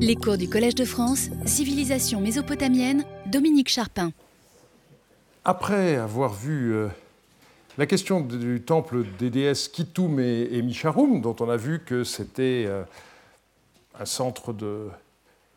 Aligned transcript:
Les 0.00 0.16
cours 0.16 0.38
du 0.38 0.48
Collège 0.48 0.74
de 0.74 0.84
France, 0.84 1.28
Civilisation 1.44 2.20
mésopotamienne, 2.20 3.04
Dominique 3.26 3.68
Charpin. 3.68 4.10
Après 5.44 5.96
avoir 5.96 6.32
vu 6.32 6.72
euh, 6.72 6.88
la 7.78 7.86
question 7.86 8.20
du 8.20 8.62
temple 8.62 9.04
des 9.18 9.28
déesses 9.28 9.68
Kitoum 9.68 10.18
et, 10.18 10.48
et 10.50 10.62
dont 11.20 11.36
on 11.38 11.48
a 11.48 11.56
vu 11.56 11.80
que 11.84 12.04
c'était 12.04 12.64
euh, 12.66 12.82
un 14.00 14.04
centre 14.04 14.52
de, 14.52 14.88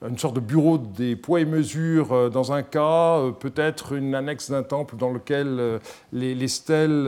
une 0.08 0.18
sorte 0.18 0.36
de 0.36 0.42
bureau 0.42 0.78
des 0.78 1.16
poids 1.16 1.40
et 1.40 1.46
mesures 1.46 2.12
euh, 2.12 2.30
dans 2.30 2.52
un 2.52 2.62
cas, 2.62 3.22
peut-être 3.40 3.94
une 3.94 4.14
annexe 4.14 4.52
d'un 4.52 4.64
temple 4.64 4.98
dans 4.98 5.12
lequel 5.12 5.80
les, 6.12 6.36
les 6.36 6.48
stèles 6.50 7.06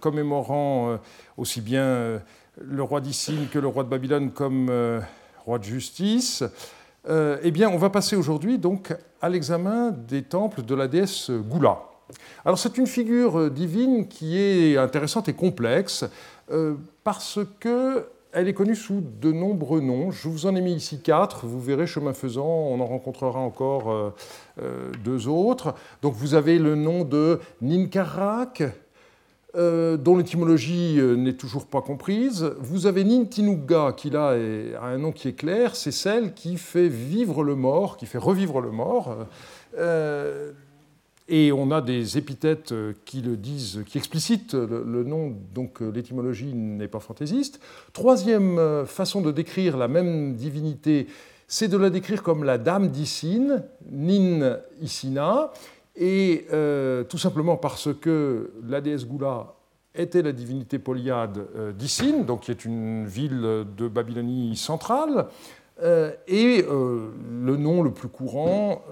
commémorant 0.00 0.98
aussi 1.36 1.60
bien 1.60 2.20
le 2.60 2.82
roi 2.82 3.00
d'Issine 3.00 3.46
que 3.50 3.58
le 3.58 3.68
roi 3.68 3.84
de 3.84 3.88
Babylone 3.88 4.32
comme 4.32 4.70
roi 5.46 5.58
de 5.58 5.64
justice. 5.64 6.42
Euh, 7.08 7.38
eh 7.42 7.52
bien, 7.52 7.70
on 7.70 7.76
va 7.76 7.88
passer 7.88 8.16
aujourd'hui 8.16 8.58
donc 8.58 8.94
à 9.22 9.28
l'examen 9.28 9.92
des 9.92 10.22
temples 10.22 10.62
de 10.62 10.74
la 10.74 10.88
déesse 10.88 11.30
Goula. 11.30 11.78
Alors, 12.44 12.58
c'est 12.58 12.76
une 12.78 12.86
figure 12.86 13.38
euh, 13.38 13.50
divine 13.50 14.08
qui 14.08 14.38
est 14.38 14.76
intéressante 14.76 15.28
et 15.28 15.32
complexe 15.32 16.04
euh, 16.50 16.74
parce 17.04 17.38
que 17.60 18.08
elle 18.32 18.48
est 18.48 18.54
connue 18.54 18.74
sous 18.74 19.02
de 19.20 19.32
nombreux 19.32 19.80
noms. 19.80 20.10
Je 20.10 20.28
vous 20.28 20.46
en 20.46 20.56
ai 20.56 20.60
mis 20.60 20.74
ici 20.74 21.00
quatre. 21.00 21.46
Vous 21.46 21.60
verrez, 21.60 21.86
chemin 21.86 22.12
faisant, 22.12 22.44
on 22.44 22.80
en 22.80 22.84
rencontrera 22.84 23.40
encore 23.40 24.12
deux 25.02 25.26
autres. 25.26 25.74
Donc, 26.02 26.12
vous 26.12 26.34
avez 26.34 26.58
le 26.58 26.74
nom 26.74 27.04
de 27.04 27.40
Ninkarak, 27.62 28.62
euh, 29.56 29.96
dont 29.96 30.18
l'étymologie 30.18 30.96
euh, 30.98 31.14
n'est 31.14 31.32
toujours 31.32 31.64
pas 31.66 31.80
comprise. 31.80 32.52
Vous 32.60 32.86
avez 32.86 33.04
Nintinuga, 33.04 33.94
qui 33.96 34.10
là 34.10 34.36
a 34.80 34.86
un 34.86 34.98
nom 34.98 35.12
qui 35.12 35.28
est 35.28 35.32
clair, 35.32 35.76
c'est 35.76 35.92
celle 35.92 36.34
qui 36.34 36.58
fait 36.58 36.88
vivre 36.88 37.42
le 37.42 37.54
mort, 37.54 37.96
qui 37.96 38.04
fait 38.04 38.18
revivre 38.18 38.60
le 38.60 38.70
mort. 38.70 39.16
Euh, 39.78 40.52
et 41.28 41.52
on 41.52 41.70
a 41.70 41.80
des 41.80 42.18
épithètes 42.18 42.74
qui 43.04 43.22
le 43.22 43.36
disent, 43.36 43.82
qui 43.86 43.96
explicitent 43.96 44.54
le, 44.54 44.84
le 44.86 45.04
nom, 45.04 45.32
donc 45.54 45.80
l'étymologie 45.80 46.52
n'est 46.54 46.86
pas 46.86 47.00
fantaisiste. 47.00 47.58
Troisième 47.92 48.84
façon 48.86 49.22
de 49.22 49.32
décrire 49.32 49.76
la 49.76 49.88
même 49.88 50.34
divinité, 50.34 51.08
c'est 51.48 51.68
de 51.68 51.76
la 51.76 51.90
décrire 51.90 52.22
comme 52.22 52.44
la 52.44 52.58
dame 52.58 52.88
d'Issine, 52.88 53.64
Nin 53.90 54.58
Issina, 54.80 55.52
et 55.96 56.46
euh, 56.52 57.04
tout 57.04 57.18
simplement 57.18 57.56
parce 57.56 57.88
que 57.94 58.52
la 58.68 58.80
déesse 58.80 59.06
Goula 59.06 59.54
était 59.94 60.22
la 60.22 60.32
divinité 60.32 60.78
polyade 60.78 61.46
euh, 61.56 61.72
d'Issine, 61.72 62.24
donc 62.26 62.42
qui 62.42 62.50
est 62.50 62.64
une 62.64 63.06
ville 63.06 63.64
de 63.76 63.88
Babylonie 63.88 64.56
centrale, 64.56 65.26
euh, 65.82 66.12
et 66.26 66.62
le 66.62 67.56
nom 67.56 67.82
le 67.82 67.90
plus 67.90 68.08
courant, 68.08 68.82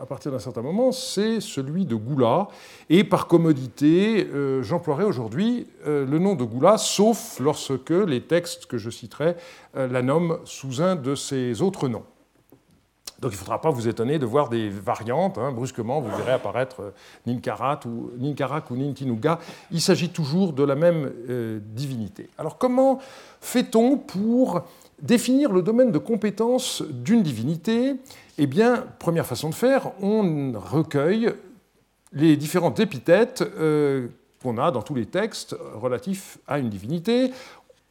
à 0.00 0.06
partir 0.06 0.32
d'un 0.32 0.38
certain 0.38 0.62
moment, 0.62 0.90
c'est 0.90 1.40
celui 1.40 1.84
de 1.84 1.94
Goula. 1.94 2.48
Et 2.88 3.04
par 3.04 3.26
commodité, 3.26 4.26
j'emploierai 4.62 5.04
aujourd'hui 5.04 5.66
le 5.84 6.18
nom 6.18 6.34
de 6.34 6.44
Goula, 6.44 6.78
sauf 6.78 7.38
lorsque 7.40 7.90
les 7.90 8.22
textes 8.22 8.64
que 8.66 8.78
je 8.78 8.88
citerai 8.88 9.36
la 9.74 10.00
nomment 10.00 10.38
sous 10.44 10.80
un 10.80 10.96
de 10.96 11.14
ses 11.14 11.60
autres 11.60 11.88
noms. 11.88 12.04
Donc 13.20 13.32
il 13.32 13.34
ne 13.34 13.38
faudra 13.38 13.60
pas 13.60 13.70
vous 13.70 13.88
étonner 13.88 14.18
de 14.18 14.26
voir 14.26 14.48
des 14.48 14.68
variantes. 14.68 15.38
hein. 15.38 15.50
brusquement, 15.50 16.00
vous 16.00 16.16
verrez 16.16 16.32
apparaître 16.32 16.82
euh, 16.82 16.90
ou, 17.86 18.10
Ninkarak 18.18 18.70
ou 18.70 18.76
Nintinuga. 18.76 19.40
Il 19.72 19.80
s'agit 19.80 20.10
toujours 20.10 20.52
de 20.52 20.62
la 20.62 20.76
même 20.76 21.10
euh, 21.28 21.58
divinité. 21.62 22.30
Alors 22.38 22.58
comment 22.58 23.00
fait-on 23.40 23.96
pour 23.96 24.62
définir 25.02 25.52
le 25.52 25.62
domaine 25.62 25.90
de 25.90 25.98
compétence 25.98 26.82
d'une 26.82 27.22
divinité? 27.22 27.96
Eh 28.38 28.46
bien, 28.46 28.84
première 29.00 29.26
façon 29.26 29.48
de 29.50 29.54
faire, 29.54 29.90
on 30.00 30.52
recueille 30.56 31.32
les 32.12 32.36
différentes 32.36 32.78
épithètes 32.78 33.42
euh, 33.42 34.06
qu'on 34.42 34.58
a 34.58 34.70
dans 34.70 34.82
tous 34.82 34.94
les 34.94 35.06
textes 35.06 35.56
relatifs 35.74 36.38
à 36.46 36.58
une 36.60 36.68
divinité. 36.68 37.32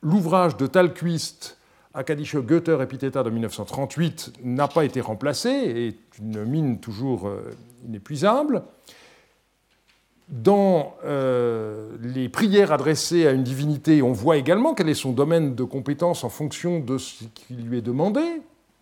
L'ouvrage 0.01 0.56
de 0.56 0.68
Talquist, 0.68 1.57
Akadische 1.94 2.38
Götter 2.42 2.78
Epitheta 2.81 3.24
de 3.24 3.30
1938, 3.30 4.34
n'a 4.44 4.68
pas 4.68 4.86
été 4.86 5.02
remplacé 5.02 5.50
et 5.50 5.88
est 5.88 5.98
une 6.20 6.44
mine 6.46 6.80
toujours 6.80 7.28
euh, 7.28 7.56
inépuisable. 7.86 8.64
Dans 10.28 10.96
euh, 11.06 11.96
les 12.02 12.28
prières 12.28 12.74
adressées 12.74 13.25
à 13.25 13.31
une 13.31 13.44
divinité, 13.44 14.02
on 14.02 14.12
voit 14.12 14.38
également 14.38 14.74
quel 14.74 14.90
est 14.90 14.94
son 14.94 15.14
domaine 15.14 15.56
de 15.56 15.64
compétence 15.64 16.24
en 16.24 16.30
fonction 16.30 16.80
de 16.80 16.98
ce 16.98 17.24
qui 17.34 17.53
lui 17.53 17.78
est 17.78 17.81
demandé. 17.81 18.22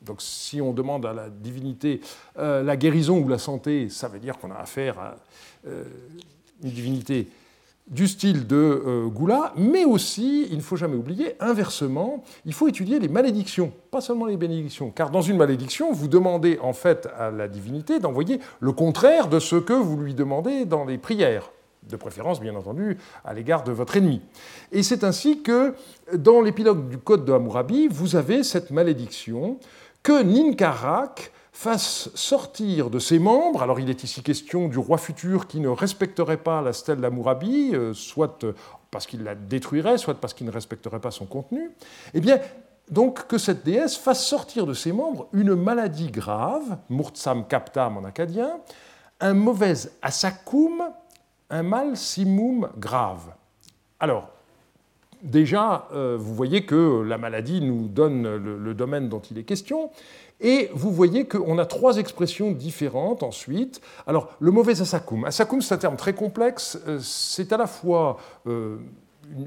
Donc 0.01 0.21
si 0.21 0.59
on 0.59 0.73
demande 0.73 1.05
à 1.05 1.13
la 1.13 1.29
divinité 1.29 2.01
euh, 2.39 2.63
la 2.63 2.75
guérison 2.75 3.19
ou 3.19 3.27
la 3.27 3.37
santé, 3.37 3.89
ça 3.89 4.07
veut 4.07 4.19
dire 4.19 4.37
qu'on 4.39 4.51
a 4.51 4.55
affaire 4.55 4.99
à 4.99 5.15
une 6.63 6.69
divinité 6.69 7.27
du 7.87 8.07
style 8.07 8.47
de 8.47 8.55
euh, 8.55 9.07
Goula, 9.07 9.53
mais 9.57 9.85
aussi, 9.85 10.47
il 10.49 10.57
ne 10.57 10.61
faut 10.61 10.75
jamais 10.75 10.95
oublier, 10.95 11.35
inversement, 11.39 12.23
il 12.45 12.53
faut 12.53 12.67
étudier 12.67 12.99
les 12.99 13.07
malédictions, 13.07 13.71
pas 13.91 14.01
seulement 14.01 14.25
les 14.25 14.37
bénédictions, 14.37 14.89
car 14.89 15.11
dans 15.11 15.21
une 15.21 15.37
malédiction, 15.37 15.91
vous 15.91 16.07
demandez 16.07 16.57
en 16.61 16.73
fait 16.73 17.07
à 17.17 17.29
la 17.29 17.47
divinité 17.47 17.99
d'envoyer 17.99 18.39
le 18.59 18.71
contraire 18.71 19.27
de 19.27 19.39
ce 19.39 19.55
que 19.55 19.73
vous 19.73 19.97
lui 19.97 20.15
demandez 20.15 20.65
dans 20.65 20.83
les 20.83 20.97
prières, 20.97 21.51
de 21.87 21.95
préférence 21.95 22.39
bien 22.39 22.55
entendu 22.55 22.97
à 23.23 23.35
l'égard 23.35 23.63
de 23.63 23.71
votre 23.71 23.97
ennemi. 23.97 24.21
Et 24.71 24.81
c'est 24.81 25.03
ainsi 25.03 25.43
que 25.43 25.75
dans 26.15 26.41
l'épilogue 26.41 26.89
du 26.89 26.97
Code 26.97 27.23
de 27.23 27.33
Hammurabi, 27.33 27.87
vous 27.87 28.15
avez 28.15 28.41
cette 28.41 28.71
malédiction 28.71 29.59
que 30.01 30.23
Ninkarak 30.23 31.31
fasse 31.55 32.09
sortir 32.15 32.89
de 32.89 32.99
ses 32.99 33.17
membres, 33.17 33.63
alors 33.63 33.79
il 33.79 33.89
est 33.89 34.03
ici 34.03 34.21
question 34.21 34.67
du 34.67 34.77
roi 34.77 34.97
futur 34.97 35.47
qui 35.47 35.61
ne 35.61 35.69
respecterait 35.69 36.35
pas 36.35 36.61
la 36.61 36.73
stèle 36.73 36.99
d'Hammurabi, 36.99 37.71
euh, 37.73 37.93
soit 37.93 38.43
euh, 38.43 38.51
parce 38.91 39.07
qu'il 39.07 39.23
la 39.23 39.35
détruirait, 39.35 39.97
soit 39.97 40.15
parce 40.15 40.33
qu'il 40.33 40.45
ne 40.45 40.51
respecterait 40.51 40.99
pas 40.99 41.11
son 41.11 41.25
contenu, 41.25 41.71
eh 42.13 42.19
bien, 42.19 42.39
donc 42.91 43.25
que 43.27 43.37
cette 43.37 43.63
déesse 43.63 43.95
fasse 43.95 44.25
sortir 44.25 44.65
de 44.65 44.73
ses 44.73 44.91
membres 44.91 45.29
une 45.31 45.55
maladie 45.55 46.11
grave, 46.11 46.77
Murtsam 46.89 47.47
Kaptam 47.47 47.97
en 47.97 48.03
acadien, 48.03 48.59
un 49.21 49.33
mauvais 49.33 49.75
asakum, 50.01 50.83
un 51.49 51.63
mal 51.63 51.95
simum 51.95 52.69
grave. 52.77 53.33
Alors, 54.01 54.29
déjà, 55.25 55.87
euh, 55.93 56.15
vous 56.19 56.33
voyez 56.33 56.65
que 56.65 57.01
la 57.01 57.17
maladie 57.17 57.61
nous 57.61 57.87
donne 57.87 58.37
le, 58.37 58.73
domaine 58.73 59.09
dont 59.09 59.19
il 59.19 59.37
est 59.37 59.43
question. 59.43 59.89
Et 60.41 60.69
vous 60.73 60.91
voyez 60.91 61.27
qu'on 61.27 61.57
a 61.57 61.65
trois 61.65 61.97
expressions 61.97 62.51
différentes 62.51 63.23
ensuite. 63.23 63.81
Alors, 64.05 64.29
le 64.39 64.51
mauvais 64.51 64.81
asakum. 64.81 65.25
Asakum, 65.25 65.61
c'est 65.61 65.73
un 65.73 65.77
terme 65.77 65.95
très 65.95 66.13
complexe. 66.13 66.79
Euh, 66.87 66.99
C'est 67.01 67.53
à 67.53 67.57
la 67.57 67.67
fois 67.67 68.17
euh, 68.47 68.77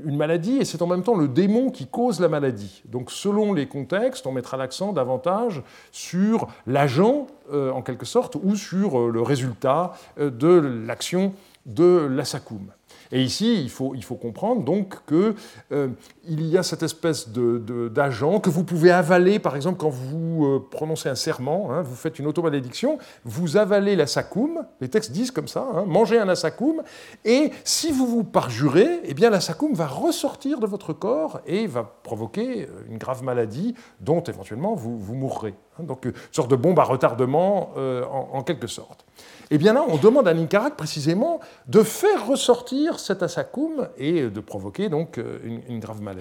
une- 0.05 0.17
maladie 0.17 0.57
et 0.57 0.65
c'est 0.65 0.83
en 0.83 0.87
même 0.87 1.03
temps 1.03 1.15
le 1.15 1.29
démon 1.29 1.71
qui 1.71 1.87
cause 1.87 2.21
la 2.21 2.29
maladie. 2.29 2.83
Donc, 2.87 3.11
selon 3.11 3.53
les 3.53 3.67
contextes, 3.67 4.27
on 4.27 4.33
mettra 4.33 4.57
l'accent 4.57 4.93
davantage 4.93 5.63
sur 5.93 6.49
l'agent, 6.67 7.27
en 7.53 7.83
quelque 7.83 8.05
sorte, 8.05 8.37
ou 8.43 8.57
sur 8.57 9.09
le 9.09 9.23
résultat 9.23 9.93
de 10.19 10.83
l'action 10.87 11.33
de 11.67 12.09
l'asakum. 12.11 12.73
Et 13.13 13.23
ici, 13.23 13.63
il 13.63 13.71
faut, 13.71 14.17
comprendre 14.17 14.63
donc 14.63 15.05
qu'il 15.07 15.35
euh, 15.73 15.89
il 16.29 16.47
y 16.47 16.59
a 16.59 16.63
cette 16.63 16.83
espèce 16.83 17.31
de- 17.31 17.59
de- 17.59 17.89
d'agent 17.89 18.41
que 18.41 18.51
vous 18.51 18.65
pouvez 18.65 18.91
avaler, 18.91 19.39
par 19.39 19.57
exemple, 19.57 19.79
quand 19.79 19.89
vous 19.89 20.45
euh, 20.45 20.67
prononcez 20.71 21.09
un 21.09 21.15
serment, 21.15 21.71
hein, 21.73 21.83
vous 21.83 21.95
faites 21.95 22.19
une 22.19 22.27
automalédiction, 22.27 22.99
vous 23.25 23.57
avalez 23.57 23.97
l'asakum, 23.97 24.65
les 24.81 24.89
textes 24.89 25.11
disent 25.13 25.31
comme 25.31 25.49
ça, 25.49 25.67
hein, 25.75 25.85
mangez 25.87 26.19
un 26.19 26.29
asakum, 26.29 26.83
et 27.25 27.51
si 27.65 27.93
vous 27.93 28.07
vous 28.07 28.25
parjurez, 28.25 29.01
eh 29.05 29.15
bien 29.15 29.31
l'asakum 29.31 29.73
va 29.73 29.87
ressortir 29.87 30.61
de 30.61 30.67
votre 30.67 30.93
corps 30.93 31.41
et 31.47 31.67
va 31.67 31.83
provoquer 32.03 32.65
euh, 32.65 32.83
une 32.91 32.99
grave 32.99 33.23
maladie 33.23 33.75
dont 34.01 34.21
éventuellement 34.23 34.75
vous, 34.75 34.99
vous 34.99 35.15
mourrez. 35.15 35.55
hein. 35.79 35.85
donc 35.85 36.05
une 36.05 36.13
sorte 36.33 36.51
de 36.51 36.57
bombe 36.57 36.79
à 36.79 36.85
retardement 36.85 37.71
euh, 37.77 38.05
en, 38.05 38.43
quelque 38.43 38.67
sorte. 38.67 39.05
Et 39.51 39.57
bien 39.59 39.73
là, 39.73 39.85
on 39.89 39.97
demande 39.97 40.29
à 40.29 40.35
Ninkarak 40.35 40.77
précisément 40.77 41.41
de 41.69 41.83
faire 41.83 42.27
ressortir 42.27 42.99
cet 43.01 43.23
asakum 43.23 43.89
et 43.97 44.29
de 44.29 44.41
provoquer 44.41 44.89
donc 44.91 45.17
euh, 45.19 45.39
une 45.69 45.79
grave 45.81 46.03
maladie. 46.03 46.18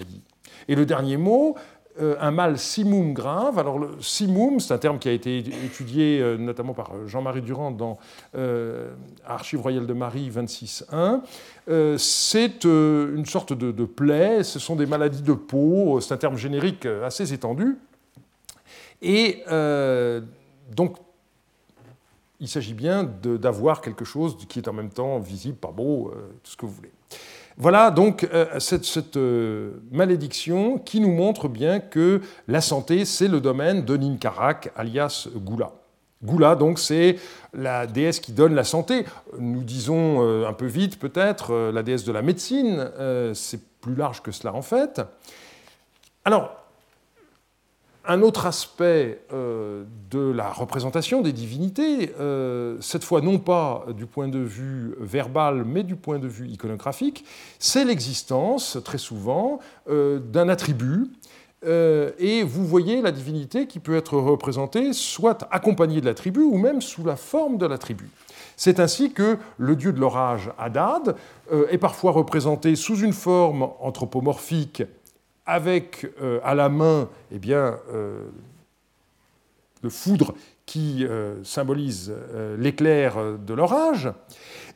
Et 0.67 0.75
le 0.75 0.85
dernier 0.85 1.17
mot, 1.17 1.55
euh, 1.99 2.15
un 2.19 2.31
mal 2.31 2.57
simum 2.59 3.13
grave. 3.13 3.57
Alors 3.57 3.79
le 3.79 3.89
simum, 4.01 4.59
c'est 4.59 4.73
un 4.73 4.77
terme 4.77 4.99
qui 4.99 5.09
a 5.09 5.11
été 5.11 5.39
étudié 5.39 6.19
euh, 6.21 6.38
notamment 6.38 6.73
par 6.73 7.07
Jean-Marie 7.07 7.41
Durand 7.41 7.71
dans 7.71 7.97
euh, 8.35 8.94
Archives 9.25 9.61
royales 9.61 9.88
de 9.88 9.94
Marie 9.94 10.29
26.1. 10.29 11.21
Euh, 11.69 11.97
c'est 11.97 12.65
euh, 12.65 13.15
une 13.15 13.25
sorte 13.25 13.53
de, 13.53 13.71
de 13.71 13.85
plaie, 13.85 14.44
ce 14.44 14.59
sont 14.59 14.75
des 14.75 14.85
maladies 14.85 15.23
de 15.23 15.33
peau, 15.33 15.99
c'est 15.99 16.13
un 16.13 16.17
terme 16.17 16.38
générique 16.38 16.85
euh, 16.85 17.05
assez 17.05 17.33
étendu. 17.33 17.77
Et 19.01 19.44
euh, 19.47 20.21
donc 20.75 20.97
il 22.39 22.47
s'agit 22.47 22.73
bien 22.73 23.03
d'avoir 23.03 23.81
quelque 23.81 24.05
chose 24.05 24.38
qui 24.47 24.59
est 24.59 24.67
en 24.67 24.73
même 24.73 24.91
temps 24.91 25.17
visible, 25.19 25.57
pas 25.57 25.71
beau, 25.71 26.09
euh, 26.09 26.29
tout 26.44 26.51
ce 26.51 26.57
que 26.57 26.65
vous 26.67 26.73
voulez. 26.73 26.91
Voilà 27.57 27.89
donc 27.89 28.27
cette, 28.59 29.18
malédiction 29.92 30.77
qui 30.77 31.00
nous 31.00 31.12
montre 31.12 31.48
bien 31.48 31.80
que 31.80 32.21
la 32.48 32.62
santé, 32.62 33.04
c'est 33.04 33.27
le 33.27 33.42
domaine 33.42 33.83
de 33.83 33.98
Ninkarak, 33.98 34.71
alias 34.75 35.27
Gula. 35.36 35.71
Gula, 36.24 36.56
donc, 36.56 36.80
c'est 36.80 37.18
la 37.54 37.86
déesse 37.86 38.19
qui 38.19 38.31
donne 38.31 38.56
la 38.56 38.63
santé. 38.63 39.06
Nous 39.38 39.63
disons 39.63 40.24
euh, 40.24 40.48
un 40.48 40.54
peu 40.54 40.65
vite, 40.65 40.98
peut-être, 40.98 41.54
euh, 41.54 41.71
la 41.71 41.83
déesse 41.83 42.04
de 42.04 42.12
la 42.12 42.24
médecine. 42.24 42.89
Euh, 42.98 43.33
c'est 43.36 43.62
plus 43.80 43.95
large 43.95 44.24
que 44.24 44.31
cela, 44.31 44.54
en 44.54 44.63
fait. 44.63 45.01
Alors, 46.25 46.67
un 48.07 48.21
autre 48.21 48.45
aspect 48.45 49.21
de 49.31 50.31
la 50.31 50.51
représentation 50.51 51.21
des 51.21 51.33
divinités, 51.33 52.13
cette 52.80 53.04
fois 53.04 53.21
non 53.21 53.38
pas 53.38 53.86
du 53.95 54.06
point 54.06 54.27
de 54.27 54.39
vue 54.39 54.95
verbal, 55.00 55.65
mais 55.65 55.83
du 55.83 55.95
point 55.95 56.18
de 56.18 56.27
vue 56.27 56.48
iconographique, 56.48 57.25
c'est 57.59 57.86
l'existence, 57.86 58.77
très 58.83 58.98
souvent, 58.98 59.59
d'un 59.88 60.50
attribut 60.50 61.09
euh, 61.65 62.12
et 62.19 62.44
vous 62.44 62.65
voyez 62.65 63.01
la 63.01 63.12
divinité 63.12 63.65
qui 63.65 63.80
peut 63.80 63.95
être 63.95 64.18
représentée 64.18 64.94
soit 64.94 65.48
accompagnée 65.51 66.01
de 66.01 66.06
la 66.06 66.13
tribu 66.13 66.42
ou 66.42 66.57
même 66.57 66.81
sous 66.81 67.04
la 67.04 67.15
forme 67.15 67.57
de 67.57 67.65
la 67.65 67.80
tribu. 67.80 68.09
C'est 68.56 68.80
ainsi 68.80 69.12
que 69.12 69.38
le 69.57 69.75
dieu 69.75 69.92
de 69.92 70.00
l'orage, 70.00 70.51
Hadad, 70.59 71.15
euh, 71.51 71.68
est 71.69 71.80
parfois 71.80 72.12
représenté 72.12 72.75
sous 72.75 73.00
une 73.00 73.13
forme 73.13 73.69
anthropomorphique 73.80 74.83
avec 75.47 76.05
euh, 76.21 76.39
à 76.44 76.53
la 76.53 76.69
main 76.69 77.09
eh 77.31 77.39
bien, 77.39 77.79
le 79.81 79.89
foudre 79.89 80.33
qui 80.65 81.05
symbolise 81.44 82.13
l'éclair 82.57 83.38
de 83.38 83.53
l'orage. 83.53 84.11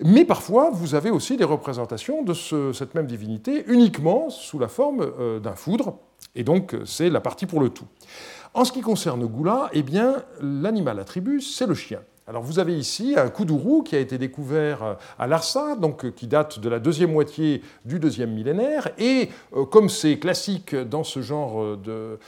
Mais 0.03 0.25
parfois, 0.25 0.69
vous 0.71 0.95
avez 0.95 1.11
aussi 1.11 1.37
des 1.37 1.43
représentations 1.43 2.23
de 2.23 2.33
cette 2.73 2.95
même 2.95 3.07
divinité 3.07 3.65
uniquement 3.67 4.29
sous 4.29 4.57
la 4.57 4.67
forme 4.67 5.39
d'un 5.41 5.55
foudre, 5.55 5.97
et 6.35 6.43
donc, 6.43 6.75
c'est 6.85 7.09
la 7.09 7.19
partie 7.19 7.45
pour 7.45 7.59
le 7.59 7.69
tout. 7.69 7.85
En 8.53 8.65
ce 8.65 8.71
qui 8.71 8.81
concerne 8.81 9.25
Goula, 9.25 9.69
eh 9.73 9.83
l'animal 10.41 10.99
attribut, 10.99 11.41
c'est 11.41 11.67
le 11.67 11.73
chien. 11.73 12.01
Alors 12.27 12.43
vous 12.43 12.59
avez 12.59 12.77
ici 12.77 13.15
un 13.17 13.29
kuduru 13.29 13.83
qui 13.83 13.95
a 13.95 13.99
été 13.99 14.17
découvert 14.17 14.97
à 15.17 15.27
Larsa, 15.27 15.75
donc 15.75 16.13
qui 16.13 16.27
date 16.27 16.59
de 16.59 16.69
la 16.69 16.79
deuxième 16.79 17.11
moitié 17.11 17.61
du 17.83 17.99
deuxième 17.99 18.31
millénaire, 18.31 18.89
et 18.97 19.29
euh, 19.55 19.65
comme 19.65 19.89
c'est 19.89 20.19
classique 20.19 20.75
dans 20.75 21.03
ce 21.03 21.21
genre 21.21 21.77
de 21.77 22.19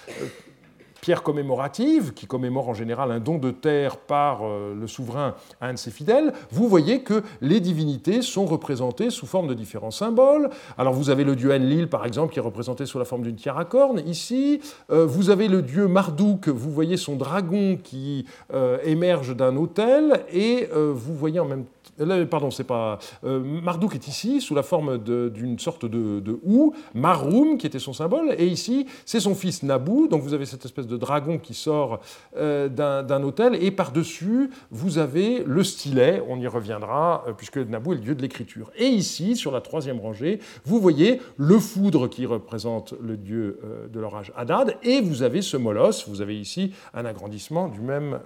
pierre 1.04 1.22
commémorative, 1.22 2.14
qui 2.14 2.28
commémore 2.28 2.70
en 2.70 2.74
général 2.74 3.12
un 3.12 3.20
don 3.20 3.38
de 3.38 3.52
terre 3.52 3.98
par 3.98 4.40
euh, 4.44 4.74
le 4.74 4.88
souverain 4.88 5.36
à 5.60 5.68
un 5.68 5.74
de 5.74 5.78
ses 5.78 5.92
fidèles, 5.92 6.32
vous 6.50 6.70
voyez 6.70 7.02
que 7.02 7.24
les 7.42 7.60
divinités 7.60 8.22
sont 8.22 8.46
représentées 8.46 9.10
sous 9.10 9.26
forme 9.26 9.50
de 9.50 9.54
différents 9.54 9.92
symboles. 9.92 10.50
Alors 10.78 10.94
vous 10.94 11.10
avez 11.10 11.26
le 11.26 11.36
dieu 11.36 11.52
Enlil, 11.52 11.90
par 11.90 12.06
exemple, 12.06 12.32
qui 12.32 12.40
est 12.40 12.42
représenté 12.42 12.86
sous 12.86 13.00
la 13.00 13.04
forme 13.04 13.24
d'une 13.24 13.36
tiare 13.36 13.60
à 13.60 13.66
cornes, 13.66 14.02
ici. 14.08 14.62
Euh, 14.92 15.06
vous 15.06 15.30
avez 15.30 15.50
le 15.50 15.62
dieu 15.62 15.90
Marduk, 15.90 16.48
vous 16.48 16.72
voyez 16.72 16.96
son 16.96 17.18
dragon 17.18 17.78
qui 17.84 18.26
euh, 18.54 18.78
émerge 18.86 19.36
d'un 19.36 19.58
autel, 19.58 20.24
et 20.32 20.70
vous 20.74 21.16
voyez 21.16 21.42
en 21.42 21.46
même 21.46 21.66
temps 21.66 21.83
pardon, 22.30 22.52
c'est 22.52 22.64
pas. 22.64 23.00
Euh, 23.24 23.40
Marduk 23.40 23.96
est 23.96 24.08
ici 24.08 24.42
sous 24.42 24.56
la 24.56 24.64
forme 24.64 24.98
d'une 24.98 25.60
sorte 25.60 25.86
de, 25.86 26.20
de 26.20 26.40
ou, 26.44 26.74
Marum 26.94 27.58
qui 27.58 27.68
était 27.68 27.80
son 27.80 27.94
symbole, 27.94 28.36
et 28.38 28.48
ici 28.48 28.88
c'est 29.06 29.20
son 29.20 29.36
fils 29.36 29.64
Nabu. 29.64 30.08
Donc 30.08 30.22
vous 30.22 30.34
avez 30.34 30.46
cette 30.46 30.66
espèce 30.66 30.88
de 30.88 30.98
dragon 30.98 31.38
qui 31.38 31.54
sort 31.54 32.00
euh, 32.38 32.70
d'un 32.70 33.24
hôtel, 33.24 33.56
et 33.62 33.72
par-dessus 33.72 34.50
vous 34.72 34.98
avez 34.98 35.44
le 35.46 35.64
stylet, 35.64 36.24
on 36.28 36.40
y 36.40 36.48
reviendra, 36.48 37.24
euh, 37.28 37.34
puisque 37.34 37.58
Nabu 37.58 37.92
est 37.92 37.96
le 37.96 38.02
dieu 38.02 38.16
de 38.16 38.22
l'écriture. 38.22 38.72
Et 38.78 38.88
ici, 38.88 39.36
sur 39.36 39.52
la 39.52 39.62
troisième 39.62 40.00
rangée, 40.00 40.40
vous 40.66 40.80
voyez 40.80 41.22
le 41.38 41.60
foudre 41.60 42.08
qui 42.08 42.26
représente 42.26 42.94
le 43.02 43.18
dieu 43.18 43.60
de 43.92 44.00
l'orage 44.00 44.32
Hadad, 44.36 44.78
et 44.84 45.02
vous 45.02 45.24
avez 45.24 45.42
ce 45.42 45.58
molosse, 45.58 46.08
vous 46.08 46.22
avez 46.22 46.40
ici 46.40 46.74
un 46.94 47.06
agrandissement 47.06 47.68
du 47.68 47.82
même 47.82 48.20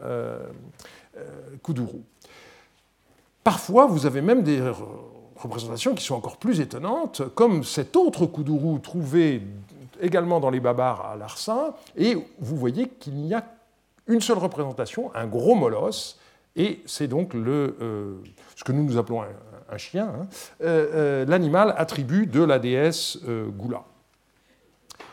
Kuduru. 1.63 2.03
Parfois, 3.47 3.85
vous 3.85 4.05
avez 4.05 4.21
même 4.21 4.43
des 4.43 4.61
représentations 5.37 5.95
qui 5.95 6.03
sont 6.03 6.15
encore 6.15 6.35
plus 6.35 6.59
étonnantes, 6.59 7.21
comme 7.33 7.63
cet 7.63 7.95
autre 7.95 8.25
Kuduru 8.25 8.81
trouvé 8.81 9.41
également 10.01 10.41
dans 10.41 10.49
les 10.49 10.59
Babars 10.59 11.05
à 11.05 11.15
Larsa, 11.15 11.77
et 11.95 12.15
vous 12.39 12.57
voyez 12.57 12.89
qu'il 12.89 13.13
n'y 13.13 13.33
a 13.33 13.45
une 14.05 14.19
seule 14.19 14.39
représentation, 14.39 15.15
un 15.15 15.27
gros 15.27 15.55
molosse, 15.55 16.19
et 16.57 16.81
c'est 16.85 17.07
donc 17.07 17.35
euh, 17.35 18.17
ce 18.57 18.65
que 18.65 18.73
nous 18.73 18.83
nous 18.83 18.97
appelons 18.97 19.21
un, 19.21 19.77
chien, 19.77 20.07
hein, 20.07 20.27
euh, 20.61 20.87
euh, 20.93 21.25
l'animal 21.25 21.73
attribut 21.77 22.27
de 22.27 22.43
la 22.43 22.59
déesse 22.59 23.17
Goula. 23.57 23.85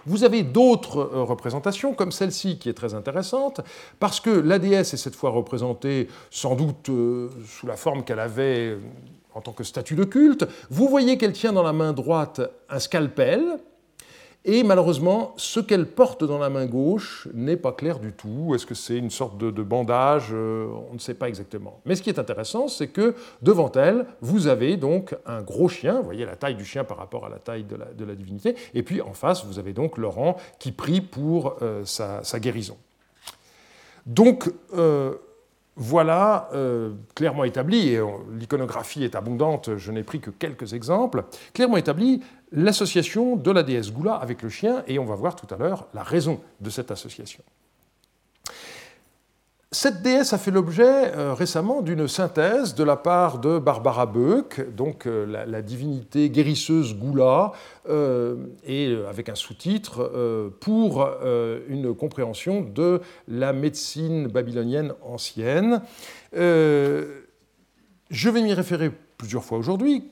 Vous 0.06 0.24
avez 0.24 0.42
d'autres 0.42 0.98
euh, 0.98 1.22
représentations, 1.22 1.94
comme 1.94 2.12
celle-ci, 2.12 2.58
qui 2.58 2.68
est 2.68 2.74
très 2.74 2.94
intéressante, 2.94 3.60
parce 4.00 4.20
que 4.20 4.30
la 4.30 4.58
déesse 4.58 4.94
est 4.94 4.98
cette 4.98 5.14
fois 5.14 5.30
représentée 5.30 6.08
sans 6.30 6.54
doute 6.54 6.88
euh, 6.90 7.30
sous 7.46 7.66
la 7.66 7.76
forme 7.76 8.04
qu'elle 8.04 8.20
avait 8.20 8.68
euh, 8.68 8.78
en 9.34 9.40
tant 9.40 9.52
que 9.52 9.64
statue 9.64 9.94
de 9.94 10.04
culte. 10.04 10.46
Vous 10.70 10.88
voyez 10.88 11.18
qu'elle 11.18 11.32
tient 11.32 11.52
dans 11.52 11.62
la 11.62 11.72
main 11.72 11.92
droite 11.92 12.40
un 12.68 12.78
scalpel, 12.78 13.42
et 14.46 14.62
malheureusement, 14.62 15.32
ce 15.38 15.58
qu'elle 15.58 15.86
porte 15.86 16.22
dans 16.22 16.36
la 16.36 16.50
main 16.50 16.66
gauche 16.66 17.28
n'est 17.32 17.56
pas 17.56 17.72
clair 17.72 17.98
du 17.98 18.12
tout. 18.12 18.54
Est-ce 18.54 18.66
que 18.66 18.74
c'est 18.74 18.98
une 18.98 19.08
sorte 19.08 19.38
de, 19.38 19.62
bandage 19.62 20.28
euh, 20.32 20.66
On 20.90 20.94
ne 20.94 20.98
sait 20.98 21.14
pas 21.14 21.30
exactement. 21.30 21.80
Mais 21.86 21.96
ce 21.96 22.02
qui 22.02 22.10
est 22.10 22.18
intéressant, 22.18 22.68
c'est 22.68 22.88
que 22.88 23.14
devant 23.40 23.72
elle, 23.72 24.04
vous 24.20 24.46
avez 24.46 24.76
donc 24.76 25.16
un 25.24 25.40
gros 25.40 25.68
chien. 25.68 25.96
Vous 25.96 26.04
voyez 26.04 26.26
la 26.26 26.36
taille 26.36 26.56
du 26.56 26.64
chien 26.66 26.84
par 26.84 26.98
rapport 26.98 27.24
à 27.24 27.30
la 27.30 27.38
taille 27.38 27.64
de 27.64 28.04
la, 28.04 28.14
divinité. 28.14 28.54
Et 28.74 28.82
puis 28.82 29.00
en 29.00 29.14
face, 29.14 29.46
vous 29.46 29.58
avez 29.58 29.72
donc 29.72 29.96
Laurent 29.96 30.36
qui 30.58 30.72
prie 30.72 31.00
pour 31.00 31.56
euh, 31.62 31.82
sa, 31.86 32.20
guérison. 32.38 32.76
Donc, 34.04 34.52
euh, 34.76 35.14
voilà 35.76 36.50
clairement 37.16 37.42
établi, 37.42 37.88
et 37.88 38.00
l'iconographie 38.38 39.02
est 39.02 39.16
abondante, 39.16 39.76
je 39.76 39.90
n'ai 39.90 40.04
pris 40.04 40.20
que 40.20 40.30
quelques 40.30 40.72
exemples, 40.72 41.24
clairement 41.52 41.78
établi 41.78 42.20
l'association 42.54 43.36
de 43.36 43.50
la 43.50 43.62
déesse 43.62 43.92
Goula 43.92 44.14
avec 44.14 44.42
le 44.42 44.48
chien, 44.48 44.84
et 44.86 44.98
on 44.98 45.04
va 45.04 45.16
voir 45.16 45.36
tout 45.36 45.52
à 45.52 45.58
l'heure 45.58 45.88
la 45.92 46.02
raison 46.02 46.40
de 46.60 46.70
cette 46.70 46.90
association. 46.90 47.42
Cette 49.74 50.02
déesse 50.02 50.32
a 50.32 50.38
fait 50.38 50.52
l'objet 50.52 51.16
euh, 51.16 51.34
récemment 51.34 51.82
d'une 51.82 52.06
synthèse 52.06 52.76
de 52.76 52.84
la 52.84 52.94
part 52.94 53.40
de 53.40 53.58
Barbara 53.58 54.06
Beuck, 54.06 54.64
donc 54.72 55.08
euh, 55.08 55.26
la, 55.48 55.62
divinité 55.62 56.30
guérisseuse 56.30 56.96
Goula, 56.96 57.50
euh, 57.88 58.36
et 58.64 58.96
avec 59.08 59.28
un 59.28 59.34
sous-titre 59.34 60.52
pour 60.60 61.04
une 61.68 61.92
compréhension 61.92 62.60
de 62.60 63.00
la 63.26 63.52
médecine 63.52 64.28
babylonienne 64.28 64.92
ancienne. 65.02 65.82
je 66.32 67.00
vais 68.10 68.42
m'y 68.42 68.54
référer 68.54 68.92
plusieurs 69.18 69.42
fois 69.42 69.58
aujourd'hui 69.58 70.08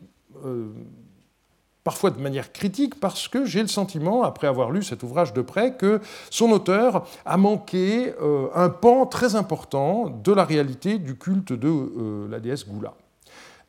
parfois 1.84 2.10
de 2.10 2.20
manière 2.20 2.52
critique, 2.52 3.00
parce 3.00 3.28
que 3.28 3.44
j'ai 3.44 3.62
le 3.62 3.68
sentiment, 3.68 4.22
après 4.22 4.46
avoir 4.46 4.70
lu 4.70 4.82
cet 4.82 5.02
ouvrage 5.02 5.32
de 5.32 5.42
près, 5.42 5.74
que 5.74 6.00
son 6.30 6.50
auteur 6.50 7.06
a 7.24 7.36
manqué 7.36 8.14
euh, 8.20 8.48
un 8.54 8.68
pan 8.68 9.06
très 9.06 9.34
important 9.34 10.08
de 10.08 10.32
la 10.32 10.44
réalité 10.44 10.98
du 10.98 11.16
culte 11.16 11.52
de 11.52 11.68
euh, 11.68 12.28
la 12.30 12.40
déesse 12.40 12.66
Goula. 12.66 12.94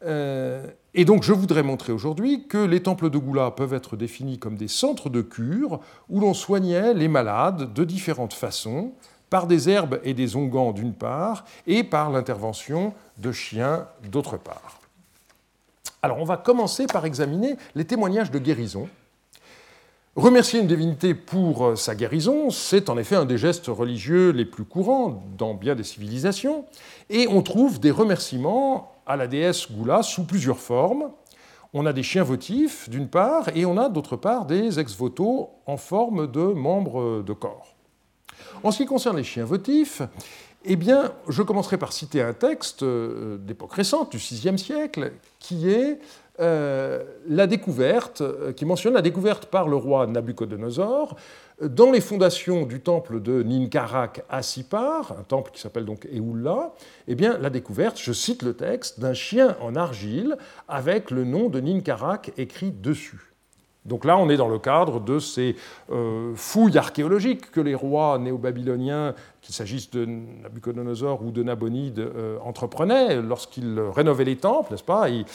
Euh, 0.06 0.68
et 0.94 1.06
donc 1.06 1.24
je 1.24 1.32
voudrais 1.32 1.64
montrer 1.64 1.94
aujourd'hui 1.94 2.46
que 2.48 2.58
les 2.58 2.84
temples 2.84 3.10
de 3.10 3.18
Goula 3.18 3.52
peuvent 3.52 3.74
être 3.74 3.96
définis 3.96 4.38
comme 4.38 4.58
des 4.58 4.68
centres 4.68 5.10
de 5.10 5.22
cure 5.22 5.80
où 6.10 6.20
l'on 6.20 6.34
soignait 6.34 6.94
les 6.94 7.08
malades 7.08 7.74
de 7.74 7.84
différentes 7.84 8.34
façons, 8.34 8.92
par 9.30 9.48
des 9.48 9.68
herbes 9.68 10.00
et 10.04 10.14
des 10.14 10.36
onguents 10.36 10.74
d'une 10.74 10.94
part, 10.94 11.46
et 11.66 11.84
par 11.84 12.12
l'intervention 12.12 12.94
de 13.18 13.32
chiens 13.32 13.88
d'autre 14.12 14.38
part. 14.38 14.83
Alors 16.04 16.20
on 16.20 16.26
va 16.26 16.36
commencer 16.36 16.86
par 16.86 17.06
examiner 17.06 17.56
les 17.76 17.86
témoignages 17.86 18.30
de 18.30 18.38
guérison. 18.38 18.90
Remercier 20.18 20.60
une 20.60 20.68
divinité 20.68 21.14
pour 21.14 21.66
euh, 21.66 21.76
sa 21.78 21.96
guérison, 21.96 22.50
c'est 22.50 22.90
en 22.90 22.98
effet 22.98 23.16
un 23.16 23.24
des 23.24 23.38
gestes 23.38 23.68
religieux 23.68 24.32
les 24.32 24.44
plus 24.44 24.66
courants 24.66 25.24
dans 25.38 25.54
bien 25.54 25.76
des 25.76 25.86
civilisations, 25.86 26.66
et 27.10 27.28
on 27.30 27.42
trouve 27.42 27.80
des 27.80 27.90
remerciements 27.90 28.92
à 29.08 29.16
la 29.16 29.28
déesse 29.28 29.72
Goula 29.72 30.04
sous 30.04 30.26
plusieurs 30.26 30.60
formes. 30.60 31.10
On 31.74 31.86
a 31.86 31.94
des 31.94 32.04
chiens 32.04 32.24
votifs 32.24 32.90
d'une 32.90 33.08
part, 33.08 33.48
et 33.56 33.66
on 33.66 33.78
a 33.78 33.88
d'autre 33.88 34.18
part 34.18 34.46
des 34.46 34.82
ex-voto 34.82 35.52
en 35.66 35.78
forme 35.78 36.30
de 36.30 36.42
membres 36.44 37.24
de 37.24 37.34
corps. 37.34 37.74
En 38.62 38.72
ce 38.72 38.80
qui 38.80 38.86
concerne 38.86 39.18
les 39.18 39.24
chiens 39.24 39.46
votifs, 39.46 40.02
eh 40.66 40.76
bien, 40.76 41.12
je 41.28 41.42
commencerai 41.42 41.78
par 41.78 41.92
citer 41.92 42.22
un 42.22 42.34
texte 42.34 42.84
euh, 42.84 43.38
d'époque 43.38 43.74
récente, 43.74 44.12
du 44.12 44.18
VIe 44.18 44.58
siècle, 44.58 45.12
qui 45.40 45.70
est 45.70 46.00
euh, 46.40 47.04
la 47.28 47.48
découverte, 47.48 48.22
euh, 48.22 48.54
qui 48.54 48.66
mentionne 48.66 48.94
la 48.94 49.02
découverte 49.02 49.48
par 49.48 49.68
le 49.68 49.76
roi 49.76 50.08
Nabucodonosor 50.08 51.16
dans 51.62 51.92
les 51.92 52.02
fondations 52.02 52.66
du 52.66 52.80
temple 52.80 53.22
de 53.22 53.44
Ninkarak 53.44 54.24
à 54.30 54.42
Sipar, 54.42 55.14
un 55.20 55.24
temple 55.24 55.52
qui 55.52 55.62
s'appelle 55.62 55.86
donc 55.86 56.08
Eoula, 56.12 56.74
eh 57.08 57.16
bien, 57.16 57.38
la 57.38 57.50
découverte, 57.50 58.00
je 58.02 58.12
cite 58.12 58.42
le 58.42 58.54
texte, 58.54 59.00
d'un 59.00 59.14
chien 59.14 59.56
en 59.62 59.76
argile 59.76 60.38
avec 60.68 61.12
le 61.12 61.26
nom 61.26 61.50
de 61.50 61.60
Ninkarak 61.60 62.32
écrit 62.38 62.72
dessus. 62.72 63.34
Donc 63.86 64.06
là, 64.06 64.18
on 64.18 64.30
est 64.30 64.38
dans 64.38 64.48
le 64.48 64.60
cadre 64.60 65.02
de 65.02 65.20
ces 65.20 65.58
fouilles 66.36 66.78
archéologiques 66.78 67.52
que 67.52 67.60
les 67.60 67.76
rois 67.76 68.18
néo-babyloniens 68.18 69.14
qu'il 69.44 69.54
s'agisse 69.54 69.92
de 69.92 70.06
Nabucodonosor 70.06 71.22
ou 71.24 71.32
de 71.32 71.44
Nabonide, 71.44 72.00
euh, 72.00 72.38
entreprenaient 72.44 73.22
lorsqu'ils 73.22 73.78
rénovaient 73.80 74.24
les 74.24 74.38
temples, 74.38 74.72
n'est-ce 74.72 74.84
pas 74.84 75.10
ils, 75.10 75.26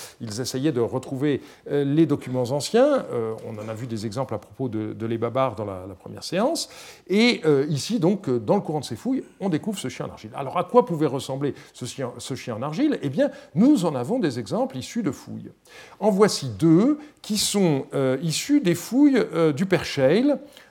essayaient 0.41 0.73
de 0.73 0.81
retrouver 0.81 1.43
euh, 1.71 1.85
les 1.85 2.07
documents 2.07 2.43
anciens. 2.43 3.05
Euh, 3.13 3.35
on 3.47 3.59
en 3.59 3.69
a 3.69 3.75
vu 3.75 3.87
des 3.87 4.07
exemples 4.07 4.35
à 4.35 4.39
propos 4.39 4.69
de, 4.69 4.95
de 4.95 5.07
les 5.07 5.19
Babars 5.19 5.55
dans 5.55 5.67
la, 5.67 5.87
première 5.99 6.25
séance. 6.25 6.69
Et 7.09 7.43
ici, 7.69 7.99
donc, 7.99 8.31
dans 8.31 8.55
le 8.55 8.61
courant 8.61 8.81
de 8.81 8.85
ces 8.85 8.95
fouilles, 8.95 9.25
on 9.41 9.49
découvre 9.49 9.79
ce 9.79 9.89
chien 9.89 10.07
en 10.07 10.11
argile. 10.11 10.31
Alors, 10.35 10.57
à 10.57 10.65
quoi 10.65 10.87
pouvait 10.87 11.07
ressembler 11.07 11.55
ce 11.73 11.87
chien, 11.87 12.13
ce 12.19 12.35
chien 12.35 12.55
en 12.55 12.63
argile? 12.63 12.99
Eh 13.03 13.09
bien, 13.09 13.31
nous 13.55 13.85
en 13.85 13.95
avons 13.97 14.21
des 14.21 14.39
exemples 14.39 14.77
issus 14.77 15.03
de 15.03 15.11
fouilles. 15.11 15.51
En 15.99 16.11
voici 16.11 16.51
deux 16.51 16.99
qui 17.21 17.37
sont 17.37 17.87
issus 18.23 18.61
des 18.61 18.77
fouilles 18.77 19.25
du 19.55 19.67
Père 19.67 19.85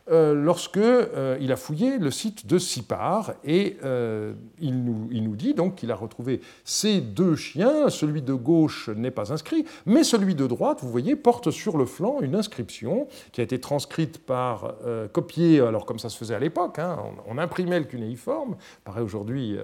euh, 0.09 0.33
lorsqu'il 0.33 0.81
euh, 0.83 1.37
il 1.41 1.51
a 1.51 1.57
fouillé 1.57 1.97
le 1.97 2.11
site 2.11 2.47
de 2.47 2.57
Sipar 2.57 3.26
et 3.43 3.77
euh, 3.83 4.33
il, 4.59 4.83
nous, 4.83 5.07
il, 5.11 5.23
nous, 5.23 5.35
dit 5.35 5.53
donc 5.53 5.75
qu'il 5.75 5.91
a 5.91 5.95
retrouvé 5.95 6.41
ces 6.63 7.01
deux 7.01 7.35
chiens. 7.35 7.89
Celui 7.89 8.21
de 8.21 8.33
gauche 8.33 8.89
n'est 8.89 9.11
pas 9.11 9.31
inscrit, 9.31 9.65
mais 9.85 10.03
celui 10.03 10.35
de 10.35 10.47
droite, 10.47 10.79
vous 10.81 10.89
voyez, 10.89 11.15
porte 11.15 11.51
sur 11.51 11.77
le 11.77 11.85
flanc 11.85 12.17
une 12.21 12.35
inscription 12.35 13.07
qui 13.31 13.41
a 13.41 13.43
été 13.43 13.59
transcrite 13.59 14.19
par 14.19 14.75
copier, 15.13 15.59
alors 15.59 15.85
comme 15.85 15.99
ça 15.99 16.09
se 16.09 16.17
faisait 16.17 16.35
à 16.35 16.39
l'époque, 16.39 16.79
hein, 16.79 16.97
on, 17.27 17.37
imprimait 17.37 17.79
le 17.79 17.85
cunéiforme, 17.85 18.55
paraît 18.83 19.01
aujourd'hui 19.01 19.57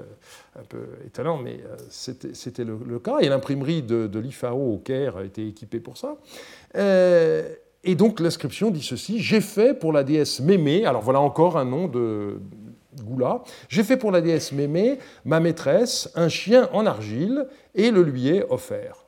un 0.58 0.64
peu 0.64 0.86
étonnant, 1.06 1.38
mais 1.38 1.60
c'était 1.90 2.64
le, 2.64 2.78
le, 2.86 3.00
cas, 3.00 3.20
et 3.20 3.30
l'imprimerie 3.30 3.82
de, 3.82 4.08
de 4.08 4.20
l'IFAO 4.20 4.74
au 4.74 4.78
Caire 4.78 5.18
a 5.18 5.24
été 5.24 5.48
équipée 5.48 5.80
pour 5.80 5.98
ça. 5.98 6.18
Et 7.84 7.96
donc 7.96 8.20
l'inscription 8.20 8.72
dit 8.72 8.82
ceci 8.82 9.20
J'ai 9.20 9.42
fait 9.42 9.78
pour 9.78 9.92
la 9.92 10.04
déesse 10.04 10.40
Mémé, 10.40 10.86
alors 10.86 11.02
voilà 11.02 11.20
encore 11.20 11.58
un 11.58 11.66
nom 11.66 11.88
de 11.88 12.40
Goula, 13.02 13.44
j'ai 13.70 13.84
fait 13.84 13.98
pour 13.98 14.12
la 14.12 14.22
déesse 14.22 14.52
Mémé, 14.52 15.00
ma 15.26 15.40
maîtresse, 15.40 16.12
un 16.16 16.30
chien 16.30 16.70
en 16.74 16.86
argile, 16.86 17.48
et 17.76 17.92
le 17.92 18.04
lui 18.04 18.28
ai 18.30 18.44
offert. 18.50 19.03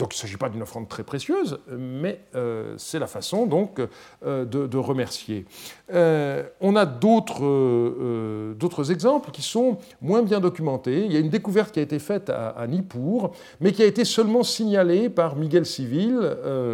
Donc 0.00 0.14
il 0.14 0.16
ne 0.16 0.20
s'agit 0.22 0.38
pas 0.38 0.48
d'une 0.48 0.62
offrande 0.62 0.88
très 0.88 1.04
précieuse, 1.04 1.60
mais 1.68 2.20
euh, 2.34 2.72
c'est 2.78 2.98
la 2.98 3.06
façon 3.06 3.44
donc 3.44 3.82
euh, 4.24 4.46
de, 4.46 4.78
remercier. 4.78 5.44
Euh, 5.92 6.42
on 6.62 6.74
a 6.74 6.86
d'autres 6.86 8.90
exemples 8.90 9.30
qui 9.30 9.42
sont 9.42 9.76
moins 10.00 10.22
bien 10.22 10.40
documentés. 10.40 11.04
Il 11.04 11.12
y 11.12 11.18
a 11.18 11.20
une 11.20 11.28
découverte 11.28 11.74
qui 11.74 11.80
a 11.80 11.82
été 11.82 11.98
faite 11.98 12.30
à, 12.30 12.66
Nippur, 12.66 13.32
mais 13.60 13.72
qui 13.72 13.82
a 13.82 13.84
été 13.84 14.06
seulement 14.06 14.42
signalée 14.42 15.10
par 15.10 15.36
Miguel 15.36 15.66
Civil 15.66 16.18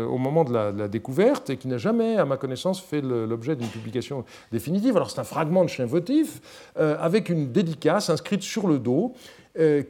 au 0.09 0.19
moment 0.19 0.45
de 0.45 0.53
la, 0.53 0.87
découverte 0.87 1.51
et 1.51 1.57
qui 1.57 1.67
n'a 1.67 1.79
jamais, 1.79 2.19
à 2.19 2.25
ma 2.25 2.37
connaissance, 2.37 2.81
fait 2.81 3.01
l'objet 3.01 3.57
d'une 3.57 3.67
publication 3.67 4.25
définitive. 4.53 4.97
Alors 4.97 5.11
c'est 5.11 5.19
un 5.19 5.25
fragment 5.25 5.65
de 5.65 5.69
chien 5.69 5.87
votif 5.87 6.41
avec 6.77 7.29
une 7.29 7.51
dédicace 7.51 8.09
inscrite 8.09 8.43
sur 8.43 8.69
le 8.69 8.79
dos 8.79 9.15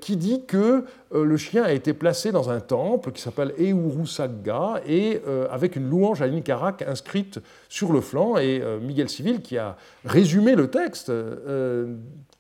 qui 0.01 0.17
dit 0.17 0.43
que 0.47 0.85
euh, 1.15 1.25
le 1.25 1.37
chien 1.37 1.63
a 1.63 1.73
été 1.73 1.93
placé 1.93 2.33
dans 2.33 2.51
un 2.51 2.61
temple 2.61 3.13
qui 3.13 3.23
s'appelle 3.23 3.53
Eurusagga 3.59 4.81
et 4.87 5.21
euh, 5.27 5.47
avec 5.51 5.77
une 5.77 5.89
louange 5.89 6.23
à 6.23 6.29
Ninkarak 6.29 6.83
inscrite 6.83 7.41
sur 7.69 7.93
le 7.93 8.01
flanc. 8.01 8.37
Et 8.37 8.63
Miguel 8.81 9.09
Civil, 9.09 9.41
qui 9.41 9.59
a 9.59 9.77
résumé 10.05 10.55
le 10.55 10.69
texte, 10.69 11.13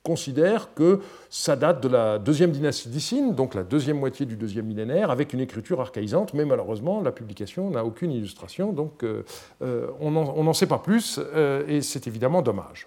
considère 0.02 0.72
que 0.74 1.00
ça 1.30 1.56
date 1.56 1.82
de 1.82 1.88
la 1.88 2.18
deuxième 2.18 2.52
dynastie 2.52 2.88
d'Issine, 2.88 3.34
donc 3.34 3.54
la 3.54 3.64
deuxième 3.64 3.98
moitié 3.98 4.24
du 4.24 4.36
deuxième 4.36 4.66
millénaire, 4.66 5.10
avec 5.10 5.32
une 5.32 5.40
écriture 5.40 5.80
archaïsante, 5.80 6.32
mais 6.34 6.44
malheureusement, 6.44 7.00
la 7.00 7.12
publication 7.12 7.70
n'a 7.70 7.84
aucune 7.84 8.12
illustration, 8.12 8.72
donc 8.72 9.04
on 9.60 10.10
n'en 10.10 10.52
sait 10.52 10.66
pas 10.66 10.78
plus, 10.78 11.20
et 11.68 11.82
c'est 11.82 12.06
évidemment 12.06 12.42
dommage. 12.42 12.86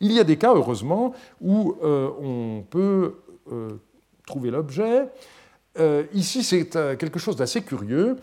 Il 0.00 0.12
y 0.12 0.20
a 0.20 0.24
des 0.24 0.36
cas, 0.36 0.54
heureusement, 0.54 1.12
où 1.40 1.76
on 1.82 2.62
peut 2.68 3.14
euh, 3.27 3.27
trouver 4.26 4.50
l'objet. 4.50 5.08
Euh, 5.78 6.04
ici, 6.12 6.42
c'est 6.42 6.76
euh, 6.76 6.96
quelque 6.96 7.18
chose 7.18 7.36
d'assez 7.36 7.62
curieux. 7.62 8.16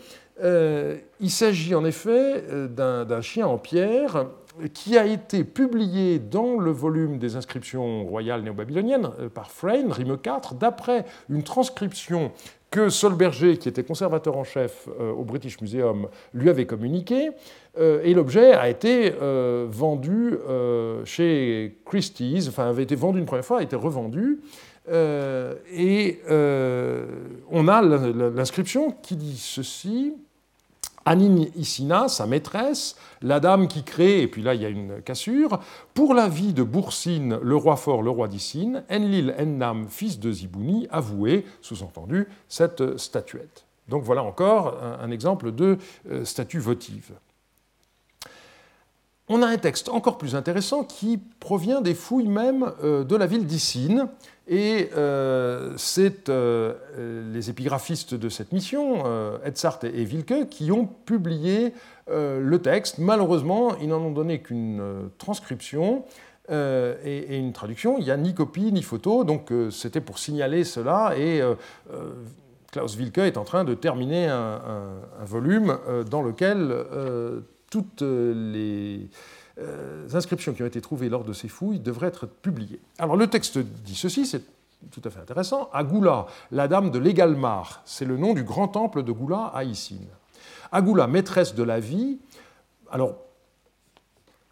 il 1.20 1.30
s'agit 1.30 1.74
en 1.74 1.84
effet 1.84 2.44
d'un 2.68 3.20
chien 3.22 3.46
en 3.46 3.56
pierre 3.56 4.26
qui 4.74 4.96
a 4.98 5.06
été 5.06 5.44
publié 5.44 6.18
dans 6.18 6.58
le 6.58 6.70
volume 6.70 7.18
des 7.18 7.36
inscriptions 7.36 8.04
royales 8.04 8.42
néo-babyloniennes 8.42 9.10
par 9.34 9.50
Freyne, 9.50 9.92
Rime 9.92 10.18
4, 10.18 10.54
d'après 10.54 11.06
une 11.30 11.42
transcription 11.42 12.32
que 12.70 12.90
Solberger, 12.90 13.56
qui 13.58 13.68
était 13.68 13.84
conservateur 13.84 14.36
en 14.36 14.44
chef 14.44 14.88
au 14.98 15.24
British 15.24 15.60
Museum, 15.62 16.08
lui 16.34 16.50
avait 16.50 16.66
communiquée. 16.66 17.30
et 17.78 18.12
l'objet 18.12 18.52
a 18.52 18.68
été 18.68 19.14
vendu 19.68 20.36
chez 21.04 21.78
Christie's, 21.86 22.48
enfin 22.48 22.68
avait 22.68 22.82
été 22.82 22.94
vendu 22.94 23.18
une 23.18 23.26
première 23.26 23.44
fois, 23.44 23.60
a 23.60 23.62
été 23.62 23.76
revendu. 23.76 24.40
Euh, 24.88 25.54
et 25.72 26.20
euh, 26.30 27.06
on 27.50 27.68
a 27.68 27.82
l'inscription 27.82 28.92
qui 29.02 29.16
dit 29.16 29.38
ceci. 29.38 30.14
Anine 31.08 31.46
Isina, 31.54 32.08
sa 32.08 32.26
maîtresse, 32.26 32.96
la 33.22 33.38
dame 33.38 33.68
qui 33.68 33.84
crée, 33.84 34.22
et 34.22 34.26
puis 34.26 34.42
là 34.42 34.54
il 34.54 34.62
y 34.62 34.64
a 34.64 34.68
une 34.68 35.00
cassure, 35.02 35.60
pour 35.94 36.14
la 36.14 36.28
vie 36.28 36.52
de 36.52 36.64
Boursine, 36.64 37.38
le 37.40 37.54
roi 37.54 37.76
fort, 37.76 38.02
le 38.02 38.10
roi 38.10 38.26
d'Issine, 38.26 38.82
Enlil 38.90 39.32
Ennam, 39.38 39.86
fils 39.88 40.18
de 40.18 40.32
Zibouni, 40.32 40.88
avoué, 40.90 41.46
sous-entendu, 41.60 42.26
cette 42.48 42.96
statuette. 42.96 43.66
Donc 43.88 44.02
voilà 44.02 44.24
encore 44.24 44.82
un, 45.00 45.12
exemple 45.12 45.52
de 45.52 45.78
euh, 46.10 46.24
statue 46.24 46.58
votive. 46.58 47.12
On 49.28 49.42
a 49.42 49.46
un 49.46 49.58
texte 49.58 49.88
encore 49.88 50.18
plus 50.18 50.34
intéressant 50.34 50.82
qui 50.82 51.20
provient 51.38 51.82
des 51.82 51.94
fouilles 51.94 52.28
même 52.28 52.72
de 52.82 53.16
la 53.16 53.26
ville 53.26 53.46
d'Issine, 53.46 54.08
et 54.48 54.90
euh, 54.96 55.72
c'est 55.76 56.28
euh, 56.28 56.74
les 57.32 57.50
épigraphistes 57.50 58.14
de 58.14 58.28
cette 58.28 58.52
mission, 58.52 59.02
euh, 59.04 59.38
et 59.82 60.04
Wilke, 60.04 60.48
qui 60.48 60.70
ont 60.70 60.86
publié 60.86 61.72
le 62.08 62.58
texte. 62.58 62.98
Malheureusement, 62.98 63.76
ils 63.78 63.88
n'en 63.88 63.98
ont 64.00 64.12
donné 64.12 64.40
qu'une 64.40 65.10
transcription 65.18 66.04
et, 66.48 67.36
une 67.36 67.52
traduction. 67.52 67.98
Il 67.98 68.04
n'y 68.04 68.12
a 68.12 68.16
ni 68.16 68.32
copie 68.32 68.70
ni 68.70 68.82
photo, 68.82 69.24
donc 69.24 69.52
c'était 69.72 70.00
pour 70.00 70.20
signaler 70.20 70.62
cela. 70.62 71.14
Et 71.18 71.42
Klaus 72.70 72.96
Wilke 72.96 73.18
est 73.18 73.36
en 73.36 73.42
train 73.42 73.64
de 73.64 73.74
terminer 73.74 74.28
un 74.28 75.24
volume 75.24 75.78
dans 76.08 76.22
lequel 76.22 76.86
toutes 77.70 78.02
les 78.02 79.08
euh, 79.58 80.06
inscriptions 80.12 80.52
qui 80.52 80.62
ont 80.62 80.66
été 80.66 80.80
trouvées 80.80 81.08
lors 81.08 81.24
de 81.24 81.32
ces 81.32 81.48
fouilles 81.48 81.80
devraient 81.80 82.08
être 82.08 82.26
publiées. 82.26 82.80
Alors 82.98 83.16
le 83.16 83.26
texte 83.26 83.58
dit 83.58 83.94
ceci, 83.94 84.26
c'est 84.26 84.42
tout 84.90 85.02
à 85.04 85.10
fait 85.10 85.20
intéressant. 85.20 85.70
Agula, 85.72 86.26
la 86.50 86.68
dame 86.68 86.90
de 86.90 86.98
l'Égalmar, 86.98 87.82
c'est 87.84 88.04
le 88.04 88.16
nom 88.16 88.34
du 88.34 88.44
grand 88.44 88.68
temple 88.68 89.02
de 89.02 89.12
Goula 89.12 89.50
à 89.54 89.64
Issine. 89.64 90.08
Agula, 90.72 91.06
maîtresse 91.06 91.54
de 91.54 91.62
la 91.62 91.80
vie. 91.80 92.18
Alors 92.90 93.16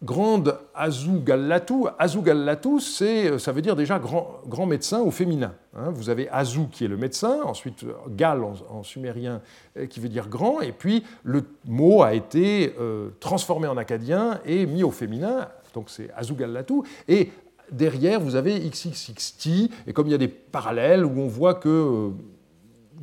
grande 0.03 0.57
Azugallatou. 0.73 1.87
Azugallatou, 1.97 2.79
c'est, 2.79 3.39
ça 3.39 3.51
veut 3.51 3.61
dire 3.61 3.75
déjà 3.75 3.99
grand, 3.99 4.41
grand 4.47 4.65
médecin 4.65 5.01
au 5.01 5.11
féminin. 5.11 5.53
Hein. 5.75 5.89
vous 5.91 6.09
avez 6.09 6.29
Azou 6.29 6.67
qui 6.67 6.85
est 6.85 6.87
le 6.87 6.97
médecin, 6.97 7.41
ensuite 7.43 7.85
Gal 8.09 8.43
en, 8.43 8.83
sumérien 8.83 9.41
euh, 9.77 9.87
qui 9.87 9.99
veut 9.99 10.09
dire 10.09 10.29
grand, 10.29 10.61
et 10.61 10.71
puis 10.71 11.03
le 11.23 11.43
mot 11.65 12.03
a 12.03 12.13
été 12.13 12.73
euh, 12.79 13.09
transformé 13.19 13.67
en 13.67 13.77
acadien 13.77 14.39
et 14.45 14.65
mis 14.65 14.83
au 14.83 14.91
féminin, 14.91 15.49
donc 15.73 15.89
c'est 15.89 16.09
Azugallatou. 16.15 16.83
Et 17.07 17.31
derrière, 17.71 18.19
vous 18.19 18.35
avez 18.35 18.59
XXXT, 18.59 19.47
et 19.87 19.93
comme 19.93 20.07
il 20.07 20.11
y 20.11 20.15
a 20.15 20.19
des 20.19 20.27
parallèles 20.27 21.05
où 21.05 21.19
on 21.19 21.27
voit 21.27 21.55
que. 21.55 21.69
Euh, 21.69 22.09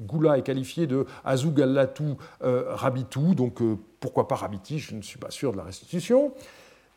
Goula 0.07 0.39
est 0.39 0.43
qualifié 0.43 0.87
de 0.87 1.05
Azugallatou 1.23 2.17
Rabitou, 2.41 3.35
donc 3.35 3.61
pourquoi 4.01 4.27
pas 4.27 4.37
Rabiti, 4.37 4.79
je 4.79 4.95
ne 4.95 5.03
suis 5.03 5.19
pas 5.19 5.31
sûr 5.31 5.53
de 5.53 5.59
la 5.59 5.65
restitution 5.65 6.33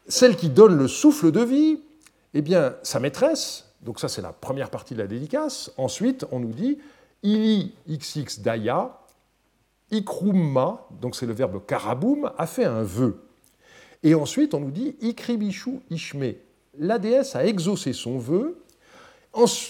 celle 0.07 0.35
qui 0.35 0.49
donne 0.49 0.77
le 0.77 0.87
souffle 0.87 1.31
de 1.31 1.41
vie, 1.41 1.79
eh 2.33 2.41
bien, 2.41 2.75
sa 2.83 2.99
maîtresse, 2.99 3.73
donc 3.81 3.99
ça 3.99 4.07
c'est 4.07 4.21
la 4.21 4.33
première 4.33 4.69
partie 4.69 4.93
de 4.93 4.99
la 4.99 5.07
dédicace, 5.07 5.71
ensuite 5.77 6.25
on 6.31 6.39
nous 6.39 6.53
dit 6.53 6.79
Ili 7.23 7.73
xx 7.89 8.39
daya, 8.39 8.99
ikrumma, 9.91 10.87
donc 11.01 11.15
c'est 11.15 11.25
le 11.25 11.33
verbe 11.33 11.65
karaboum, 11.65 12.31
a 12.37 12.45
fait 12.45 12.65
un 12.65 12.83
vœu. 12.83 13.21
Et 14.03 14.13
ensuite 14.15 14.53
on 14.53 14.59
nous 14.59 14.71
dit 14.71 14.95
ikribishu 15.01 15.79
ishme 15.89 16.33
la 16.79 16.99
déesse 16.99 17.35
a 17.35 17.45
exaucé 17.45 17.93
son 17.93 18.17
vœu. 18.17 18.61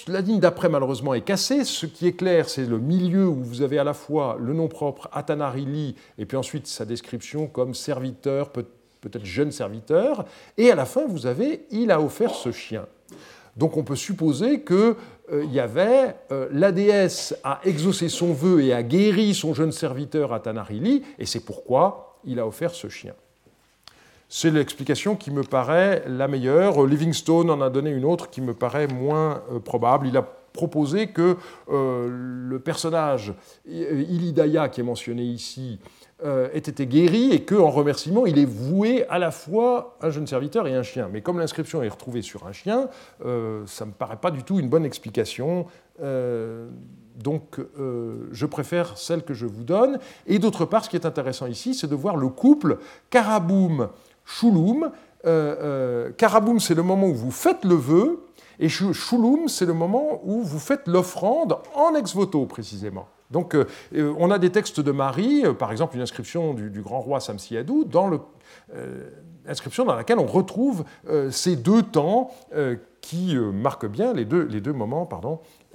La 0.07 0.21
ligne 0.21 0.39
d'après, 0.39 0.69
malheureusement, 0.69 1.15
est 1.15 1.21
cassée. 1.21 1.63
Ce 1.63 1.87
qui 1.87 2.05
est 2.05 2.13
clair, 2.13 2.49
c'est 2.49 2.65
le 2.65 2.77
milieu 2.77 3.27
où 3.27 3.43
vous 3.43 3.61
avez 3.63 3.79
à 3.79 3.83
la 3.83 3.95
fois 3.95 4.37
le 4.39 4.53
nom 4.53 4.67
propre 4.67 5.09
Atanarili 5.11 5.95
et 6.19 6.25
puis 6.27 6.37
ensuite 6.37 6.67
sa 6.67 6.85
description 6.85 7.47
comme 7.47 7.73
serviteur, 7.73 8.51
peut-être 9.09 9.25
jeune 9.25 9.51
serviteur. 9.51 10.25
Et 10.57 10.71
à 10.71 10.75
la 10.75 10.85
fin, 10.85 11.05
vous 11.05 11.27
avez 11.27 11.65
il 11.71 11.91
a 11.91 12.01
offert 12.01 12.33
ce 12.33 12.51
chien. 12.51 12.85
Donc 13.55 13.77
on 13.77 13.83
peut 13.83 13.95
supposer 13.95 14.61
qu'il 14.61 14.95
euh, 15.31 15.45
y 15.49 15.59
avait 15.59 16.15
euh, 16.31 16.47
la 16.51 16.71
déesse 16.71 17.35
a 17.43 17.61
exaucé 17.63 18.09
son 18.09 18.33
vœu 18.33 18.63
et 18.63 18.73
a 18.73 18.83
guéri 18.83 19.33
son 19.33 19.53
jeune 19.53 19.71
serviteur 19.71 20.33
Atanarili, 20.33 21.03
et 21.19 21.25
c'est 21.25 21.39
pourquoi 21.39 22.19
il 22.25 22.39
a 22.39 22.47
offert 22.47 22.71
ce 22.71 22.89
chien. 22.89 23.13
C'est 24.27 24.49
l'explication 24.49 25.15
qui 25.15 25.31
me 25.31 25.43
paraît 25.43 26.03
la 26.07 26.27
meilleure. 26.27 26.85
Livingstone 26.85 27.49
en 27.49 27.61
a 27.61 27.69
donné 27.69 27.91
une 27.91 28.05
autre 28.05 28.29
qui 28.29 28.41
me 28.41 28.53
paraît 28.53 28.87
moins 28.87 29.43
euh, 29.51 29.59
probable. 29.59 30.07
Il 30.07 30.17
a 30.17 30.23
proposé 30.23 31.07
que 31.07 31.35
le 31.67 32.59
personnage 32.59 33.33
Ilidaya 33.67 34.69
qui 34.69 34.79
est 34.79 34.85
mentionné 34.85 35.21
ici 35.21 35.79
ait 36.23 36.57
été 36.57 36.87
guéri 36.87 37.31
et 37.31 37.43
qu'en 37.43 37.69
remerciement, 37.69 38.25
il 38.25 38.39
est 38.39 38.45
voué 38.45 39.05
à 39.09 39.19
la 39.19 39.31
fois 39.31 39.97
un 40.01 40.09
jeune 40.09 40.25
serviteur 40.25 40.67
et 40.67 40.73
un 40.73 40.83
chien. 40.83 41.09
Mais 41.11 41.21
comme 41.21 41.39
l'inscription 41.39 41.83
est 41.83 41.89
retrouvée 41.89 42.21
sur 42.21 42.47
un 42.47 42.51
chien, 42.51 42.87
ça 43.19 43.25
ne 43.25 43.89
me 43.89 43.95
paraît 43.95 44.15
pas 44.15 44.31
du 44.31 44.43
tout 44.43 44.59
une 44.59 44.69
bonne 44.69 44.85
explication. 44.85 45.67
Donc, 47.15 47.59
euh, 47.59 48.27
je 48.31 48.45
préfère 48.45 48.97
celle 48.97 49.23
que 49.23 49.33
je 49.33 49.45
vous 49.45 49.63
donne. 49.63 49.99
Et 50.27 50.39
d'autre 50.39 50.65
part, 50.65 50.83
ce 50.83 50.89
qui 50.89 50.95
est 50.95 51.05
intéressant 51.05 51.47
ici, 51.47 51.73
c'est 51.73 51.87
de 51.87 51.95
voir 51.95 52.17
le 52.17 52.27
couple 52.27 52.79
Karaboum-Shouloum. 53.11 54.91
Euh, 55.25 55.55
euh, 55.61 56.11
Karaboum, 56.11 56.59
c'est 56.59 56.75
le 56.75 56.83
moment 56.83 57.07
où 57.07 57.15
vous 57.15 57.31
faites 57.31 57.63
le 57.63 57.75
vœu, 57.75 58.24
et 58.59 58.69
Shouloum, 58.69 59.47
c'est 59.47 59.65
le 59.65 59.73
moment 59.73 60.21
où 60.23 60.41
vous 60.41 60.59
faites 60.59 60.87
l'offrande 60.87 61.57
en 61.73 61.95
ex-voto, 61.95 62.45
précisément. 62.45 63.07
Donc, 63.31 63.57
on 63.93 64.29
a 64.29 64.37
des 64.37 64.51
textes 64.51 64.79
de 64.79 64.91
Marie, 64.91 65.43
par 65.57 65.71
exemple 65.71 65.95
une 65.95 66.01
inscription 66.01 66.53
du, 66.53 66.81
grand 66.81 66.99
roi 66.99 67.19
Samsiadou, 67.19 67.83
dans 67.83 68.07
le, 68.07 68.19
inscription 69.47 69.83
dans 69.83 69.95
laquelle 69.95 70.19
on 70.19 70.27
retrouve 70.27 70.85
ces 71.31 71.55
deux 71.55 71.81
temps 71.81 72.29
qui 73.01 73.35
marquent 73.35 73.87
bien 73.87 74.13
les 74.13 74.25
deux, 74.25 74.73
moments 74.73 75.05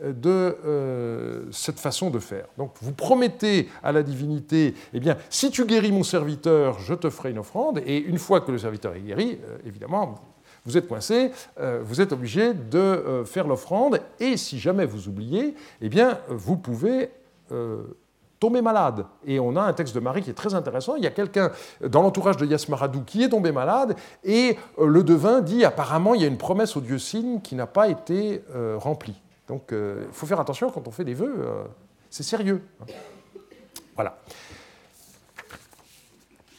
de 0.03 0.57
euh, 0.65 1.45
cette 1.53 1.79
façon 1.79 2.11
de 2.11 2.19
faire. 2.19 2.47
Donc 2.59 2.73
vous 2.81 2.93
promettez 2.93 3.69
à 3.83 3.93
la 3.93 4.03
divinité, 4.03 4.75
eh 4.95 5.01
bien, 5.01 5.17
si 5.29 5.51
tu 5.51 5.67
guéris 5.67 5.93
mon 5.93 6.03
serviteur, 6.03 6.79
je 6.81 6.95
te 6.95 7.11
ferai 7.11 7.31
une 7.31 7.39
offrande, 7.39 7.81
et 7.85 7.99
une 7.99 8.19
fois 8.19 8.41
que 8.41 8.51
le 8.51 8.59
serviteur 8.59 8.95
est 8.95 9.01
guéri, 9.01 9.39
euh, 9.45 9.59
évidemment, 9.67 10.15
vous 10.67 10.77
êtes 10.77 10.89
coincé, 10.89 11.33
euh, 11.59 11.81
vous 11.83 12.01
êtes 12.01 12.13
obligé 12.13 12.55
de 12.55 13.23
faire 13.27 13.47
l'offrande, 13.47 14.01
et 14.19 14.37
si 14.37 14.59
jamais 14.59 14.87
vous 14.87 15.09
oubliez, 15.09 15.55
eh 15.81 15.89
bien, 15.89 16.19
vous 16.29 16.57
pouvez 16.57 17.11
tomber 18.39 18.63
malade. 18.63 19.07
Et 19.27 19.41
on 19.41 19.57
a 19.57 19.63
un 19.63 19.73
texte 19.73 19.95
de 19.95 20.01
Marie 20.01 20.23
qui 20.23 20.31
est 20.31 20.35
très 20.35 20.55
intéressant. 20.55 20.95
Il 20.97 21.03
y 21.03 21.07
a 21.07 21.11
quelqu'un 21.11 21.51
dans 21.87 22.01
l'entourage 22.01 22.37
de 22.37 22.47
Yasmaradou 22.47 23.03
qui 23.03 23.23
est 23.23 23.29
tombé 23.29 23.53
malade, 23.53 23.97
et 24.25 24.57
le 24.79 25.03
devin 25.03 25.41
dit 25.41 25.65
apparemment 25.65 26.15
il 26.15 26.23
y 26.23 26.25
a 26.25 26.29
une 26.29 26.39
promesse 26.39 26.77
au 26.77 26.81
dieu 26.81 26.99
Signe 26.99 27.41
qui 27.41 27.55
n'a 27.55 27.67
pas 27.67 27.89
été 27.89 28.43
remplie. 28.77 29.21
Donc 29.51 29.73
euh, 29.73 30.05
il 30.07 30.15
faut 30.15 30.27
faire 30.27 30.39
attention 30.39 30.71
quand 30.71 30.87
on 30.87 30.93
fait 30.93 31.03
des 31.03 31.15
vœux, 31.15 31.35
euh, 31.41 31.65
c'est 32.09 32.23
sérieux. 32.23 32.63
Voilà. 33.97 34.17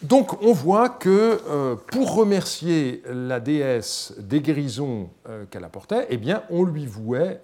Donc 0.04 0.42
on 0.42 0.52
voit 0.52 0.90
que 0.90 1.40
euh, 1.48 1.76
pour 1.76 2.16
remercier 2.16 3.04
la 3.06 3.40
déesse 3.40 4.14
des 4.18 4.42
guérisons 4.42 5.10
qu'elle 5.50 5.64
apportait, 5.64 6.08
eh 6.10 6.20
on 6.50 6.64
lui 6.64 6.86
vouait 6.86 7.42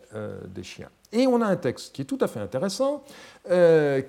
des 0.48 0.64
chiens. 0.64 0.90
Et 1.12 1.28
on 1.28 1.42
a 1.42 1.46
un 1.46 1.56
texte 1.56 1.94
qui 1.96 2.02
est 2.02 2.06
tout 2.06 2.18
à 2.20 2.28
fait 2.28 2.40
intéressant, 2.40 3.04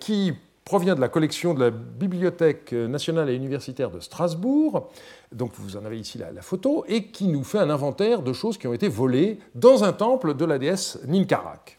qui 0.00 0.32
provient 0.64 0.94
de 0.94 1.00
la 1.00 1.08
collection 1.08 1.54
de 1.54 1.60
la 1.60 1.70
Bibliothèque 1.70 2.72
nationale 2.72 3.30
et 3.30 3.34
universitaire 3.34 3.90
de 3.90 4.00
Strasbourg, 4.00 4.90
donc 5.32 5.52
vous 5.54 5.76
en 5.76 5.84
avez 5.84 5.98
ici 5.98 6.18
la, 6.18 6.42
photo, 6.42 6.84
et 6.88 7.04
qui 7.04 7.28
nous 7.28 7.44
fait 7.44 7.58
un 7.58 7.70
inventaire 7.70 8.22
de 8.22 8.32
choses 8.32 8.58
qui 8.58 8.66
ont 8.66 8.74
été 8.74 8.88
volées 8.88 9.38
dans 9.54 9.84
un 9.84 9.92
temple 9.92 10.34
de 10.34 10.44
la 10.44 10.58
déesse 10.58 10.98
Ninkarak. 11.06 11.78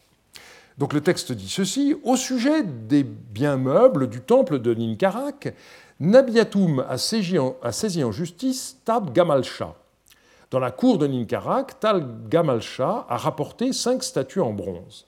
Donc 0.78 0.92
le 0.92 1.00
texte 1.02 1.30
dit 1.32 1.48
ceci 1.48 1.94
Au 2.04 2.16
sujet 2.16 2.64
des 2.64 3.04
biens 3.04 3.56
meubles 3.56 4.08
du 4.08 4.22
temple 4.22 4.58
de 4.58 4.74
Ninkarak, 4.74 5.54
Nabiatum 6.00 6.84
a 6.88 6.96
saisi 6.96 7.38
en, 7.38 8.12
justice 8.12 8.78
Tab 8.84 9.12
Gamalcha. 9.12 9.74
Dans 10.50 10.58
la 10.58 10.70
cour 10.70 10.98
de 10.98 11.06
Ninkarak, 11.06 11.78
Tal 11.78 12.06
Gamalcha 12.28 13.06
a 13.08 13.16
rapporté 13.16 13.72
cinq 13.72 14.02
statues 14.02 14.40
en 14.40 14.52
bronze. 14.52 15.06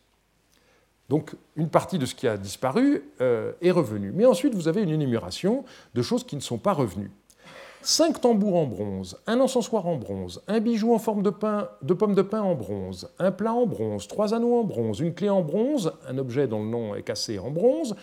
Donc 1.08 1.34
une 1.56 1.68
partie 1.68 1.98
de 1.98 2.07
ce 2.07 2.14
qui 2.14 2.28
a 2.28 2.37
disparu 2.37 3.11
euh, 3.20 3.52
est 3.62 3.70
revenue. 3.70 4.12
Mais 4.14 4.26
ensuite, 4.26 4.55
vous 4.55 4.68
avez 4.68 4.83
une 4.83 4.90
énumération 4.90 5.64
de 5.94 6.02
choses 6.02 6.24
qui 6.24 6.37
ne 6.37 6.40
sont 6.40 6.59
pas 6.59 6.74
revenues 6.74 7.11
cinq 7.83 8.20
tambours 8.20 8.57
en 8.57 8.66
bronze, 8.66 9.18
un 9.26 9.40
encensoir 9.40 9.87
en 9.87 9.96
bronze, 9.96 10.42
un 10.46 10.61
bijou 10.61 10.94
en 10.94 10.98
forme 10.98 11.22
de, 11.22 11.31
pain, 11.31 11.68
de 11.83 11.94
pomme 11.94 12.14
de 12.14 12.22
pin 12.22 12.40
en 12.40 12.55
bronze, 12.55 13.11
un 13.18 13.33
plat 13.33 13.52
en 13.52 13.66
bronze, 13.66 14.07
trois 14.09 14.35
anneaux 14.35 14.61
en 14.61 14.64
bronze, 14.64 15.00
une 15.00 15.14
clé 15.14 15.28
en 15.28 15.42
bronze, 15.42 15.92
un 16.09 16.18
objet 16.18 16.46
dont 16.46 16.62
le 16.62 16.68
nom 16.68 16.94
est 16.94 17.02
cassé 17.02 17.38
en 17.38 17.50
bronze, 17.50 17.96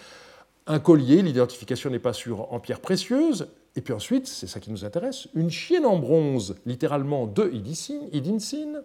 un 0.70 0.80
collier, 0.80 1.24
l'identification 1.24 1.90
n'est 1.90 2.00
pas 2.00 2.14
sûre, 2.14 2.54
en 2.54 2.60
pierre 2.60 2.80
précieuse, 2.80 3.48
et 3.76 3.82
puis 3.82 3.92
ensuite, 3.92 4.28
c'est 4.28 4.46
ça 4.46 4.60
qui 4.60 4.70
nous 4.70 4.86
intéresse, 4.86 5.28
une 5.34 5.50
chienne 5.50 5.86
en 5.86 5.98
bronze, 5.98 6.56
littéralement 6.68 7.26
de 7.26 7.52
Idinsin, 7.52 8.84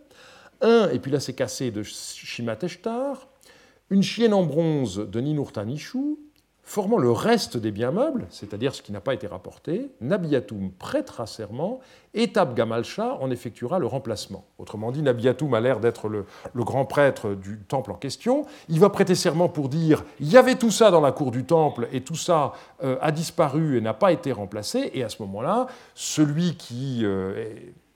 un, 0.63 0.89
et 0.89 0.99
puis 0.99 1.13
là 1.13 1.21
c'est 1.21 1.35
cassé, 1.35 1.71
de 1.71 1.83
Shimateshtar, 1.83 3.29
une 3.91 4.03
chienne 4.03 4.33
en 4.33 4.45
bronze 4.45 4.97
de 4.97 5.21
Ninurtanishu, 5.21 6.17
formant 6.65 6.97
le 6.97 7.11
reste 7.11 7.59
des 7.59 7.71
biens 7.71 7.91
meubles, 7.91 8.27
c'est-à-dire 8.31 8.75
ce 8.75 8.81
qui 8.81 8.91
n'a 8.91 9.01
pas 9.01 9.13
été 9.13 9.27
rapporté, 9.27 9.91
Nabiatum 10.01 10.71
prêtera 10.73 11.27
serment 11.27 11.81
et 12.15 12.33
Tab 12.33 12.55
Gamalcha 12.55 13.19
en 13.21 13.31
effectuera 13.31 13.79
le 13.79 13.87
remplacement. 13.87 14.47
Autrement 14.59 14.91
dit, 14.91 15.03
Nabiatum 15.03 15.53
a 15.53 15.61
l'air 15.61 15.79
d'être 15.79 16.09
le, 16.09 16.25
grand 16.55 16.87
prêtre 16.87 17.35
du 17.35 17.59
temple 17.59 17.93
en 17.93 17.97
question. 17.97 18.47
Il 18.71 18.81
va 18.81 18.89
prêter 18.89 19.15
serment 19.15 19.49
pour 19.49 19.69
dire 19.69 20.05
il 20.21 20.31
y 20.31 20.39
avait 20.39 20.55
tout 20.55 20.71
ça 20.71 20.91
dans 20.91 21.03
la 21.03 21.13
cour 21.13 21.31
du 21.31 21.45
temple 21.45 21.87
et 21.93 22.01
tout 22.01 22.17
ça 22.17 22.53
euh, 22.83 22.97
a 23.03 23.13
disparu 23.13 23.77
et 23.77 23.83
n'a 23.83 23.95
pas 23.95 24.13
été 24.13 24.33
remplacé. 24.33 24.91
Et 24.95 25.05
à 25.05 25.11
ce 25.11 25.21
moment-là, 25.23 25.67
celui 25.95 26.57
qui 26.57 27.01
euh, 27.05 27.45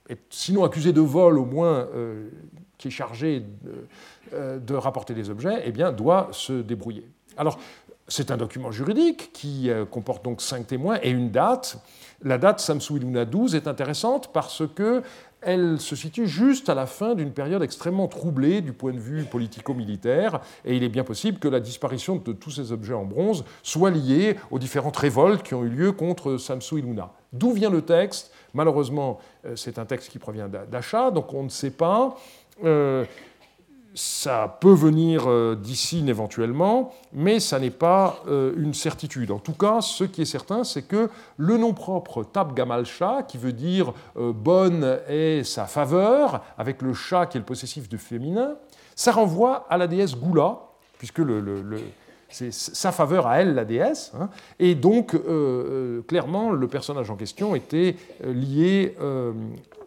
est, 0.09 0.19
sinon 0.29 0.63
accusé 0.63 0.93
de 0.93 1.01
vol, 1.01 1.39
au 1.39 1.45
moins 1.45 1.87
euh, 1.95 2.29
qui 2.77 2.89
est 2.89 2.91
chargé 2.91 3.41
de, 3.41 4.59
de 4.59 4.73
rapporter 4.75 5.15
des 5.15 5.31
objets, 5.31 5.63
eh 5.65 5.71
bien, 5.71 5.91
doit 5.91 6.29
se 6.31 6.53
débrouiller. 6.53 7.09
Alors, 7.35 7.57
c'est 8.09 8.31
un 8.31 8.37
document 8.37 8.71
juridique 8.71 9.31
qui 9.33 9.69
euh, 9.69 9.85
comporte 9.85 10.23
donc 10.25 10.41
cinq 10.41 10.67
témoins 10.67 10.99
et 11.01 11.09
une 11.09 11.31
date. 11.31 11.77
La 12.23 12.37
date 12.37 12.59
Samsuiluna 12.59 13.25
12 13.25 13.55
est 13.55 13.67
intéressante 13.67 14.33
parce 14.33 14.63
que 14.75 15.01
elle 15.41 15.79
se 15.79 15.95
situe 15.95 16.27
juste 16.27 16.67
à 16.67 16.75
la 16.75 16.85
fin 16.85 17.15
d'une 17.15 17.31
période 17.31 17.63
extrêmement 17.63 18.07
troublée 18.07 18.59
du 18.59 18.73
point 18.73 18.91
de 18.91 18.99
vue 18.99 19.23
politico-militaire, 19.23 20.41
et 20.65 20.75
il 20.75 20.83
est 20.83 20.89
bien 20.89 21.05
possible 21.05 21.39
que 21.39 21.47
la 21.47 21.61
disparition 21.61 22.17
de 22.17 22.33
tous 22.33 22.51
ces 22.51 22.73
objets 22.73 22.93
en 22.93 23.05
bronze 23.05 23.45
soit 23.63 23.89
liée 23.89 24.35
aux 24.51 24.59
différentes 24.59 24.97
révoltes 24.97 25.43
qui 25.43 25.53
ont 25.53 25.63
eu 25.63 25.69
lieu 25.69 25.91
contre 25.93 26.37
Samsu 26.37 26.79
Iluna. 26.79 27.13
D'où 27.31 27.53
vient 27.53 27.69
le 27.69 27.81
texte? 27.81 28.33
Malheureusement, 28.53 29.19
euh, 29.45 29.55
c'est 29.55 29.79
un 29.79 29.85
texte 29.85 30.09
qui 30.09 30.19
provient 30.19 30.49
d'achat, 30.49 31.11
donc 31.11 31.33
on 31.33 31.43
ne 31.43 31.49
sait 31.49 31.71
pas. 31.71 32.17
Euh, 32.65 33.05
ça 33.95 34.57
peut 34.61 34.73
venir 34.73 35.23
euh, 35.27 35.55
d'ici 35.55 36.03
éventuellement, 36.07 36.93
mais 37.11 37.39
ça 37.39 37.59
n'est 37.59 37.69
pas 37.69 38.21
euh, 38.27 38.53
une 38.57 38.73
certitude. 38.73 39.31
En 39.31 39.39
tout 39.39 39.53
cas, 39.53 39.81
ce 39.81 40.03
qui 40.03 40.21
est 40.21 40.25
certain, 40.25 40.63
c'est 40.63 40.83
que 40.83 41.09
le 41.37 41.57
nom 41.57 41.73
propre 41.73 42.23
Tab 42.23 42.53
Gamalcha, 42.53 43.23
qui 43.23 43.37
veut 43.37 43.53
dire 43.53 43.93
euh, 44.17 44.31
bonne 44.31 44.99
est 45.07 45.43
sa 45.43 45.65
faveur, 45.65 46.43
avec 46.57 46.81
le 46.81 46.93
chat 46.93 47.25
qui 47.25 47.37
est 47.37 47.41
le 47.41 47.45
possessif 47.45 47.89
du 47.89 47.97
féminin, 47.97 48.55
ça 48.95 49.11
renvoie 49.11 49.65
à 49.69 49.77
la 49.77 49.87
déesse 49.87 50.15
Goula, 50.15 50.59
puisque 50.97 51.21
c'est 52.29 52.53
sa 52.53 52.91
faveur 52.91 53.25
à 53.25 53.41
elle, 53.41 53.55
la 53.55 53.65
déesse. 53.65 54.11
Hein. 54.19 54.29
et 54.59 54.75
donc, 54.75 55.15
clairement, 56.07 56.51
le 56.51 56.67
personnage 56.67 57.09
en 57.09 57.15
question 57.15 57.55
était 57.55 57.95
lié 58.21 58.95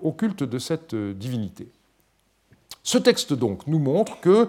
au 0.00 0.12
culte 0.12 0.42
de 0.42 0.58
cette 0.58 0.94
divinité. 0.94 1.68
Ce 2.82 2.98
texte 2.98 3.32
donc 3.32 3.66
nous 3.66 3.78
montre 3.78 4.20
que 4.20 4.48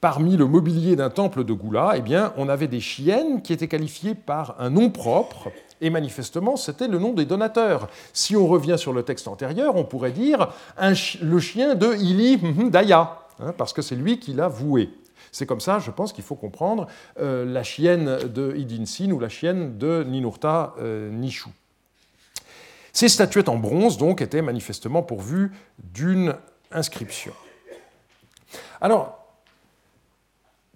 parmi 0.00 0.36
le 0.36 0.46
mobilier 0.46 0.96
d'un 0.96 1.08
temple 1.08 1.44
de 1.44 1.52
Goula, 1.54 1.94
eh 1.96 2.02
on 2.36 2.48
avait 2.50 2.68
des 2.68 2.80
chiennes 2.80 3.40
qui 3.40 3.54
étaient 3.54 3.68
qualifiées 3.68 4.14
par 4.14 4.54
un 4.58 4.68
nom 4.68 4.90
propre, 4.90 5.50
et 5.80 5.88
manifestement, 5.90 6.56
c'était 6.56 6.88
le 6.88 6.98
nom 6.98 7.12
des 7.12 7.24
donateurs. 7.24 7.88
Si 8.12 8.36
on 8.36 8.46
revient 8.46 8.76
sur 8.78 8.92
le 8.92 9.02
texte 9.02 9.28
antérieur, 9.28 9.76
on 9.76 9.84
pourrait 9.84 10.12
dire 10.12 10.52
le 10.78 11.38
chien 11.38 11.74
de 11.74 11.94
Ili 11.94 12.38
Daya, 12.70 13.18
hein, 13.40 13.54
parce 13.56 13.72
que 13.72 13.82
c'est 13.82 13.96
lui 13.96 14.18
qui 14.18 14.34
l'a 14.34 14.48
voué. 14.48 14.90
C'est 15.32 15.46
comme 15.46 15.60
ça, 15.60 15.78
je 15.78 15.90
pense 15.90 16.12
qu'il 16.12 16.22
faut 16.22 16.36
comprendre 16.36 16.86
euh, 17.18 17.44
la 17.44 17.62
chienne 17.62 18.18
de 18.28 18.54
Idinsin 18.56 19.10
ou 19.10 19.18
la 19.18 19.28
chienne 19.28 19.78
de 19.78 20.04
Ninurta 20.04 20.74
euh, 20.80 21.10
Nishu. 21.10 21.48
Ces 22.92 23.08
statuettes 23.08 23.48
en 23.48 23.56
bronze, 23.56 23.98
donc, 23.98 24.22
étaient 24.22 24.42
manifestement 24.42 25.02
pourvues 25.02 25.50
d'une 25.78 26.34
inscription. 26.70 27.32
Alors, 28.80 29.24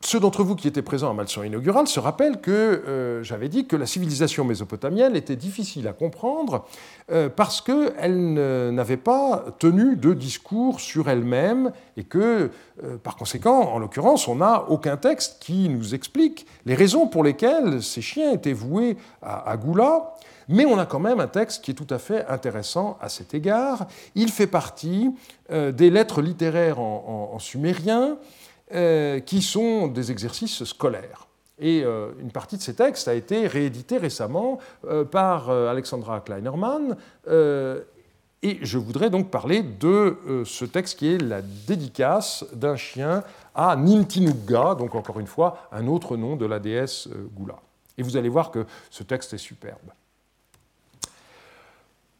ceux 0.00 0.20
d'entre 0.20 0.44
vous 0.44 0.54
qui 0.54 0.68
étaient 0.68 0.80
présents 0.80 1.10
à 1.10 1.12
ma 1.12 1.22
leçon 1.22 1.42
inaugurale 1.42 1.88
se 1.88 1.98
rappellent 1.98 2.40
que 2.40 2.50
euh, 2.50 3.22
j'avais 3.24 3.48
dit 3.48 3.66
que 3.66 3.74
la 3.74 3.84
civilisation 3.84 4.44
mésopotamienne 4.44 5.16
était 5.16 5.36
difficile 5.36 5.88
à 5.88 5.92
comprendre 5.92 6.64
euh, 7.10 7.28
parce 7.28 7.60
qu'elle 7.60 8.32
n'avait 8.72 8.96
pas 8.96 9.44
tenu 9.58 9.96
de 9.96 10.14
discours 10.14 10.80
sur 10.80 11.08
elle-même 11.08 11.72
et 11.96 12.04
que, 12.04 12.50
euh, 12.84 12.96
par 13.02 13.16
conséquent, 13.16 13.60
en 13.60 13.80
l'occurrence, 13.80 14.28
on 14.28 14.36
n'a 14.36 14.64
aucun 14.68 14.96
texte 14.96 15.42
qui 15.42 15.68
nous 15.68 15.94
explique 15.94 16.46
les 16.64 16.74
raisons 16.74 17.08
pour 17.08 17.24
lesquelles 17.24 17.82
ces 17.82 18.00
chiens 18.00 18.32
étaient 18.32 18.52
voués 18.52 18.96
à, 19.20 19.56
Goula. 19.56 20.14
Mais 20.48 20.64
on 20.64 20.78
a 20.78 20.86
quand 20.86 21.00
même 21.00 21.20
un 21.20 21.26
texte 21.26 21.62
qui 21.62 21.72
est 21.72 21.74
tout 21.74 21.86
à 21.90 21.98
fait 21.98 22.26
intéressant 22.26 22.96
à 23.00 23.08
cet 23.08 23.34
égard. 23.34 23.86
Il 24.14 24.30
fait 24.30 24.46
partie 24.46 25.10
des 25.50 25.90
lettres 25.90 26.22
littéraires 26.22 26.80
en 26.80 27.38
sumérien 27.38 28.18
euh, 28.74 29.20
qui 29.20 29.40
sont 29.40 29.86
des 29.86 30.10
exercices 30.10 30.62
scolaires. 30.64 31.26
Et 31.58 31.84
euh, 31.84 32.10
une 32.20 32.30
partie 32.30 32.58
de 32.58 32.60
ces 32.60 32.74
textes 32.74 33.08
a 33.08 33.14
été 33.14 33.46
rééditée 33.46 33.96
récemment 33.96 34.58
euh, 34.84 35.06
par 35.06 35.48
Alexandra 35.48 36.20
Kleinerman. 36.20 36.94
et 37.26 38.58
je 38.60 38.76
voudrais 38.76 39.08
donc 39.08 39.30
parler 39.30 39.62
de 39.62 40.18
ce 40.44 40.66
texte 40.66 40.98
qui 40.98 41.14
est 41.14 41.18
la 41.18 41.40
dédicace 41.40 42.44
d'un 42.52 42.76
chien 42.76 43.24
à 43.54 43.74
Nintinugga, 43.74 44.74
donc 44.74 44.94
encore 44.94 45.18
une 45.18 45.26
fois 45.26 45.66
un 45.72 45.86
autre 45.86 46.18
nom 46.18 46.36
de 46.36 46.44
la 46.44 46.58
déesse 46.58 47.08
Gula. 47.38 47.56
Et 47.96 48.02
vous 48.02 48.18
allez 48.18 48.28
voir 48.28 48.50
que 48.50 48.66
ce 48.90 49.02
texte 49.02 49.32
est 49.32 49.38
superbe. 49.38 49.92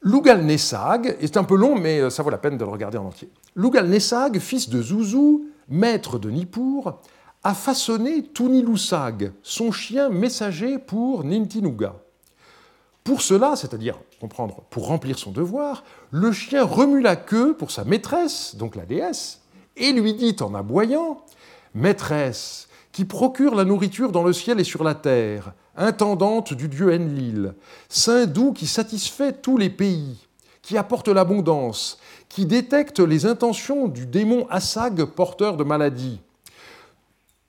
Lugal-Nessag 0.02 1.16
est 1.20 1.36
un 1.36 1.44
peu 1.44 1.56
long, 1.56 1.76
mais 1.76 2.08
ça 2.10 2.22
vaut 2.22 2.30
la 2.30 2.38
peine 2.38 2.56
de 2.56 2.64
le 2.64 2.70
regarder 2.70 2.98
en 2.98 3.06
entier. 3.06 3.30
Lugal-Nessag, 3.56 4.38
fils 4.38 4.68
de 4.68 4.80
Zouzou, 4.80 5.46
maître 5.68 6.18
de 6.18 6.30
Nippur, 6.30 6.98
a 7.42 7.54
façonné 7.54 8.22
Tunilusag, 8.22 9.32
son 9.42 9.72
chien 9.72 10.08
messager 10.08 10.78
pour 10.78 11.24
Nintinuga. 11.24 11.94
Pour 13.04 13.22
cela, 13.22 13.56
c'est-à-dire 13.56 13.98
comprendre, 14.20 14.62
pour 14.70 14.86
remplir 14.86 15.18
son 15.18 15.30
devoir, 15.30 15.84
le 16.10 16.32
chien 16.32 16.64
remue 16.64 17.00
la 17.00 17.16
queue 17.16 17.56
pour 17.56 17.70
sa 17.70 17.84
maîtresse, 17.84 18.56
donc 18.56 18.76
la 18.76 18.84
déesse, 18.84 19.40
et 19.76 19.92
lui 19.92 20.14
dit 20.14 20.36
en 20.40 20.54
aboyant 20.54 21.22
Maîtresse, 21.74 22.68
qui 22.92 23.04
procure 23.04 23.54
la 23.54 23.64
nourriture 23.64 24.10
dans 24.10 24.24
le 24.24 24.32
ciel 24.32 24.58
et 24.60 24.64
sur 24.64 24.82
la 24.82 24.94
terre, 24.94 25.52
intendante 25.78 26.52
du 26.52 26.68
dieu 26.68 26.92
Enlil, 26.92 27.54
saint 27.88 28.26
doux 28.26 28.52
qui 28.52 28.66
satisfait 28.66 29.32
tous 29.32 29.56
les 29.56 29.70
pays, 29.70 30.18
qui 30.60 30.76
apporte 30.76 31.08
l'abondance, 31.08 31.98
qui 32.28 32.44
détecte 32.44 33.00
les 33.00 33.24
intentions 33.24 33.88
du 33.88 34.04
démon 34.04 34.46
Assag 34.50 35.04
porteur 35.04 35.56
de 35.56 35.64
maladie. 35.64 36.20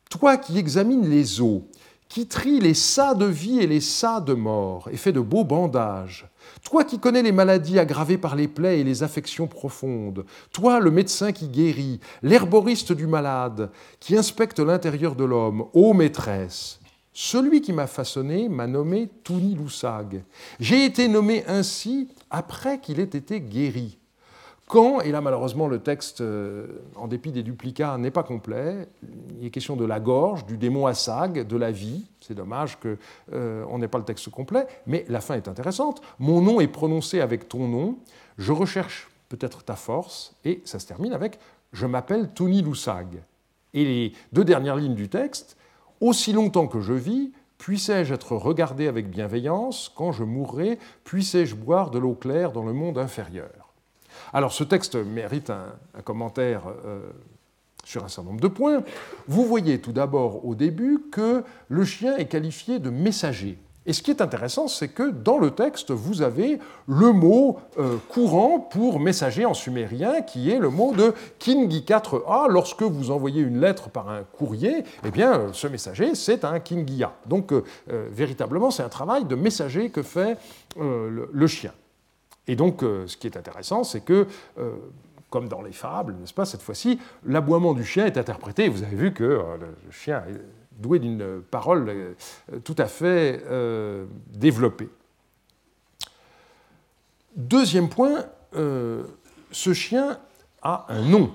Toi 0.10 0.38
qui 0.38 0.58
examines 0.58 1.10
les 1.10 1.42
os, 1.42 1.62
qui 2.08 2.28
trie 2.28 2.60
les 2.60 2.74
sas 2.74 3.16
de 3.16 3.26
vie 3.26 3.60
et 3.60 3.68
les 3.68 3.82
sas 3.82 4.24
de 4.24 4.34
mort, 4.34 4.90
et 4.92 4.98
fait 4.98 5.12
de 5.12 5.20
beaux 5.20 5.44
bandages, 5.44 6.28
toi 6.64 6.84
qui 6.84 7.00
connais 7.00 7.22
les 7.22 7.32
maladies 7.32 7.78
aggravées 7.78 8.18
par 8.18 8.36
les 8.36 8.48
plaies 8.48 8.80
et 8.80 8.84
les 8.84 9.04
affections 9.04 9.48
profondes, 9.48 10.26
toi 10.52 10.80
le 10.80 10.90
médecin 10.90 11.32
qui 11.32 11.48
guérit, 11.48 12.00
l'herboriste 12.24 12.92
du 12.92 13.06
malade, 13.06 13.70
qui 14.00 14.18
inspecte 14.18 14.60
l'intérieur 14.60 15.16
de 15.16 15.24
l'homme, 15.24 15.66
ô 15.74 15.94
maîtresse, 15.94 16.79
celui 17.22 17.60
qui 17.60 17.74
m'a 17.74 17.86
façonné 17.86 18.48
m'a 18.48 18.66
nommé 18.66 19.10
Tuni 19.26 19.54
Lusag. 19.54 20.24
J'ai 20.58 20.86
été 20.86 21.10
nommé 21.10 21.44
ainsi 21.48 22.08
après 22.30 22.80
qu'il 22.80 23.02
ait 23.02 23.04
été 23.04 23.42
guéri. 23.42 23.98
Quand, 24.70 25.02
et 25.02 25.12
là 25.12 25.20
malheureusement 25.20 25.68
le 25.68 25.80
texte, 25.80 26.22
euh, 26.22 26.68
en 26.96 27.10
dépit 27.10 27.34
des 27.34 27.44
duplicats, 27.44 27.98
n'est 27.98 28.10
pas 28.10 28.24
complet, 28.24 28.88
il 29.38 29.46
est 29.46 29.50
question 29.50 29.76
de 29.76 29.84
la 29.84 30.00
gorge, 30.00 30.46
du 30.46 30.56
démon 30.58 30.88
Assag, 30.88 31.46
de 31.46 31.58
la 31.58 31.72
vie. 31.72 32.06
C'est 32.22 32.36
dommage 32.36 32.80
qu'on 32.80 32.96
euh, 33.34 33.78
n'ait 33.78 33.90
pas 33.90 33.98
le 33.98 34.06
texte 34.06 34.30
complet, 34.30 34.66
mais 34.88 35.04
la 35.10 35.20
fin 35.20 35.36
est 35.36 35.50
intéressante. 35.50 36.02
Mon 36.20 36.40
nom 36.40 36.62
est 36.62 36.70
prononcé 36.70 37.20
avec 37.20 37.50
ton 37.50 37.68
nom, 37.68 37.98
je 38.38 38.54
recherche 38.54 39.10
peut-être 39.28 39.62
ta 39.66 39.76
force, 39.76 40.38
et 40.46 40.62
ça 40.64 40.80
se 40.80 40.88
termine 40.88 41.12
avec 41.12 41.38
Je 41.74 41.86
m'appelle 41.86 42.30
Tony 42.34 42.62
Lusag. 42.62 43.22
Et 43.74 43.84
les 43.84 44.14
deux 44.32 44.46
dernières 44.46 44.78
lignes 44.78 44.96
du 44.96 45.10
texte 45.10 45.58
Aussi 46.02 46.34
longtemps 46.34 46.68
que 46.68 46.80
je 46.80 46.94
vis, 46.94 47.32
puissais-je 47.58 48.14
être 48.14 48.36
regardé 48.36 48.88
avec 48.88 49.10
bienveillance, 49.10 49.92
quand 49.96 50.12
je 50.12 50.24
mourrai, 50.24 50.80
puissais-je 51.04 51.56
boire 51.56 51.92
de 51.92 52.00
l'eau 52.00 52.14
claire 52.14 52.52
dans 52.52 52.64
le 52.64 52.74
monde 52.74 52.98
inférieur. 52.98 53.74
Alors 54.34 54.54
ce 54.54 54.64
texte 54.64 54.96
mérite 54.96 55.50
un, 55.50 56.02
commentaire 56.04 56.64
euh, 56.86 57.02
sur 57.84 58.04
un 58.04 58.08
certain 58.08 58.30
nombre 58.30 58.42
de 58.42 58.48
points. 58.48 58.84
Vous 59.28 59.46
voyez 59.46 59.80
tout 59.82 59.92
d'abord 59.92 60.46
au 60.46 60.56
début 60.56 61.00
que 61.12 61.44
le 61.68 61.86
chien 61.86 62.18
est 62.18 62.28
qualifié 62.28 62.80
de 62.80 62.90
messager. 62.90 63.58
Et 63.86 63.94
ce 63.94 64.04
qui 64.04 64.12
est 64.12 64.22
intéressant, 64.22 64.68
c'est 64.68 64.90
que 64.90 65.10
dans 65.10 65.40
le 65.40 65.52
texte, 65.52 65.92
vous 65.92 66.22
avez 66.22 66.60
le 66.88 67.12
mot 67.12 67.60
euh, 67.78 67.98
courant 68.10 68.60
pour 68.60 69.00
messager 69.00 69.46
en 69.46 69.54
sumérien, 69.54 70.22
qui 70.22 70.52
est 70.52 70.60
le 70.60 70.70
mot 70.70 70.94
de 70.94 71.14
Kingi 71.40 71.86
4a. 71.88 72.50
Lorsque 72.50 72.84
vous 72.84 73.10
envoyez 73.10 73.42
une 73.42 73.60
lettre 73.60 73.90
par 73.90 74.10
un 74.10 74.24
courrier, 74.24 74.84
eh 75.06 75.12
bien, 75.12 75.48
ce 75.54 75.68
messager, 75.68 76.14
c'est 76.14 76.46
un 76.46 76.60
Kingia. 76.60 77.14
Donc, 77.26 77.52
euh, 77.52 77.64
véritablement, 77.88 78.70
c'est 78.70 78.84
un 78.84 78.90
travail 78.90 79.26
de 79.26 79.36
messager 79.36 79.90
que 79.90 80.04
fait 80.04 80.38
le, 80.78 81.48
chien. 81.48 81.72
Et 82.50 82.56
donc, 82.56 82.82
euh, 82.82 83.06
ce 83.06 83.16
qui 83.16 83.28
est 83.28 83.38
intéressant, 83.38 83.84
c'est 83.84 84.02
que, 84.02 84.26
euh, 84.58 84.72
comme 85.30 85.48
dans 85.48 85.62
les 85.62 85.72
fables, 85.72 86.16
n'est-ce 86.20 86.34
pas, 86.34 86.46
cette 86.46 86.64
fois-ci, 86.64 87.00
l'aboiement 87.24 87.76
du 87.76 87.86
chien 87.86 88.08
est 88.08 88.18
interprété. 88.18 88.68
Vous 88.70 88.82
avez 88.82 88.96
vu 88.96 89.14
que 89.14 89.24
euh, 89.24 89.58
le 89.60 89.92
chien 89.92 90.24
doué 90.80 91.00
d'une 91.00 91.42
parole 91.42 92.16
tout 92.64 92.76
à 92.78 92.86
fait 92.86 93.44
développée. 94.28 94.90
Deuxième 97.36 97.90
point, 97.90 98.26
ce 98.54 99.74
chien 99.74 100.20
a 100.62 100.86
un 100.90 101.02
nom. 101.04 101.34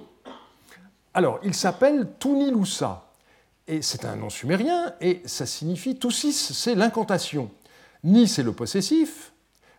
Alors, 1.14 1.38
il 1.44 1.54
s'appelle 1.54 2.08
Tunilusa. 2.18 3.02
Et 3.66 3.80
c'est 3.80 4.04
un 4.04 4.16
nom 4.16 4.28
sumérien, 4.28 4.92
et 5.00 5.22
ça 5.24 5.46
signifie 5.46 5.98
Toussis, 5.98 6.34
c'est 6.34 6.74
l'incantation. 6.74 7.50
Ni, 8.02 8.28
c'est 8.28 8.42
le 8.42 8.52
possessif, 8.52 9.32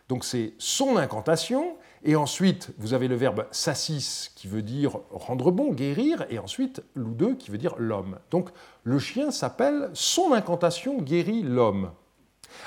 donc 0.08 0.24
c'est 0.24 0.54
son 0.58 0.96
incantation, 0.96 1.76
et 2.06 2.16
ensuite 2.16 2.70
vous 2.78 2.94
avez 2.94 3.08
le 3.08 3.16
verbe 3.16 3.46
sassis 3.50 4.30
qui 4.34 4.46
veut 4.48 4.62
dire 4.62 4.98
rendre 5.10 5.50
bon, 5.50 5.72
guérir, 5.72 6.24
et 6.30 6.38
ensuite 6.38 6.82
l'ou 6.94 7.34
qui 7.36 7.50
veut 7.50 7.58
dire 7.58 7.74
l'homme. 7.76 8.16
Donc 8.30 8.48
le 8.84 8.98
chien 8.98 9.30
s'appelle 9.30 9.90
son 9.92 10.32
incantation 10.32 11.02
guérit 11.02 11.42
l'homme. 11.42 11.90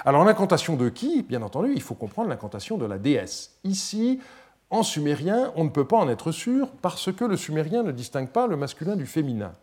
Alors 0.05 0.25
l'incantation 0.25 0.75
de 0.75 0.89
qui? 0.89 1.23
Bien 1.23 1.41
entendu, 1.41 1.71
il 1.73 1.81
faut 1.81 1.95
comprendre 1.95 2.29
l'incantation 2.29 2.77
de 2.77 2.85
la 2.85 2.97
déesse. 2.97 3.57
Ici, 3.63 4.19
en 4.69 4.83
sumérien, 4.83 5.51
on 5.55 5.63
ne 5.63 5.69
peut 5.69 5.87
pas 5.87 5.97
en 5.97 6.09
être 6.09 6.31
sûr 6.31 6.69
parce 6.81 7.11
que 7.11 7.25
le 7.25 7.37
sumérien 7.37 7.81
ne 7.81 7.91
distingue 7.91 8.29
pas 8.29 8.45
le 8.45 8.57
masculin 8.57 8.95
du 8.95 9.05
féminin. 9.05 9.53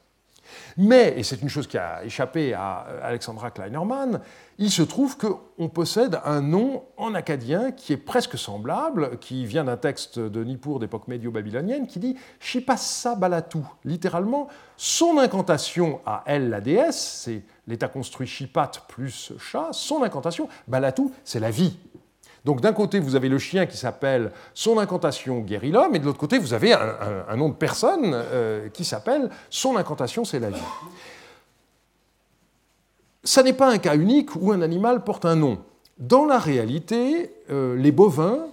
Mais, 0.77 1.15
et 1.17 1.23
c'est 1.23 1.43
une 1.43 1.49
chose 1.49 1.67
qui 1.67 1.79
a 1.79 2.05
échappé 2.05 2.55
à 2.55 2.87
Alexandra 3.03 3.51
Kleinerman, 3.51 4.21
il 4.59 4.71
se 4.71 4.83
trouve 4.83 5.17
qu'on 5.19 5.69
possède 5.69 6.19
un 6.25 6.41
nom 6.41 6.85
en 6.97 7.15
acadien 7.15 7.73
qui 7.73 7.93
est 7.93 7.99
presque 7.99 8.39
semblable, 8.39 9.19
qui 9.19 9.45
vient 9.45 9.65
d'un 9.65 9.77
texte 9.77 10.19
de 10.19 10.45
Nippur 10.45 10.79
d'époque 10.79 11.09
médio-babylonienne, 11.09 11.87
qui 11.87 11.99
dit 11.99 12.17
Shipassa 12.41 13.15
Balatu. 13.15 13.59
Littéralement, 13.85 14.49
son 14.77 15.19
incantation 15.19 16.01
à 16.07 16.23
elle, 16.27 16.49
la 16.49 16.61
déesse, 16.61 17.23
c'est 17.25 17.43
l'état 17.67 17.89
construit 17.89 18.27
Shipat 18.27 18.73
plus 18.89 19.33
chat, 19.39 19.69
son 19.73 20.03
incantation, 20.03 20.49
Balatu, 20.69 21.03
c'est 21.25 21.41
la 21.41 21.51
vie. 21.51 21.77
Donc 22.47 22.61
d'un 22.61 22.73
côté, 22.73 23.01
vous 23.01 23.17
avez 23.17 23.29
le 23.29 23.41
chien 23.41 23.67
qui 23.67 23.77
s'appelle 23.77 24.31
Son 24.55 24.79
incantation 24.79 25.41
guérit 25.41 25.73
l'homme, 25.73 25.97
et 25.97 25.99
de 25.99 26.05
l'autre 26.05 26.21
côté, 26.21 26.39
vous 26.39 26.55
avez 26.55 26.73
un, 26.73 27.37
nom 27.37 27.49
de 27.49 27.55
personne 27.55 28.13
euh, 28.15 28.69
qui 28.69 28.85
s'appelle 28.85 29.31
Son 29.51 29.77
incantation 29.77 30.25
c'est 30.25 30.39
la 30.39 30.51
vie. 30.51 30.63
Ça 33.25 33.43
n'est 33.43 33.53
pas 33.53 33.69
un 33.69 33.79
cas 33.79 33.97
unique 33.97 34.37
où 34.37 34.53
un 34.53 34.63
animal 34.63 35.03
porte 35.03 35.25
un 35.25 35.35
nom. 35.35 35.59
Dans 35.99 36.25
la 36.25 36.39
réalité, 36.39 37.33
euh, 37.51 37.75
les 37.75 37.91
bovins 37.91 38.47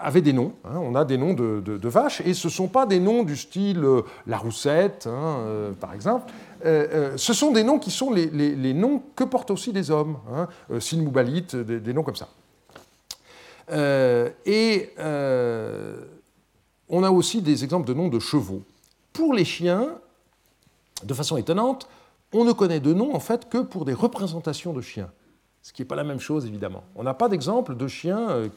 avaient 0.00 0.20
des 0.20 0.32
noms. 0.32 0.52
Hein. 0.64 0.78
on 0.80 0.94
a 0.94 1.04
des 1.04 1.18
noms 1.18 1.34
de, 1.34 1.88
vaches, 1.88 2.20
et 2.24 2.34
ce 2.34 2.46
ne 2.46 2.52
sont 2.52 2.68
pas 2.68 2.86
des 2.86 3.00
noms 3.00 3.24
du 3.24 3.34
style 3.34 3.82
euh, 3.82 4.02
la 4.28 4.38
roussette, 4.38 5.08
hein, 5.08 5.72
par 5.80 5.92
exemple. 5.92 6.32
ce 6.62 7.32
sont 7.32 7.50
des 7.50 7.64
noms 7.64 7.80
qui 7.80 7.90
sont 7.90 8.12
les, 8.12 8.74
noms 8.74 9.02
que 9.16 9.24
portent 9.24 9.50
aussi 9.50 9.72
des 9.72 9.90
hommes. 9.90 10.18
Hein, 10.32 10.46
des 10.70 11.92
noms 11.92 12.04
comme 12.04 12.14
ça. 12.14 12.28
Euh, 13.72 14.30
et 14.46 14.90
euh, 14.98 16.04
on 16.88 17.02
a 17.02 17.10
aussi 17.10 17.42
des 17.42 17.64
exemples 17.64 17.86
de 17.86 17.94
noms 17.94 18.08
de 18.08 18.18
chevaux. 18.18 18.62
Pour 19.12 19.34
les 19.34 19.44
chiens, 19.44 19.98
de 21.02 21.14
façon 21.14 21.36
étonnante, 21.36 21.88
on 22.32 22.44
ne 22.44 22.52
connaît 22.52 22.80
de 22.80 22.92
nom 22.92 23.14
en 23.14 23.20
fait 23.20 23.48
que 23.48 23.58
pour 23.58 23.84
des 23.84 23.94
représentations 23.94 24.72
de 24.72 24.80
chiens, 24.80 25.10
ce 25.62 25.72
qui 25.72 25.82
n'est 25.82 25.86
pas 25.86 25.96
la 25.96 26.04
même 26.04 26.20
chose 26.20 26.46
évidemment. 26.46 26.84
On 26.94 27.02
n'a 27.02 27.14
pas 27.14 27.28
d'exemple 27.28 27.76
de 27.76 27.86
chien 27.88 28.30
euh, 28.30 28.48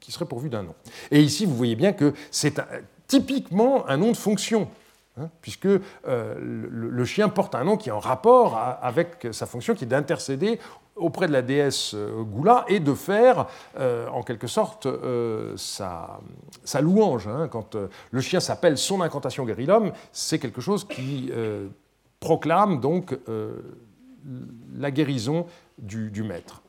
qui 0.00 0.12
serait 0.12 0.26
pourvu 0.26 0.48
d'un 0.48 0.62
nom. 0.62 0.74
Et 1.10 1.20
ici, 1.20 1.46
vous 1.46 1.56
voyez 1.56 1.76
bien 1.76 1.92
que 1.92 2.14
c'est 2.30 2.60
typiquement 3.06 3.88
un 3.88 3.96
nom 3.96 4.12
de 4.12 4.16
fonction. 4.16 4.68
Hein, 5.18 5.28
puisque 5.42 5.66
le, 6.06 7.04
chien 7.04 7.28
porte 7.28 7.56
un 7.56 7.64
nom 7.64 7.76
qui 7.76 7.88
est 7.88 7.92
en 7.92 7.98
rapport 7.98 8.56
avec 8.56 9.26
sa 9.32 9.44
fonction, 9.44 9.74
qui 9.74 9.84
est 9.84 9.88
d'intercéder 9.88 10.60
auprès 11.00 11.26
de 11.26 11.32
la 11.32 11.42
déesse 11.42 11.92
euh, 11.94 12.22
Goula 12.22 12.64
et 12.68 12.80
de 12.80 12.94
faire, 12.94 13.46
euh, 13.78 14.08
en 14.08 14.22
quelque 14.22 14.46
sorte, 14.46 14.86
sa, 15.56 16.20
louange. 16.80 17.26
Hein. 17.26 17.48
Quand 17.50 17.76
le 18.10 18.20
chien 18.20 18.40
s'appelle 18.40 18.78
son 18.78 19.00
incantation 19.00 19.44
guérit 19.44 19.66
l'homme, 19.66 19.92
c'est 20.12 20.38
quelque 20.38 20.60
chose 20.60 20.86
qui 20.86 21.30
proclame 22.20 22.80
donc 22.80 23.18
la 24.78 24.90
guérison 24.90 25.46
du, 25.78 26.10
du 26.10 26.22
maître. 26.22 26.62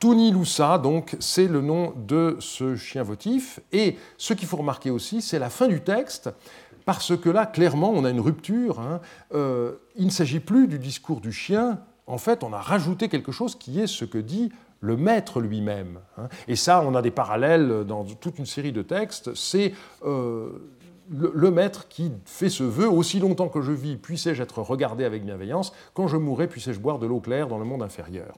Tuni 0.00 0.32
Loussa, 0.32 0.78
donc, 0.78 1.16
c'est 1.18 1.46
le 1.46 1.60
nom 1.60 1.94
de 1.96 2.36
ce 2.40 2.76
chien 2.76 3.02
votif. 3.02 3.60
Et 3.72 3.96
ce 4.18 4.34
qu'il 4.34 4.48
faut 4.48 4.58
remarquer 4.58 4.90
aussi, 4.90 5.22
c'est 5.22 5.38
la 5.38 5.50
fin 5.50 5.66
du 5.66 5.80
texte 5.80 6.30
parce 6.84 7.16
que 7.16 7.30
là, 7.30 7.46
clairement, 7.46 7.90
on 7.90 8.04
a 8.04 8.10
une 8.10 8.20
rupture. 8.20 8.80
Hein. 8.80 9.00
Euh, 9.34 9.76
il 9.96 10.06
ne 10.06 10.10
s'agit 10.10 10.40
plus 10.40 10.68
du 10.68 10.78
discours 10.78 11.20
du 11.20 11.32
chien. 11.32 11.78
En 12.06 12.18
fait, 12.18 12.44
on 12.44 12.52
a 12.52 12.58
rajouté 12.58 13.08
quelque 13.08 13.32
chose 13.32 13.54
qui 13.54 13.80
est 13.80 13.86
ce 13.86 14.04
que 14.04 14.18
dit 14.18 14.52
le 14.80 14.96
maître 14.96 15.40
lui-même. 15.40 16.00
Hein. 16.18 16.28
Et 16.46 16.56
ça, 16.56 16.82
on 16.86 16.94
a 16.94 17.02
des 17.02 17.10
parallèles 17.10 17.84
dans 17.84 18.04
toute 18.04 18.38
une 18.38 18.46
série 18.46 18.72
de 18.72 18.82
textes. 18.82 19.34
C'est 19.34 19.72
euh, 20.04 20.50
le, 21.10 21.50
maître 21.50 21.88
qui 21.88 22.12
fait 22.26 22.50
ce 22.50 22.64
vœu 22.64 22.88
aussi 22.88 23.18
longtemps 23.18 23.48
que 23.48 23.62
je 23.62 23.72
vis, 23.72 23.96
puissais-je 23.96 24.42
être 24.42 24.60
regardé 24.60 25.04
avec 25.04 25.24
bienveillance, 25.24 25.72
quand 25.94 26.06
je 26.06 26.18
mourrai, 26.18 26.46
puissais-je 26.48 26.80
boire 26.80 26.98
de 26.98 27.06
l'eau 27.06 27.20
claire 27.20 27.48
dans 27.48 27.58
le 27.58 27.64
monde 27.64 27.82
inférieur. 27.82 28.36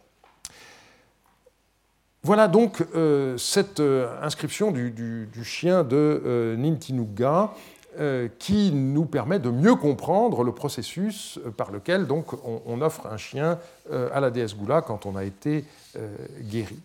Voilà 2.22 2.48
donc 2.48 2.85
euh, 2.94 3.37
cette 3.38 3.81
inscription 4.20 4.72
du, 4.72 5.29
chien 5.44 5.85
de 5.85 6.57
Nintinuga 6.59 7.52
euh, 7.52 7.75
qui 8.38 8.72
nous 8.72 9.04
permet 9.04 9.38
de 9.38 9.50
mieux 9.50 9.74
comprendre 9.74 10.42
le 10.42 10.52
processus 10.52 11.38
euh, 11.38 11.50
par 11.50 11.70
lequel 11.70 12.06
donc, 12.06 12.26
on, 12.44 12.80
offre 12.80 13.06
un 13.06 13.16
chien 13.16 13.59
euh, 13.90 14.09
à 14.12 14.20
la 14.20 14.30
déesse 14.30 14.56
Goula 14.56 14.82
quand 14.82 15.06
on 15.06 15.16
a 15.16 15.24
été 15.24 15.64
guéri. 16.42 16.78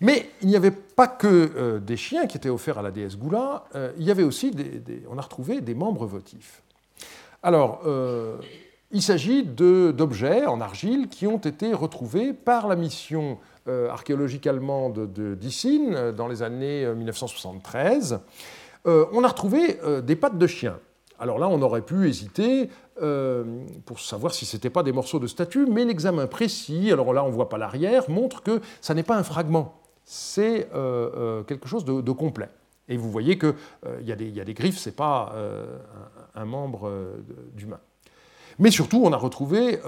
Mais 0.00 0.30
il 0.42 0.48
n'y 0.48 0.56
avait 0.56 0.70
pas 0.70 1.06
que 1.06 1.78
des 1.78 1.96
chiens 1.96 2.26
qui 2.26 2.36
étaient 2.36 2.48
offerts 2.48 2.78
à 2.78 2.82
la 2.82 2.90
déesse 2.90 3.16
Goula, 3.18 3.64
il 3.98 4.04
y 4.04 4.10
avait 4.10 4.22
aussi, 4.22 4.52
on 5.10 5.18
a 5.18 5.20
retrouvé 5.20 5.60
des 5.60 5.74
membres 5.74 6.06
votifs. 6.06 6.62
Alors, 7.42 7.82
il 8.92 9.02
s'agit 9.02 9.44
d'objets 9.44 10.46
en 10.46 10.60
argile 10.60 11.08
qui 11.08 11.26
ont 11.26 11.38
été 11.38 11.74
retrouvés 11.74 12.32
par 12.32 12.68
la 12.68 12.76
mission 12.76 13.38
archéologique 13.90 14.46
allemande 14.46 15.12
de 15.12 15.34
Dissine 15.34 16.12
dans 16.12 16.28
les 16.28 16.42
années 16.42 16.86
1973 16.86 18.12
euh, 18.12 18.16
on 18.86 19.24
a 19.24 19.28
retrouvé 19.28 19.78
euh, 19.82 20.00
des 20.00 20.16
pattes 20.16 20.38
de 20.38 20.46
chien. 20.46 20.78
Alors 21.18 21.38
là, 21.38 21.48
on 21.48 21.60
aurait 21.62 21.82
pu 21.82 22.08
hésiter 22.08 22.68
euh, 23.02 23.64
pour 23.84 24.00
savoir 24.00 24.34
si 24.34 24.46
ce 24.46 24.56
n'était 24.56 24.70
pas 24.70 24.82
des 24.82 24.92
morceaux 24.92 25.18
de 25.18 25.26
statue, 25.26 25.66
mais 25.66 25.84
l'examen 25.84 26.26
précis, 26.26 26.92
alors 26.92 27.12
là 27.12 27.24
on 27.24 27.28
ne 27.28 27.32
voit 27.32 27.48
pas 27.48 27.58
l'arrière, 27.58 28.08
montre 28.10 28.42
que 28.42 28.60
ça 28.80 28.94
n'est 28.94 29.02
pas 29.02 29.16
un 29.16 29.22
fragment, 29.22 29.80
c'est 30.04 30.68
quelque 31.46 31.66
chose 31.66 31.84
de, 31.84 32.12
complet. 32.12 32.48
Et 32.88 32.96
vous 32.96 33.10
voyez 33.10 33.38
qu'il 33.38 33.54
y, 34.02 34.08
y, 34.08 34.40
a 34.40 34.44
des 34.44 34.54
griffes, 34.54 34.78
ce 34.78 34.90
n'est 34.90 34.94
pas 34.94 35.34
un, 36.34 36.44
membre 36.44 36.92
d'humain. 37.54 37.80
Mais 38.58 38.70
surtout, 38.70 39.02
on 39.04 39.12
a 39.12 39.16
retrouvé 39.16 39.80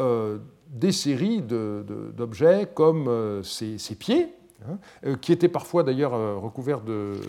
des 0.68 0.92
séries 0.92 1.42
d'objets 1.42 2.68
comme 2.74 3.42
ces, 3.44 3.94
pieds, 3.94 4.34
hein, 4.66 5.14
qui 5.20 5.32
étaient 5.32 5.48
parfois 5.48 5.82
d'ailleurs 5.82 6.40
recouverts 6.40 6.80
de, 6.80 7.20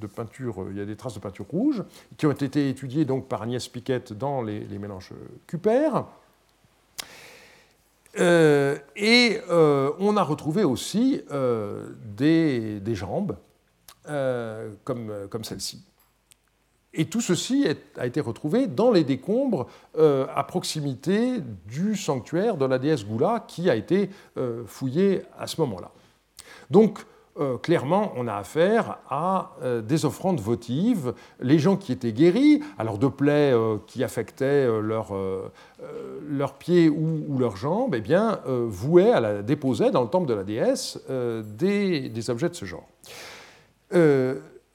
de 0.00 0.06
peinture, 0.06 0.66
il 0.70 0.76
y 0.76 0.80
a 0.80 0.84
des 0.84 0.96
traces 0.96 1.14
de 1.14 1.20
peinture 1.20 1.46
rouge, 1.46 1.82
qui 2.16 2.26
ont 2.26 2.32
été 2.32 2.68
étudiées 2.68 3.04
donc 3.04 3.28
par 3.28 3.42
Agnès 3.42 3.66
Piquet 3.68 4.02
dans 4.12 4.42
les, 4.42 4.66
mélanges 4.78 5.12
Cuper. 5.46 5.90
Euh, 8.18 8.78
et 8.96 9.38
euh, 9.50 9.92
on 9.98 10.16
a 10.16 10.22
retrouvé 10.22 10.64
aussi 10.64 11.22
euh, 11.30 11.90
des, 12.16 12.94
jambes 12.94 13.36
comme, 14.84 15.12
comme 15.28 15.44
celle-ci. 15.44 15.84
Et 16.94 17.04
tout 17.04 17.20
ceci 17.20 17.66
a 17.98 18.06
été 18.06 18.20
retrouvé 18.20 18.66
dans 18.66 18.90
les 18.90 19.04
décombres 19.04 19.66
à 19.94 20.44
proximité 20.44 21.42
du 21.66 21.94
sanctuaire 21.94 22.56
de 22.56 22.64
la 22.64 22.78
déesse 22.78 23.04
Goula 23.04 23.44
qui 23.46 23.68
a 23.68 23.76
été 23.76 24.08
fouillé 24.66 25.22
à 25.38 25.46
ce 25.46 25.60
moment-là. 25.60 25.92
Donc, 26.70 27.00
euh, 27.40 27.56
clairement, 27.56 28.12
on 28.16 28.26
a 28.26 28.34
affaire 28.34 28.98
à 29.08 29.52
euh, 29.62 29.80
des 29.80 30.04
offrandes 30.04 30.40
votives. 30.40 31.14
Les 31.40 31.58
gens 31.58 31.76
qui 31.76 31.92
étaient 31.92 32.12
guéris, 32.12 32.62
alors 32.78 32.98
de 32.98 33.06
plaies 33.06 33.52
euh, 33.52 33.76
qui 33.86 34.02
affectaient 34.02 34.66
leurs 34.66 36.54
pieds 36.54 36.88
ou, 36.88 37.38
leurs 37.38 37.56
jambes, 37.56 37.94
eh 37.94 38.00
bien, 38.00 38.40
vouaient, 38.46 39.12
à 39.12 39.20
la, 39.20 39.42
déposaient 39.42 39.90
dans 39.90 40.02
le 40.02 40.08
temple 40.08 40.26
de 40.26 40.34
la 40.34 40.44
déesse 40.44 40.98
des, 41.08 42.08
des 42.08 42.30
objets 42.30 42.48
de 42.48 42.54
ce 42.54 42.64
genre. 42.64 42.88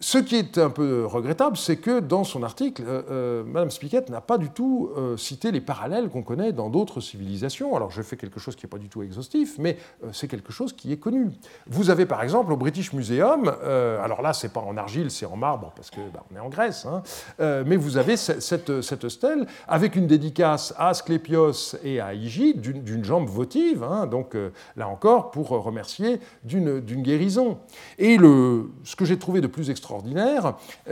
Ce 0.04 0.18
qui 0.18 0.36
est 0.36 0.58
un 0.58 0.70
peu 0.70 1.06
regrettable, 1.06 1.56
c'est 1.56 1.78
que 1.78 2.02
dans 2.02 2.26
son 2.26 2.44
article, 2.44 2.84
euh, 2.86 3.04
euh, 3.10 3.44
Madame 3.46 3.70
n'a 4.10 4.20
pas 4.20 4.38
du 4.38 4.50
tout 4.50 4.89
euh, 4.98 5.16
cité 5.16 5.50
les 5.50 5.62
parallèles 5.62 6.10
qu'on 6.10 6.24
connaît 6.24 6.52
dans 6.52 6.70
d'autres 6.70 7.00
civilisations. 7.00 7.74
Alors 7.74 7.89
je 7.89 8.02
fais 8.02 8.18
quelque 8.18 8.38
chose 8.38 8.58
qui 8.58 8.66
n'est 8.66 8.70
pas 8.70 8.80
du 8.80 8.89
tout 8.89 9.02
exhaustif, 9.02 9.56
mais 9.60 9.78
c'est 10.12 10.28
quelque 10.28 10.52
chose 10.52 10.74
qui 10.74 10.92
est 10.92 10.98
connu. 10.98 11.30
Vous 11.68 11.89
avez 11.89 12.06
par 12.06 12.22
exemple 12.22 12.52
au 12.52 12.58
British 12.58 12.92
Museum, 12.92 13.48
alors 13.48 14.22
là 14.22 14.34
c'est 14.34 14.52
pas 14.52 14.60
en 14.60 14.76
argile, 14.76 15.10
c'est 15.10 15.26
en 15.26 15.38
marbre 15.38 15.72
parce 15.74 15.89
que 15.89 16.02
bah, 16.13 16.26
on 16.32 16.36
est 16.36 16.39
en 16.39 16.50
Grèce, 16.50 16.86
hein, 16.86 17.02
mais 17.39 17.78
vous 17.78 17.96
avez 17.96 18.18
cette, 18.18 18.82
stèle 19.08 19.48
avec 19.70 19.96
une 19.96 20.08
dédicace 20.08 20.74
à 20.78 20.89
Asclépios 20.89 21.78
et 21.82 22.02
à 22.02 22.13
Hygide 22.13 22.60
d'une 22.60 23.06
jambe 23.06 23.30
votive, 23.30 23.84
hein, 23.84 24.06
donc 24.06 24.36
là 24.76 24.89
encore 24.89 25.32
pour 25.32 25.48
remercier 25.50 26.20
d'une 26.44 26.82
guérison. 26.82 27.58
Et 27.98 28.18
ce 28.18 28.96
que 28.98 29.06
j'ai 29.06 29.18
trouvé 29.18 29.39
de 29.39 29.48
plus 29.48 29.70
extraordinaire 29.70 29.93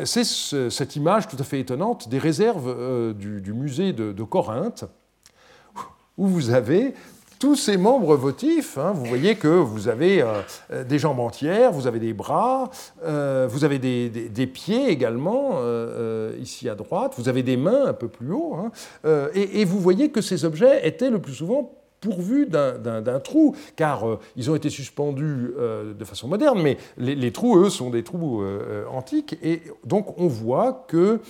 c'est 0.03 0.23
cette 0.23 0.95
image 0.95 1.27
tout 1.27 1.37
à 1.39 1.43
fait 1.43 1.59
étonnante 1.59 2.09
des 2.09 2.17
réserves 2.17 2.67
euh, 2.67 3.13
du, 3.13 3.53
musée 3.53 3.93
de, 3.93 4.23
Corinthe, 4.23 4.85
où 6.17 6.27
vous 6.27 6.51
avez 6.51 6.93
tous 7.39 7.55
ces 7.55 7.77
membres 7.77 8.15
votifs. 8.15 8.77
Hein. 8.77 8.91
vous 8.93 9.05
voyez 9.05 9.35
que 9.35 9.47
vous 9.47 9.87
avez 9.87 10.21
euh, 10.21 10.83
des 10.83 10.99
jambes 10.99 11.19
entières, 11.19 11.71
vous 11.71 11.87
avez 11.87 11.99
des 11.99 12.13
bras, 12.13 12.69
euh, 13.03 13.47
vous 13.49 13.63
avez 13.63 13.79
des, 13.79 14.47
pieds 14.47 14.89
également, 14.89 15.59
ici 16.39 16.69
à 16.69 16.75
droite, 16.75 17.13
vous 17.17 17.29
avez 17.29 17.43
des 17.43 17.57
mains 17.57 17.87
un 17.87 17.93
peu 17.93 18.07
plus 18.07 18.31
haut, 18.31 18.55
hein. 18.55 18.71
et, 19.33 19.61
et, 19.61 19.65
vous 19.65 19.79
voyez 19.79 20.11
que 20.11 20.21
ces 20.21 20.45
objets 20.45 20.87
étaient 20.87 21.09
le 21.09 21.19
plus 21.19 21.33
souvent 21.33 21.80
pourvu 22.01 22.47
d'un 22.47 23.19
trou, 23.19 23.55
car 23.75 24.07
euh, 24.07 24.19
ils 24.35 24.49
ont 24.49 24.55
été 24.55 24.69
suspendus 24.69 25.53
euh, 25.57 25.93
de 25.93 26.03
façon 26.03 26.27
moderne, 26.27 26.61
mais 26.61 26.77
les, 26.97 27.31
trous, 27.31 27.57
eux, 27.59 27.69
sont 27.69 27.91
des 27.91 28.03
trous 28.03 28.41
euh, 28.41 28.85
antiques, 28.87 29.37
et 29.43 29.61
donc 29.85 30.19
on 30.19 30.27
voit 30.27 30.85
que 30.87 31.21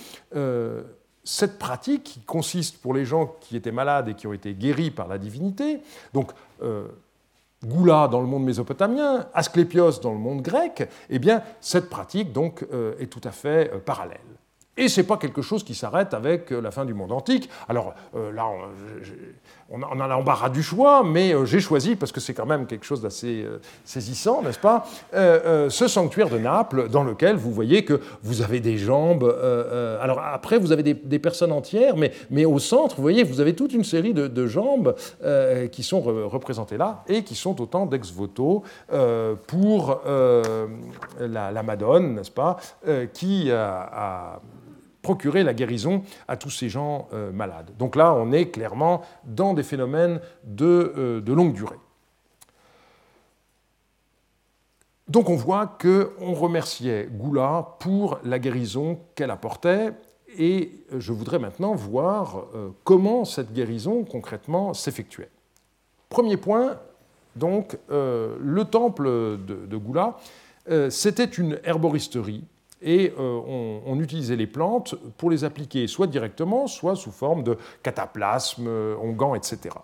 cette 1.24 1.58
pratique 1.58 2.02
qui 2.02 2.20
consiste 2.20 2.78
pour 2.78 2.94
les 2.94 3.04
gens 3.04 3.36
qui 3.40 3.56
étaient 3.56 3.70
malades 3.70 4.08
et 4.08 4.14
qui 4.14 4.26
ont 4.26 4.32
été 4.32 4.54
guéris 4.54 4.90
par 4.90 5.06
la 5.06 5.18
divinité, 5.18 5.80
donc 6.14 6.32
Goula 7.64 8.08
dans 8.08 8.20
le 8.20 8.26
monde 8.26 8.44
mésopotamien, 8.44 9.26
Asclépios 9.34 10.00
dans 10.02 10.12
le 10.12 10.18
monde 10.18 10.42
grec, 10.42 10.88
eh 11.10 11.18
bien 11.18 11.42
cette 11.60 11.90
pratique 11.90 12.32
donc 12.32 12.66
est 12.98 13.06
tout 13.06 13.20
à 13.24 13.30
fait 13.30 13.70
parallèle. 13.84 14.18
Et 14.76 14.88
ce 14.88 15.00
n'est 15.00 15.06
pas 15.06 15.18
quelque 15.18 15.42
chose 15.42 15.62
qui 15.62 15.74
s'arrête 15.74 16.14
avec 16.14 16.50
la 16.50 16.70
fin 16.70 16.86
du 16.86 16.94
monde 16.94 17.12
antique. 17.12 17.48
Alors 17.68 17.94
là, 18.14 18.48
on 19.72 20.00
a 20.00 20.06
l'embarras 20.06 20.50
du 20.50 20.62
choix, 20.62 21.02
mais 21.02 21.34
euh, 21.34 21.44
j'ai 21.46 21.60
choisi, 21.60 21.96
parce 21.96 22.12
que 22.12 22.20
c'est 22.20 22.34
quand 22.34 22.46
même 22.46 22.66
quelque 22.66 22.84
chose 22.84 23.00
d'assez 23.00 23.42
euh, 23.42 23.58
saisissant, 23.84 24.42
n'est-ce 24.42 24.58
pas, 24.58 24.86
euh, 25.14 25.70
ce 25.70 25.88
sanctuaire 25.88 26.28
de 26.28 26.38
Naples, 26.38 26.88
dans 26.88 27.04
lequel 27.04 27.36
vous 27.36 27.52
voyez 27.52 27.84
que 27.84 28.00
vous 28.22 28.42
avez 28.42 28.60
des 28.60 28.76
jambes. 28.76 29.24
alors 30.00 30.20
après, 30.20 30.58
vous 30.58 30.72
avez 30.72 30.82
des, 30.82 31.18
personnes 31.18 31.52
entières, 31.52 31.94
mais, 31.96 32.44
au 32.44 32.58
centre, 32.58 32.96
vous 32.96 33.02
voyez, 33.02 33.22
vous 33.22 33.40
avez 33.40 33.54
toute 33.54 33.72
une 33.72 33.84
série 33.84 34.12
de, 34.12 34.46
jambes 34.46 34.94
qui 35.70 35.82
sont 35.82 36.00
représentées 36.00 36.76
là 36.76 37.04
et 37.08 37.22
qui 37.22 37.34
sont 37.34 37.60
autant 37.60 37.86
d'ex-voto 37.86 38.62
pour 39.46 40.00
la, 41.20 41.62
Madone, 41.62 42.14
n'est-ce 42.16 42.30
pas, 42.30 42.56
qui 43.12 43.50
a 43.50 44.40
procurer 45.02 45.42
la 45.42 45.52
guérison 45.52 46.02
à 46.28 46.36
tous 46.36 46.50
ces 46.50 46.68
gens 46.68 47.08
euh, 47.12 47.32
malades. 47.32 47.72
Donc 47.78 47.96
là, 47.96 48.14
on 48.14 48.32
est 48.32 48.50
clairement 48.50 49.02
dans 49.24 49.52
des 49.52 49.64
phénomènes 49.64 50.20
de, 50.44 50.92
euh, 50.96 51.34
longue 51.34 51.52
durée. 51.52 51.76
Donc 55.08 55.28
on 55.28 55.36
voit 55.36 55.66
qu'on 55.66 56.32
remerciait 56.32 57.08
Goula 57.10 57.76
pour 57.80 58.18
la 58.24 58.38
guérison 58.38 59.00
qu'elle 59.14 59.30
apportait, 59.30 59.92
et 60.38 60.84
je 60.96 61.12
voudrais 61.12 61.38
maintenant 61.38 61.74
voir 61.74 62.46
euh, 62.54 62.70
comment 62.84 63.26
cette 63.26 63.52
guérison 63.52 64.04
concrètement 64.04 64.72
s'effectuait. 64.72 65.28
Premier 66.08 66.36
point, 66.36 66.78
donc, 67.34 67.78
le 67.88 68.64
temple 68.64 69.04
de, 69.04 69.66
de 69.66 69.76
Goula, 69.78 70.18
c'était 70.90 71.24
une 71.24 71.58
herboristerie 71.64 72.44
et 72.82 73.12
on, 73.18 73.98
utilisait 74.00 74.36
les 74.36 74.46
plantes 74.46 74.94
pour 75.16 75.30
les 75.30 75.44
appliquer 75.44 75.86
soit 75.86 76.06
directement, 76.06 76.66
soit 76.66 76.96
sous 76.96 77.12
forme 77.12 77.42
de 77.42 77.56
cataplasme, 77.82 78.68
onguent, 79.00 79.36
etc. 79.36 79.74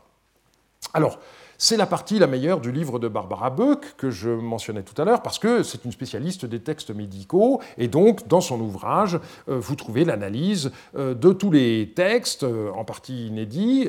Alors, 0.95 1.19
c'est 1.61 1.77
la 1.77 1.87
partie 1.87 2.21
la 2.21 2.29
meilleure 2.29 2.61
du 2.61 2.71
livre 2.71 3.01
de 3.01 3.09
Barbara 3.09 3.51
Buck 3.51 3.95
que 3.97 4.11
je 4.11 4.31
mentionnais 4.31 4.85
tout 4.85 5.01
à 5.03 5.05
l'heure, 5.05 5.23
parce 5.23 5.41
que 5.41 5.65
c'est 5.65 5.85
une 5.85 5.91
spécialiste 5.91 6.47
des 6.47 6.61
textes 6.61 6.95
médicaux, 6.95 7.61
et 7.79 7.89
donc 7.89 8.29
dans 8.29 8.41
son 8.41 8.61
ouvrage, 8.61 9.19
euh, 9.49 9.59
vous 9.59 9.75
trouvez 9.75 10.05
l'analyse 10.05 10.71
euh, 10.97 11.15
de 11.15 11.33
tous 11.33 11.51
les 11.51 11.93
textes, 11.97 12.45
euh, 12.45 12.71
en 12.71 12.85
partie 12.85 13.27
inédits, 13.27 13.89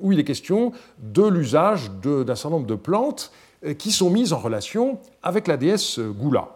où 0.00 0.10
il 0.10 0.18
est 0.18 0.24
question 0.24 0.72
de 0.98 1.22
l'usage 1.22 1.90
d'un 2.02 2.34
certain 2.34 2.56
nombre 2.56 2.66
de 2.66 2.74
plantes 2.74 3.30
qui 3.78 3.92
sont 3.92 4.10
mises 4.10 4.32
en 4.32 4.38
relation 4.38 4.98
avec 5.22 5.46
la 5.46 5.56
déesse 5.56 6.00
Goula. 6.00 6.55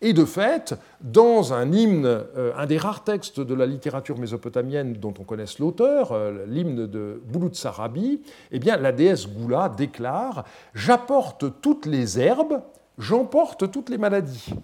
Et 0.00 0.12
de 0.12 0.24
fait, 0.24 0.74
dans 1.00 1.52
un 1.52 1.72
hymne, 1.72 2.06
euh, 2.06 2.52
un 2.56 2.66
des 2.66 2.78
rares 2.78 3.02
textes 3.02 3.40
de 3.40 3.54
la 3.54 3.66
littérature 3.66 4.16
mésopotamienne 4.16 4.92
dont 4.92 5.14
on 5.18 5.24
connaisse 5.24 5.58
l'auteur, 5.58 6.12
euh, 6.12 6.46
l'hymne 6.46 6.86
de 6.86 7.20
Boulout 7.26 7.54
Sarabi, 7.54 8.20
eh 8.52 8.58
bien, 8.60 8.76
la 8.76 8.92
déesse 8.92 9.26
Goula 9.26 9.68
déclare 9.68 10.44
J'apporte 10.72 11.60
toutes 11.60 11.86
les 11.86 12.20
herbes, 12.20 12.62
j'emporte 12.96 13.70
toutes 13.72 13.90
les 13.90 13.98
maladies. 13.98 14.54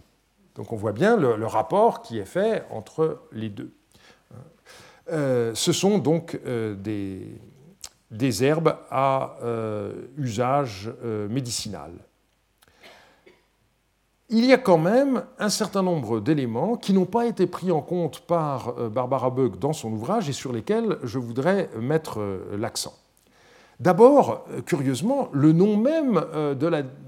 Donc 0.55 0.73
on 0.73 0.77
voit 0.77 0.93
bien 0.93 1.17
le, 1.17 1.47
rapport 1.47 2.03
qui 2.03 2.19
est 2.19 2.25
fait 2.25 2.65
entre 2.71 3.23
les 3.33 3.49
deux. 3.49 3.73
Euh, 5.11 5.53
ce 5.55 5.73
sont 5.73 5.99
donc 5.99 6.39
des, 6.45 7.41
herbes 8.45 8.77
à 8.89 9.37
usage 10.17 10.93
médicinal 11.29 11.91
il 14.31 14.47
y 14.47 14.53
a 14.53 14.59
quand 14.59 14.79
même 14.79 15.25
un 15.39 15.49
certain 15.49 15.83
nombre 15.83 16.21
d'éléments 16.21 16.77
qui 16.77 16.93
n'ont 16.93 17.05
pas 17.05 17.27
été 17.27 17.47
pris 17.47 17.71
en 17.71 17.83
compte 17.83 18.21
par 18.21 18.75
euh, 18.79 18.89
Barbara 18.89 19.31
Böck 19.31 19.59
dans 19.59 19.73
son 19.73 19.93
ouvrage 19.93 20.29
et 20.29 20.33
sur 20.33 20.53
lesquels 20.53 20.99
je 21.03 21.19
voudrais 21.19 21.69
mettre 21.79 22.21
euh, 22.21 22.57
l'accent. 22.57 22.95
D'abord, 23.81 24.47
euh, 24.51 24.63
curieusement, 24.63 25.29
le 25.33 25.53
nom 25.53 25.77
même 25.77 26.25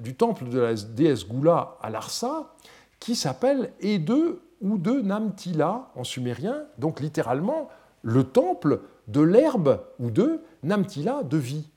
du 0.02 0.14
temple 0.14 0.48
de 0.48 0.58
la 0.58 0.74
déesse 0.74 1.26
Goula 1.26 1.76
à 1.80 1.90
Larsa, 1.90 2.54
qui 3.00 3.14
s'appelle 3.14 3.72
Ede 3.80 4.38
ou 4.60 4.78
de 4.78 5.00
Namtila 5.00 5.90
en 5.94 6.04
sumérien, 6.04 6.64
donc 6.78 7.00
littéralement 7.00 7.68
le 8.02 8.24
temple 8.24 8.80
de 9.08 9.20
l'herbe 9.20 9.80
ou 9.98 10.10
de 10.10 10.40
Namtila 10.62 11.22
de 11.22 11.36
vie. 11.36 11.70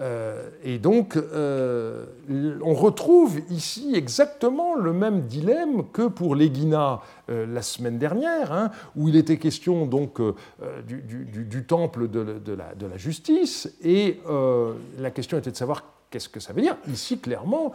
Euh, 0.00 0.48
et 0.62 0.78
donc, 0.78 1.16
euh, 1.16 2.06
on 2.62 2.74
retrouve 2.74 3.40
ici 3.50 3.92
exactement 3.94 4.76
le 4.76 4.92
même 4.92 5.22
dilemme 5.22 5.84
que 5.92 6.06
pour 6.06 6.36
l'Egina 6.36 7.00
euh, 7.30 7.46
la 7.46 7.62
semaine 7.62 7.98
dernière, 7.98 8.52
hein, 8.52 8.70
où 8.96 9.08
il 9.08 9.16
était 9.16 9.38
question 9.38 9.86
donc 9.86 10.20
du, 10.86 11.64
temple 11.66 12.08
de, 12.08 12.54
la, 12.54 12.96
justice, 12.96 13.72
et 13.82 14.20
la 14.98 15.10
question 15.10 15.38
était 15.38 15.50
de 15.50 15.56
savoir 15.56 15.84
qu'est-ce 16.10 16.28
que 16.28 16.40
ça 16.40 16.52
veut 16.52 16.62
dire. 16.62 16.76
Ici, 16.88 17.18
clairement, 17.18 17.72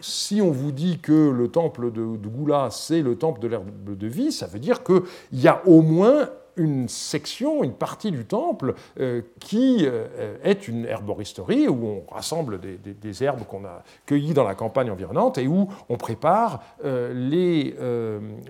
si 0.00 0.40
on 0.42 0.50
vous 0.50 0.72
dit 0.72 0.98
que 0.98 1.30
le 1.30 1.48
temple 1.48 1.92
de, 1.92 2.16
de 2.16 2.28
Goula, 2.28 2.68
c'est 2.70 3.02
le 3.02 3.16
temple 3.16 3.40
de 3.40 3.48
l'herbe 3.48 3.96
de 3.96 4.06
vie, 4.06 4.32
ça 4.32 4.46
veut 4.46 4.58
dire 4.58 4.82
qu'il 4.82 5.02
y 5.32 5.48
a 5.48 5.62
au 5.66 5.82
moins 5.82 6.28
une 6.56 6.88
section, 6.88 7.62
une 7.62 7.74
partie 7.74 8.10
du 8.10 8.24
temple 8.24 8.74
euh, 9.00 9.22
qui 9.40 9.86
euh, 9.86 10.36
est 10.42 10.68
une 10.68 10.84
herboristerie 10.86 11.68
où 11.68 11.86
on 11.86 12.14
rassemble 12.14 12.60
des, 12.60 13.22
herbes 13.22 13.44
qu'on 13.46 13.64
a 13.64 13.82
cueillies 14.04 14.34
dans 14.34 14.44
la 14.44 14.54
campagne 14.54 14.90
environnante 14.90 15.38
et 15.38 15.46
où 15.46 15.68
on 15.88 15.96
prépare 15.96 16.62
euh, 16.84 17.12
les 17.14 17.74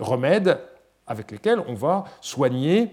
remèdes 0.01 0.59
avec 1.07 1.31
lesquels 1.31 1.63
on 1.69 1.75
va 1.75 2.05
soigner 2.21 2.91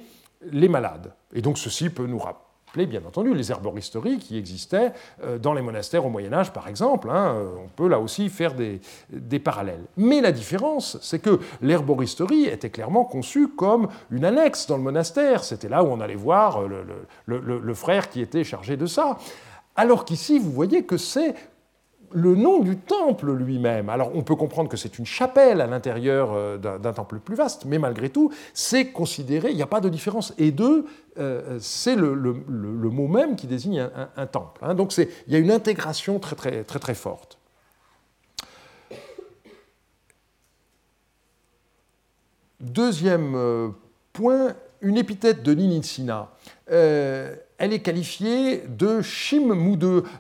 les 0.52 0.68
malades. 0.68 1.14
Et 1.34 1.42
donc 1.42 1.58
ceci 1.58 1.90
peut 1.90 2.06
nous 2.06 2.20
rappeler 2.20 2.53
bien 2.76 3.02
entendu, 3.06 3.34
les 3.34 3.52
herboristeries 3.52 4.18
qui 4.18 4.38
existaient 4.38 4.94
euh, 5.24 5.38
dans 5.38 5.54
les 5.54 5.62
monastères 5.62 6.06
au 6.06 6.10
Moyen 6.10 6.34
Âge, 6.34 6.52
par 6.52 6.68
exemple. 6.68 7.10
Hein, 7.10 7.36
euh, 7.36 7.56
on 7.66 7.68
peut 7.70 7.88
là 7.88 8.00
aussi 8.00 8.30
faire 8.30 8.54
des, 8.56 8.82
parallèles. 9.40 9.86
Mais 9.98 10.22
la 10.22 10.32
différence, 10.32 10.98
c'est 11.02 11.20
que 11.20 11.40
l'herboristerie 11.62 12.46
était 12.46 12.70
clairement 12.70 13.06
conçue 13.06 13.50
comme 13.50 13.88
une 14.12 14.26
annexe 14.26 14.68
dans 14.68 14.78
le 14.78 14.84
monastère. 14.84 15.44
C'était 15.44 15.70
là 15.70 15.84
où 15.84 15.88
on 15.88 16.00
allait 16.00 16.16
voir 16.16 16.62
le 17.26 17.74
frère 17.74 18.10
qui 18.10 18.22
était 18.22 18.44
chargé 18.44 18.78
de 18.78 18.86
ça. 18.86 19.18
Alors 19.76 20.06
qu'ici, 20.06 20.38
vous 20.38 20.52
voyez 20.52 20.86
que 20.86 20.98
c'est 20.98 21.34
le 22.14 22.36
nom 22.36 22.60
du 22.60 22.78
temple 22.78 23.32
lui-même. 23.34 23.90
Alors 23.90 24.12
on 24.16 24.22
peut 24.22 24.36
comprendre 24.36 24.70
que 24.70 24.78
c'est 24.78 25.00
une 25.00 25.06
chapelle 25.06 25.62
à 25.62 25.68
l'intérieur 25.68 26.32
euh, 26.34 26.58
d'un 26.58 26.94
temple 26.94 27.20
plus 27.20 27.36
vaste, 27.36 27.66
mais 27.66 27.80
malgré 27.80 28.10
tout, 28.10 28.32
c'est 28.54 28.92
considéré, 28.92 29.50
il 29.50 29.56
n'y 29.56 29.62
a 29.62 29.68
pas 29.68 29.82
de 29.82 29.90
différence. 29.90 30.34
Et 30.38 30.52
deux, 30.52 30.86
euh, 31.18 31.58
c'est 31.60 31.96
le, 31.96 32.14
mot 32.14 33.08
même 33.08 33.36
qui 33.36 33.48
désigne 33.48 33.90
un, 34.16 34.26
temple. 34.28 34.62
Hein. 34.64 34.76
Donc 34.76 34.96
il 34.98 35.08
y 35.28 35.36
a 35.36 35.40
une 35.40 35.52
intégration 35.52 36.20
très 36.20 36.36
très 36.36 36.64
très 36.64 36.80
très 36.80 36.96
forte. 36.96 37.38
Deuxième 42.60 43.36
euh, 43.36 43.70
point, 44.14 44.56
une 44.82 44.98
épithète 44.98 45.44
de 45.44 45.54
Ninitsina 45.54 46.30
elle 47.58 47.74
est 47.74 47.80
qualifiée 47.80 48.64
de 48.68 49.02
Shim 49.02 49.54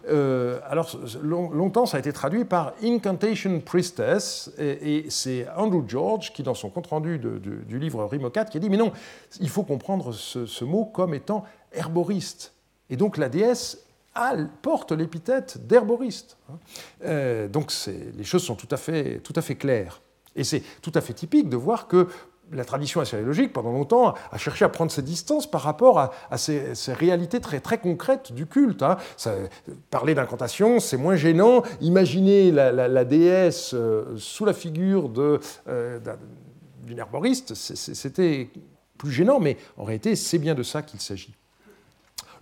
Euh, 0.10 0.60
alors, 0.68 0.98
longtemps, 1.22 1.86
ça 1.86 1.98
a 1.98 2.00
été 2.00 2.14
traduit 2.14 2.46
par 2.46 2.74
Incantation 2.84 3.60
Priestess, 3.60 4.52
et, 4.60 5.06
c'est 5.10 5.48
Andrew 5.58 5.84
George 5.88 6.34
qui, 6.34 6.44
dans 6.44 6.54
son 6.54 6.70
compte-rendu 6.70 7.20
du 7.20 7.80
livre 7.80 8.06
Rimocat, 8.06 8.46
qui 8.46 8.58
a 8.58 8.60
dit 8.60 8.70
Mais 8.70 8.78
non, 8.78 8.92
il 9.40 9.50
faut 9.50 9.64
comprendre 9.64 10.14
ce, 10.14 10.64
mot 10.64 10.86
comme 10.86 11.14
étant 11.14 11.44
herboriste. 11.74 12.54
Et 12.90 12.98
donc, 12.98 13.18
la 13.18 13.30
déesse 13.30 13.86
porte 14.62 14.92
l'épithète 14.92 15.66
d'herboriste. 15.66 16.38
Euh, 17.04 17.48
donc, 17.48 17.72
les 18.16 18.24
choses 18.24 18.44
sont 18.44 18.56
tout 18.56 18.68
à 18.72 18.78
fait, 18.78 19.20
tout 19.20 19.34
à 19.36 19.42
fait 19.42 19.56
claires. 19.56 20.02
Et 20.36 20.44
c'est 20.44 20.64
tout 20.82 20.92
à 20.96 21.02
fait 21.02 21.14
typique 21.14 21.50
de 21.50 21.58
voir 21.58 21.88
que 21.88 22.08
la 22.54 22.66
tradition 22.66 23.02
assyriologique, 23.02 23.54
pendant 23.54 23.72
longtemps, 23.72 24.14
a 24.32 24.38
cherché 24.38 24.66
à 24.66 24.70
prendre 24.70 24.92
ses 24.92 25.02
distances 25.02 25.50
par 25.50 25.62
rapport 25.62 26.00
à, 26.00 26.38
ces, 26.38 26.74
réalités 26.88 27.40
très, 27.40 27.60
très 27.60 27.78
concrètes 27.78 28.34
du 28.34 28.46
culte. 28.46 28.84
Hein. 28.84 28.98
parler 29.90 30.16
d'incantation, 30.16 30.80
c'est 30.80 30.98
moins 30.98 31.16
gênant. 31.16 31.64
Imaginez 31.82 32.52
la, 32.52 33.06
déesse 33.06 33.74
euh, 33.74 34.16
sous 34.18 34.46
la 34.46 34.54
figure 34.54 35.12
euh, 35.18 36.00
d'une 36.86 37.00
herboriste, 37.00 37.54
c'était 37.54 38.50
plus 38.98 39.12
gênant, 39.12 39.40
mais 39.40 39.58
en 39.78 39.84
réalité, 39.84 40.16
c'est 40.16 40.40
bien 40.40 40.56
de 40.56 40.64
ça 40.64 40.82
qu'il 40.82 41.00
s'agit. 41.00 41.36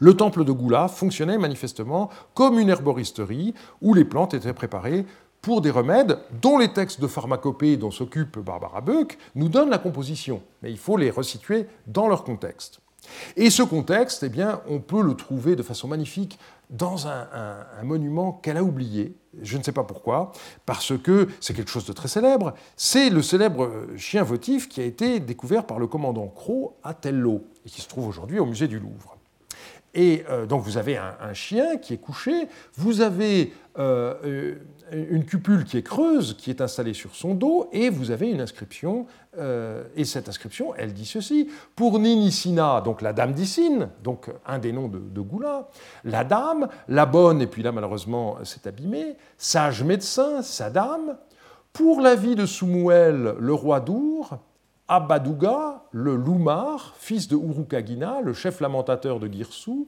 Le 0.02 0.16
temple 0.16 0.44
de 0.44 0.52
Goula 0.52 0.88
fonctionnait 0.88 1.38
manifestement 1.38 2.10
comme 2.34 2.58
une 2.58 2.70
herboristerie 2.70 3.54
où 3.82 3.94
les 3.94 4.04
plantes 4.04 4.34
étaient 4.34 4.52
préparées 4.52 5.06
pour 5.42 5.62
des 5.62 5.72
remèdes 5.72 6.20
dont 6.42 6.58
les 6.58 6.72
textes 6.72 7.02
de 7.02 7.08
pharmacopée 7.08 7.78
dont 7.78 7.92
s'occupe 7.92 8.40
Barbara 8.40 8.82
Buck 8.82 9.18
nous 9.36 9.50
donnent 9.50 9.70
la 9.70 9.78
composition, 9.78 10.42
mais 10.62 10.72
il 10.72 10.78
faut 10.78 10.98
les 10.98 11.10
resituer 11.10 11.68
dans 11.88 12.08
leur 12.08 12.24
contexte. 12.24 12.80
Et 13.36 13.50
ce 13.50 13.64
contexte, 13.64 14.24
eh 14.24 14.44
on 14.70 14.80
peut 14.80 15.02
le 15.02 15.16
trouver 15.16 15.56
de 15.56 15.64
façon 15.64 15.88
magnifique 15.88 16.38
dans 16.70 17.08
un, 17.08 17.26
monument 17.84 18.32
qu'elle 18.32 18.58
a 18.58 18.64
oublié, 18.64 19.18
je 19.42 19.58
ne 19.58 19.64
sais 19.64 19.72
pas 19.72 19.84
pourquoi, 19.84 20.32
parce 20.66 20.98
que 20.98 21.28
c'est 21.40 21.54
quelque 21.54 21.72
chose 21.72 21.86
de 21.86 21.94
très 21.94 22.08
célèbre, 22.08 22.54
c'est 22.78 23.10
le 23.10 23.22
célèbre 23.22 23.88
chien 23.98 24.24
votif 24.24 24.70
qui 24.70 24.80
a 24.80 24.86
été 24.86 25.20
découvert 25.20 25.66
par 25.66 25.80
le 25.80 25.88
commandant 25.88 26.28
Croc 26.28 26.76
à 26.84 26.94
Tello, 26.94 27.44
et 27.66 27.70
qui 27.70 27.82
se 27.82 27.90
trouve 27.90 28.08
aujourd'hui 28.08 28.40
au 28.40 28.46
musée 28.46 28.68
du 28.68 28.80
Louvre. 28.80 29.18
Et 29.94 30.24
euh, 30.30 30.46
donc 30.46 30.62
vous 30.62 30.78
avez 30.78 30.98
un, 30.98 31.34
chien 31.34 31.78
qui 31.78 31.94
est 31.94 31.98
couché, 31.98 32.48
vous 32.76 33.02
avez 33.02 33.54
euh, 33.78 34.16
euh, 34.24 34.56
une 35.10 35.26
cupule 35.26 35.66
qui 35.66 35.78
est 35.78 35.84
creuse, 35.84 36.36
qui 36.38 36.50
est 36.50 36.62
installée 36.62 36.94
sur 36.94 37.16
son 37.16 37.34
dos, 37.34 37.68
et 37.74 37.90
vous 37.90 38.12
avez 38.12 38.30
une 38.30 38.42
inscription, 38.42 39.06
et 39.96 40.04
cette 40.04 40.28
inscription, 40.28 40.76
elle 40.76 40.94
dit 40.94 41.06
ceci, 41.06 41.50
pour 41.78 41.98
Ninisina, 42.00 42.82
donc 42.82 43.02
la 43.02 43.14
dame 43.14 43.32
d'Issine, 43.32 43.88
donc 44.04 44.30
un 44.46 44.60
des 44.60 44.74
noms 44.74 44.90
de, 44.90 45.00
de, 45.00 45.22
Goula, 45.22 45.70
la 46.04 46.26
dame, 46.26 46.68
la 46.90 47.06
bonne, 47.06 47.42
et 47.42 47.48
puis 47.48 47.64
là 47.64 47.72
malheureusement 47.72 48.40
c'est 48.44 48.68
abîmé, 48.68 49.16
sage 49.38 49.84
médecin, 49.84 50.42
sa 50.42 50.70
dame, 50.70 51.16
pour 51.72 52.02
la 52.02 52.16
vie 52.16 52.36
de 52.36 52.46
Soumouel, 52.46 53.36
le 53.40 53.54
roi 53.54 53.80
d'Our, 53.80 54.38
Abadouga, 54.88 55.84
le 55.92 56.16
Loumar, 56.16 56.94
fils 56.98 57.28
de 57.28 57.36
Urukagina, 57.36 58.22
le 58.22 58.34
chef 58.34 58.60
lamentateur 58.60 59.20
de 59.20 59.28
Girsou, 59.28 59.88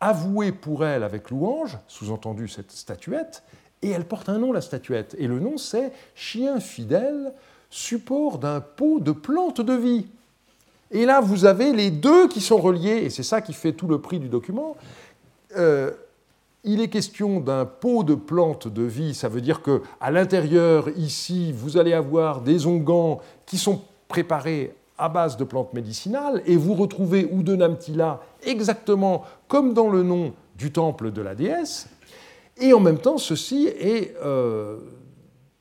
avoué 0.00 0.52
pour 0.52 0.84
elle 0.84 1.02
avec 1.02 1.30
louange, 1.30 1.78
sous-entendu 1.88 2.48
cette 2.48 2.70
statuette, 2.72 3.42
et 3.82 3.90
elle 3.90 4.04
porte 4.04 4.28
un 4.28 4.38
nom, 4.38 4.52
la 4.52 4.60
statuette. 4.60 5.14
Et 5.18 5.26
le 5.26 5.40
nom, 5.40 5.58
c'est 5.58 5.92
Chien 6.14 6.60
fidèle, 6.60 7.32
support 7.70 8.38
d'un 8.38 8.60
pot 8.60 9.00
de 9.00 9.12
plantes 9.12 9.60
de 9.60 9.74
vie. 9.74 10.06
Et 10.90 11.06
là, 11.06 11.20
vous 11.20 11.44
avez 11.44 11.72
les 11.72 11.90
deux 11.90 12.28
qui 12.28 12.40
sont 12.40 12.58
reliés, 12.58 13.02
et 13.04 13.10
c'est 13.10 13.22
ça 13.22 13.40
qui 13.40 13.52
fait 13.52 13.72
tout 13.72 13.88
le 13.88 14.00
prix 14.00 14.18
du 14.18 14.28
document. 14.28 14.76
Euh, 15.56 15.90
il 16.64 16.80
est 16.80 16.88
question 16.88 17.40
d'un 17.40 17.66
pot 17.66 18.04
de 18.04 18.14
plantes 18.14 18.68
de 18.68 18.82
vie, 18.82 19.14
ça 19.14 19.28
veut 19.28 19.42
dire 19.42 19.60
que 19.60 19.82
à 20.00 20.10
l'intérieur, 20.10 20.88
ici, 20.96 21.52
vous 21.52 21.76
allez 21.76 21.92
avoir 21.92 22.40
des 22.40 22.66
onguents 22.66 23.20
qui 23.44 23.58
sont 23.58 23.82
préparés 24.08 24.74
à 24.96 25.08
base 25.08 25.36
de 25.36 25.44
plantes 25.44 25.74
médicinales, 25.74 26.42
et 26.46 26.56
vous 26.56 26.74
retrouvez 26.74 27.28
Udonamtila 27.32 28.20
exactement 28.44 29.24
comme 29.48 29.74
dans 29.74 29.88
le 29.88 30.02
nom 30.02 30.32
du 30.56 30.70
temple 30.70 31.10
de 31.10 31.20
la 31.20 31.34
déesse, 31.34 31.88
et 32.56 32.72
en 32.72 32.80
même 32.80 32.98
temps, 32.98 33.18
ceci 33.18 33.66
est, 33.66 34.14
euh, 34.24 34.78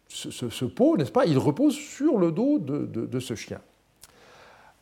ce, 0.07 0.65
pot, 0.65 0.97
n'est-ce 0.97 1.11
pas, 1.11 1.25
il 1.25 1.39
repose 1.39 1.75
sur 1.75 2.19
le 2.19 2.31
dos 2.31 2.59
de 2.59 3.19
ce 3.19 3.33
chien. 3.33 3.59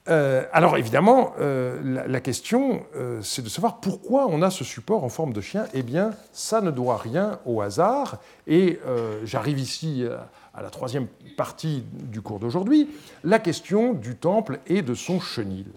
Euh, 0.08 0.46
alors 0.52 0.78
évidemment, 0.78 1.34
euh, 1.40 2.08
la, 2.08 2.22
question, 2.22 2.84
euh, 2.96 3.22
c'est 3.22 3.44
de 3.44 3.50
savoir 3.50 3.80
pourquoi 3.80 4.26
on 4.28 4.42
a 4.42 4.50
ce 4.50 4.64
support 4.64 5.04
en 5.04 5.10
forme 5.10 5.32
de 5.32 5.42
chien. 5.42 5.66
Eh 5.74 5.84
bien, 5.84 6.12
ça 6.34 6.62
ne 6.62 6.72
doit 6.72 6.98
rien 6.98 7.40
au 7.46 7.62
hasard. 7.62 8.20
Et 8.48 8.80
j'arrive 9.24 9.60
ici 9.60 10.06
à 10.54 10.62
la 10.62 10.70
troisième 10.70 11.08
partie 11.38 11.84
du 11.94 12.22
cours 12.22 12.40
d'aujourd'hui, 12.40 12.90
la 13.24 13.40
question 13.40 13.94
du 13.94 14.16
temple 14.16 14.60
et 14.68 14.82
de 14.82 14.94
son 14.94 15.20
chenil. 15.20 15.68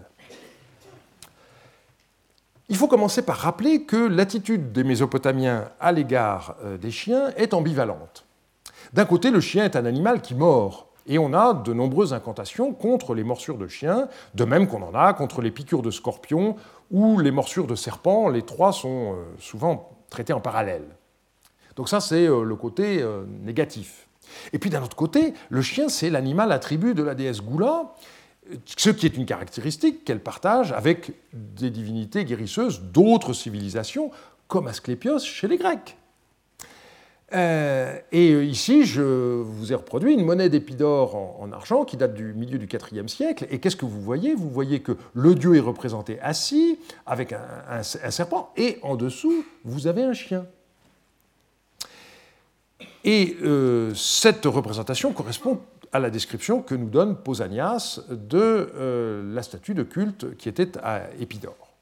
Il 2.67 2.75
faut 2.75 2.87
commencer 2.87 3.21
par 3.21 3.37
rappeler 3.37 3.83
que 3.83 3.95
l'attitude 3.95 4.71
des 4.71 4.83
Mésopotamiens 4.83 5.69
à 5.79 5.91
l'égard 5.91 6.55
des 6.81 6.91
chiens 6.91 7.29
est 7.37 7.53
ambivalente. 7.53 8.25
D'un 8.93 9.05
côté, 9.05 9.29
le 9.29 9.39
chien 9.39 9.63
est 9.63 9.75
un 9.75 9.85
animal 9.85 10.21
qui 10.21 10.33
mord, 10.33 10.89
et 11.07 11.19
on 11.19 11.33
a 11.33 11.53
de 11.53 11.73
nombreuses 11.73 12.13
incantations 12.13 12.73
contre 12.73 13.13
les 13.13 13.23
morsures 13.23 13.57
de 13.57 13.67
chiens, 13.67 14.07
de 14.33 14.43
même 14.43 14.67
qu'on 14.67 14.81
en 14.81 14.95
a 14.95 15.13
contre 15.13 15.41
les 15.41 15.51
piqûres 15.51 15.81
de 15.83 15.91
scorpions 15.91 16.55
ou 16.91 17.19
les 17.19 17.31
morsures 17.31 17.67
de 17.67 17.75
serpents. 17.75 18.29
Les 18.29 18.41
trois 18.41 18.73
sont 18.73 19.13
euh, 19.13 19.23
souvent 19.39 19.91
traités 20.09 20.33
en 20.33 20.41
parallèle. 20.41 20.85
Donc 21.75 21.89
ça, 21.89 21.99
c'est 21.99 22.27
euh, 22.27 22.43
le 22.43 22.55
côté 22.55 23.01
euh, 23.01 23.23
négatif. 23.43 24.07
Et 24.53 24.59
puis 24.59 24.71
d'un 24.71 24.81
autre 24.81 24.95
côté, 24.95 25.33
le 25.49 25.61
chien, 25.61 25.89
c'est 25.89 26.09
l'animal 26.09 26.51
attribut 26.51 26.95
de 26.95 27.03
la 27.03 27.13
déesse 27.13 27.41
Goula, 27.41 27.93
ce 28.65 28.89
qui 28.89 29.05
est 29.05 29.17
une 29.17 29.25
caractéristique 29.25 30.03
qu'elle 30.03 30.21
partage 30.21 30.71
avec 30.71 31.11
des 31.33 31.69
divinités 31.69 32.25
guérisseuses 32.25 32.81
d'autres 32.81 33.33
civilisations, 33.33 34.11
comme 34.47 34.67
Asclépios 34.67 35.19
chez 35.19 35.47
les 35.47 35.57
Grecs. 35.57 35.97
Euh, 37.35 37.99
et 38.13 38.31
euh, 38.31 38.45
ici, 38.45 38.85
je 38.85 39.01
vous 39.01 39.73
ai 39.73 39.75
reproduit 39.75 40.13
une 40.13 40.23
monnaie 40.23 40.47
d'Épidore 40.47 41.15
en, 41.15 41.51
argent 41.51 41.83
qui 41.83 41.97
date 41.97 42.13
du 42.13 42.33
milieu 42.33 42.57
du 42.57 42.65
IVe 42.65 43.07
siècle. 43.07 43.45
Et 43.49 43.59
qu'est-ce 43.59 43.75
que 43.75 43.85
vous 43.85 44.01
voyez? 44.01 44.33
Vous 44.35 44.49
voyez 44.49 44.79
que 44.79 44.93
le 45.13 45.35
dieu 45.35 45.55
est 45.55 45.61
représenté 45.61 46.19
assis 46.21 46.79
avec 47.05 47.33
un, 47.33 47.83
serpent, 47.83 48.53
et 48.55 48.79
en 48.83 48.95
dessous, 48.95 49.45
vous 49.65 49.87
avez 49.87 50.03
un 50.03 50.13
chien. 50.13 50.45
Et 53.03 53.37
euh, 53.43 53.93
cette 53.93 54.45
représentation 54.45 55.11
correspond 55.11 55.59
à 55.91 55.99
la 55.99 56.09
description 56.09 56.61
que 56.61 56.73
nous 56.73 56.89
donne 56.89 57.17
Pausanias 57.17 57.99
de 58.09 59.23
la 59.33 59.43
statue 59.43 59.73
de 59.73 59.83
culte 59.83 60.35
qui 60.37 60.49
était 60.49 60.77
à 60.79 61.03
Épidore. 61.19 61.73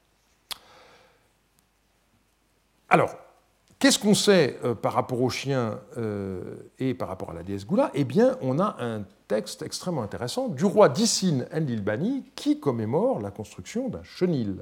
Alors, 2.88 3.16
Qu'est-ce 3.78 3.98
qu'on 3.98 4.14
sait 4.14 4.58
euh, 4.64 4.74
par 4.74 4.92
rapport 4.92 5.20
aux 5.20 5.30
chiens 5.30 5.78
euh, 5.98 6.56
et 6.78 6.94
par 6.94 7.08
rapport 7.08 7.30
à 7.30 7.34
la 7.34 7.42
déesse 7.42 7.66
Goula? 7.66 7.90
Eh 7.94 8.04
bien, 8.04 8.36
on 8.40 8.58
a 8.58 8.76
un 8.80 9.02
texte 9.28 9.62
extrêmement 9.62 10.02
intéressant 10.02 10.48
du 10.48 10.64
roi 10.64 10.88
d'Issine 10.88 11.46
Enlilbani 11.52 12.24
qui 12.34 12.60
commémore 12.60 13.20
la 13.20 13.30
construction 13.30 13.88
d'un 13.88 14.02
chenil. 14.02 14.56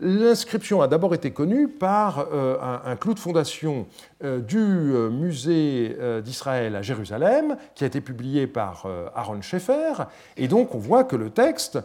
L'inscription 0.00 0.82
a 0.82 0.88
d'abord 0.88 1.14
été 1.14 1.30
connue 1.30 1.68
par 1.68 2.26
euh, 2.32 2.56
un, 2.84 2.96
clou 2.96 3.14
de 3.14 3.20
fondation 3.20 3.86
du 4.20 4.58
musée 4.58 5.96
d'Israël 6.24 6.74
à 6.76 6.82
Jérusalem, 6.82 7.56
qui 7.74 7.84
a 7.84 7.86
été 7.86 8.00
publié 8.00 8.46
par 8.46 8.86
Aaron 9.14 9.42
Schaeffer, 9.42 10.04
et 10.36 10.48
donc 10.48 10.74
on 10.74 10.78
voit 10.78 11.04
que 11.04 11.16
le 11.16 11.30
texte 11.30 11.78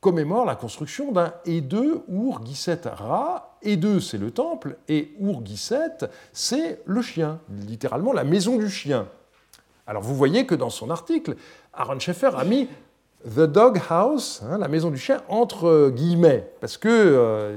commémore 0.00 0.44
la 0.44 0.56
construction 0.56 1.12
d'un 1.12 1.32
E2 1.46 2.02
Ur 2.08 2.44
Giset 2.44 2.80
Ra. 2.84 3.56
E2, 3.64 4.00
c'est 4.00 4.18
le 4.18 4.30
temple, 4.30 4.76
et 4.88 5.14
Ur 5.20 5.44
Giset, 5.44 6.08
c'est 6.32 6.80
le 6.86 7.02
chien, 7.02 7.40
littéralement 7.66 8.12
la 8.12 8.22
maison 8.22 8.56
du 8.56 8.70
chien. 8.70 9.08
Alors 9.86 10.02
vous 10.02 10.14
voyez 10.14 10.46
que 10.46 10.54
dans 10.54 10.70
son 10.70 10.90
article, 10.90 11.34
Aaron 11.74 11.98
Schaeffer 11.98 12.30
a 12.36 12.44
mis 12.44 12.68
The 13.24 13.40
Dog 13.40 13.80
House, 13.88 14.42
hein, 14.44 14.58
la 14.58 14.68
maison 14.68 14.90
du 14.90 14.98
chien, 14.98 15.22
entre 15.28 15.90
guillemets, 15.90 16.52
parce 16.60 16.76
qu'il 16.76 16.90
euh, 16.92 17.56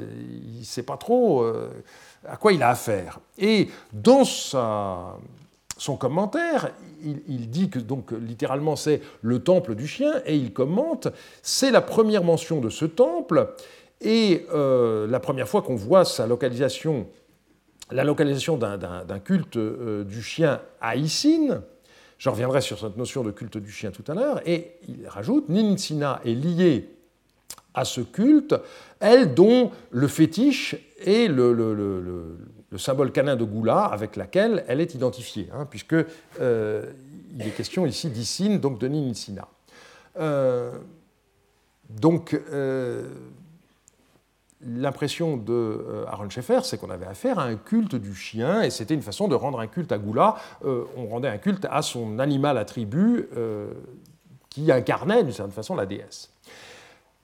ne 0.57 0.63
sait 0.63 0.83
pas 0.83 0.97
trop 0.97 1.43
euh, 1.43 1.69
à 2.27 2.37
quoi 2.37 2.51
il 2.53 2.63
a 2.63 2.69
affaire. 2.69 3.19
Et 3.37 3.69
dans 3.93 4.23
sa, 4.23 5.17
son 5.82 5.97
commentaire, 5.97 6.69
il, 7.03 7.49
dit 7.49 7.71
que 7.71 7.79
donc 7.79 8.11
littéralement 8.11 8.75
c'est 8.75 9.01
le 9.23 9.39
temple 9.39 9.73
du 9.73 9.88
chien, 9.88 10.21
et 10.27 10.36
il 10.36 10.53
commente, 10.53 11.07
c'est 11.41 11.71
la 11.71 11.82
première 11.82 12.23
mention 12.23 12.61
de 12.61 12.69
ce 12.69 12.86
temple, 12.86 13.55
et 13.99 14.45
euh, 14.53 15.07
la 15.07 15.19
première 15.19 15.49
fois 15.49 15.63
qu'on 15.63 15.75
voit 15.75 16.05
sa 16.05 16.27
localisation, 16.27 17.07
la 17.89 18.03
localisation 18.03 18.57
d'un 18.57 19.19
culte 19.25 19.57
euh, 19.57 20.03
du 20.03 20.21
chien 20.21 20.61
à 20.82 20.95
Issine, 20.95 21.61
je 22.19 22.29
reviendrai 22.29 22.61
sur 22.61 22.77
cette 22.77 22.95
notion 22.95 23.23
de 23.23 23.32
culte 23.32 23.57
du 23.57 23.71
chien 23.71 23.89
tout 23.89 24.05
à 24.07 24.13
l'heure, 24.13 24.39
et 24.47 24.73
il 24.88 25.07
rajoute, 25.07 25.49
Ninsina 25.49 26.21
est 26.23 26.36
liée 26.36 26.89
à 27.73 27.86
ce 27.86 28.01
culte, 28.01 28.53
elle 28.99 29.34
dont 29.34 29.71
le 29.89 30.07
fétiche 30.07 30.75
est 31.03 31.27
le 31.27 32.38
symbole 32.78 33.11
canin 33.11 33.36
de 33.36 33.43
Goula 33.43 33.84
avec 33.86 34.15
laquelle 34.15 34.63
elle 34.67 34.80
est 34.80 34.95
identifiée, 34.95 35.49
hein, 35.53 35.67
puisque 35.69 35.95
euh, 36.39 36.86
il 37.34 37.45
est 37.45 37.51
question 37.51 37.86
ici 37.86 38.09
d'Issine, 38.09 38.59
donc 38.59 38.80
de 38.80 38.88
Ninsina. 38.88 39.47
Euh, 40.19 40.72
donc, 41.89 42.34
euh, 42.34 43.09
l'impression 44.61 45.36
de 45.36 46.05
Aaron 46.07 46.30
Schaeffer, 46.30 46.61
c'est 46.63 46.78
qu'on 46.78 46.89
avait 46.89 47.05
affaire 47.05 47.39
à 47.39 47.43
un 47.43 47.55
culte 47.55 47.95
du 47.95 48.15
chien, 48.15 48.61
et 48.61 48.69
c'était 48.69 48.93
une 48.93 49.01
façon 49.01 49.28
de 49.28 49.36
rendre 49.36 49.59
un 49.59 49.67
culte 49.67 49.91
à 49.91 49.97
Goula. 49.97 50.36
on 50.63 51.07
rendait 51.07 51.28
un 51.28 51.38
culte 51.38 51.67
à 51.69 51.82
son 51.82 52.19
animal 52.19 52.57
attribut 52.57 53.28
qui 54.49 54.72
incarnait 54.72 55.24
d'une 55.24 55.34
certaine 55.34 55.53
façon 55.53 55.76
la 55.76 55.86
déesse. 55.86 56.32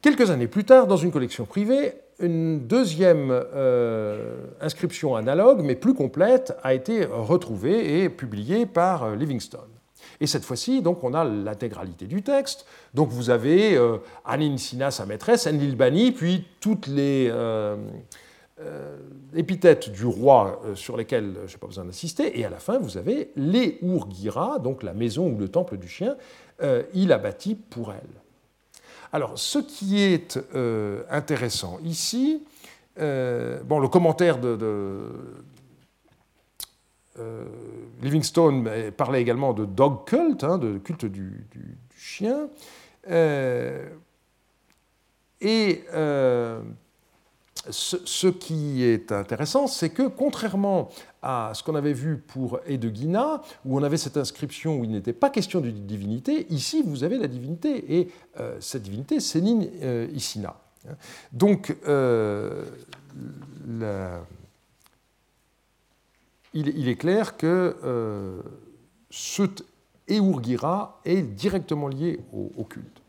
Quelques 0.02 0.32
années 0.32 0.48
plus 0.48 0.64
tard, 0.64 0.88
dans 0.88 0.98
une 0.98 1.12
collection 1.12 1.46
privée, 1.46 1.94
une 2.20 2.66
deuxième 2.66 3.30
euh, 3.32 4.36
inscription 4.60 5.16
analogue, 5.16 5.62
mais 5.64 5.76
plus 5.76 5.94
complète, 5.94 6.56
a 6.64 6.74
été 6.74 7.06
retrouvée 7.06 8.02
et 8.02 8.10
publiée 8.10 8.66
par 8.66 9.04
euh, 9.04 9.16
Livingstone. 9.16 9.70
Et 10.20 10.26
cette 10.26 10.44
fois-ci, 10.44 10.82
donc, 10.82 11.04
on 11.04 11.14
a 11.14 11.24
l'intégralité 11.24 12.06
du 12.06 12.24
texte. 12.24 12.66
Donc, 12.94 13.10
vous 13.10 13.30
avez 13.30 13.76
euh, 13.76 13.98
Sina, 14.58 14.90
sa 14.90 15.06
maîtresse, 15.06 15.46
Enlilbani, 15.46 16.12
puis 16.12 16.46
toutes 16.60 16.88
les 16.88 17.30
euh, 17.30 17.78
épithètes 19.36 19.92
du 19.92 20.06
roi 20.06 20.60
sur 20.74 20.98
lesquelles 20.98 21.36
je 21.46 21.54
n'ai 21.54 21.60
pas 21.60 21.68
besoin 21.68 21.86
d'insister. 21.86 22.40
Et 22.40 22.46
à 22.46 22.50
la 22.50 22.58
fin, 22.58 22.80
vous 22.80 22.98
avez 22.98 23.32
les 23.36 23.78
Urgira, 23.84 24.58
donc 24.58 24.82
la 24.82 24.94
maison 24.94 25.30
ou 25.30 25.38
le 25.38 25.50
temple 25.50 25.78
du 25.78 25.88
chien, 25.88 26.16
il 26.96 27.12
a 27.12 27.20
bâti 27.20 27.54
pour 27.54 27.92
elle. 27.92 28.27
Alors, 29.14 29.38
ce 29.40 29.60
qui 29.60 30.02
est 30.02 30.38
euh, 30.56 31.04
intéressant 31.10 31.80
ici, 31.84 32.44
euh, 33.00 33.62
bon, 33.64 33.80
le 33.80 33.88
commentaire 33.88 34.38
de, 34.40 34.58
euh, 37.20 37.46
Livingstone 38.02 38.92
parlait 38.92 39.22
également 39.22 39.54
de 39.54 39.66
dog 39.66 40.06
cult, 40.06 40.44
hein, 40.44 40.58
de 40.58 40.78
culte 40.78 41.06
du, 41.06 41.46
du 41.52 41.78
chien. 41.96 42.50
et 45.42 45.84
ce, 47.70 48.28
qui 48.28 48.84
est 48.84 49.12
intéressant, 49.12 49.68
c'est 49.68 49.90
que 49.90 50.04
contrairement 50.04 50.90
à 51.28 51.52
ce 51.54 51.62
qu'on 51.62 51.76
avait 51.76 51.92
vu 51.92 52.18
pour 52.20 52.62
Edegina, 52.66 53.42
où 53.66 53.78
on 53.78 53.84
avait 53.84 53.98
cette 53.98 54.16
inscription 54.16 54.80
où 54.80 54.86
il 54.86 54.92
n'était 54.92 55.12
pas 55.12 55.30
question 55.30 55.60
de 55.60 55.70
divinité, 55.70 56.48
ici 56.50 56.82
vous 56.86 57.04
avez 57.04 57.18
la 57.18 57.28
divinité, 57.28 58.00
et 58.00 58.10
euh, 58.40 58.56
cette 58.62 58.84
divinité, 58.84 59.18
Nin 59.42 59.66
euh, 59.84 60.08
Isina. 60.14 60.56
Donc, 61.34 61.76
euh, 61.86 62.64
il, 66.54 66.88
est 66.88 66.96
clair 66.96 67.36
que 67.36 67.76
ce 69.10 69.44
Eurgira 70.10 71.02
est 71.04 71.24
directement 71.24 71.90
lié 71.90 72.22
au 72.32 72.64
culte. 72.64 73.02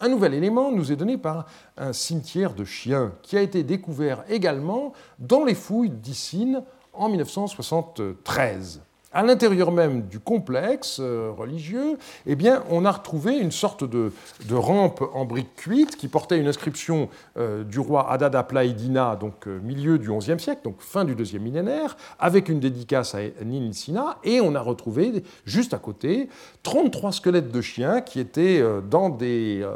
Un 0.00 0.08
nouvel 0.08 0.32
élément 0.32 0.72
nous 0.72 0.90
est 0.90 0.96
donné 0.96 1.18
par 1.18 1.46
un 1.76 1.92
cimetière 1.92 2.54
de 2.54 2.64
chiens 2.64 3.12
qui 3.22 3.36
a 3.36 3.42
été 3.42 3.62
découvert 3.62 4.24
également 4.28 4.94
dans 5.18 5.44
les 5.44 5.54
fouilles 5.54 5.90
d'Issine 5.90 6.62
en 6.98 7.08
1973. 7.08 8.82
à 9.12 9.22
l'intérieur 9.22 9.72
même 9.72 10.02
du 10.02 10.18
complexe 10.18 10.98
euh, 11.00 11.30
religieux, 11.34 11.96
eh 12.26 12.36
bien, 12.36 12.62
on 12.68 12.84
a 12.84 12.92
retrouvé 12.92 13.38
une 13.38 13.50
sorte 13.50 13.82
de, 13.82 14.12
rampe 14.52 15.02
en 15.14 15.24
briques 15.24 15.54
cuites 15.56 15.96
qui 15.96 16.08
portait 16.08 16.38
une 16.38 16.48
inscription 16.48 17.08
euh, 17.38 17.64
du 17.64 17.80
roi 17.80 18.10
Adada 18.10 18.42
Plaidina, 18.42 19.16
donc 19.16 19.46
euh, 19.46 19.58
milieu 19.62 19.98
du 19.98 20.10
XIe 20.10 20.38
siècle, 20.38 20.60
donc 20.64 20.80
fin 20.80 21.06
du 21.06 21.14
deuxième 21.14 21.42
millénaire, 21.42 21.96
avec 22.18 22.50
une 22.50 22.60
dédicace 22.60 23.14
à 23.14 23.20
Nininsina, 23.42 24.18
et 24.22 24.42
on 24.42 24.54
a 24.54 24.60
retrouvé 24.60 25.24
juste 25.46 25.72
à 25.72 25.78
côté 25.78 26.28
33 26.62 27.12
squelettes 27.12 27.50
de 27.50 27.60
chiens 27.62 28.02
qui 28.02 28.20
étaient 28.20 28.62
dans 28.90 29.08
des 29.08 29.66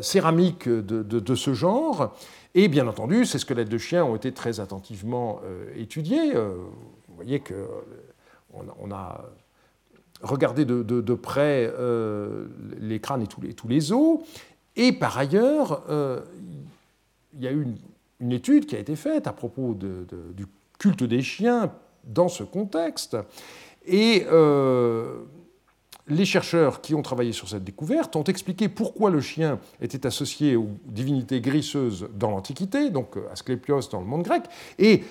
céramiques 0.00 0.68
de, 0.68 1.34
ce 1.34 1.54
genre. 1.54 2.14
Et 2.54 2.68
bien 2.68 2.86
entendu, 2.86 3.24
ces 3.24 3.38
squelettes 3.38 3.68
de 3.68 3.78
chiens 3.78 4.04
ont 4.04 4.14
été 4.14 4.32
très 4.32 4.60
attentivement 4.60 5.40
étudiés. 5.76 6.34
vous 6.34 7.14
voyez 7.16 7.40
que 7.40 7.54
on, 8.80 8.90
a 8.90 9.24
regardé 10.22 10.64
de, 10.64 11.14
près 11.14 11.70
euh, 11.78 12.46
les 12.78 13.00
crânes 13.00 13.22
et 13.22 13.26
tous 13.54 13.68
les, 13.68 13.92
os. 13.92 14.20
Et 14.76 14.92
par 14.92 15.16
ailleurs, 15.18 15.84
euh, 15.88 16.20
il 17.34 17.42
y 17.42 17.48
a 17.48 17.52
eu 17.52 17.66
une, 18.20 18.32
étude 18.32 18.66
qui 18.66 18.76
a 18.76 18.78
été 18.78 18.96
faite 18.96 19.26
à 19.26 19.32
propos 19.32 19.74
du 19.74 20.46
culte 20.78 21.04
des 21.04 21.22
chiens 21.22 21.72
dans 22.04 22.28
ce 22.28 22.42
contexte. 22.42 23.16
Et 23.86 24.26
euh, 24.30 25.24
les 26.08 26.24
chercheurs 26.24 26.80
qui 26.80 26.94
ont 26.94 27.02
travaillé 27.02 27.32
sur 27.32 27.48
cette 27.48 27.64
découverte 27.64 28.14
ont 28.16 28.24
expliqué 28.24 28.68
pourquoi 28.68 29.10
le 29.10 29.20
chien 29.20 29.58
était 29.80 30.06
associé 30.06 30.56
aux 30.56 30.68
divinités 30.84 31.40
grisseuses 31.40 32.08
dans 32.14 32.30
l'Antiquité, 32.30 32.90
donc 32.90 33.16
Asclépios 33.32 33.88
dans 33.90 34.00
le 34.00 34.06
monde 34.06 34.22
grec, 34.22 34.42
et 34.78 35.02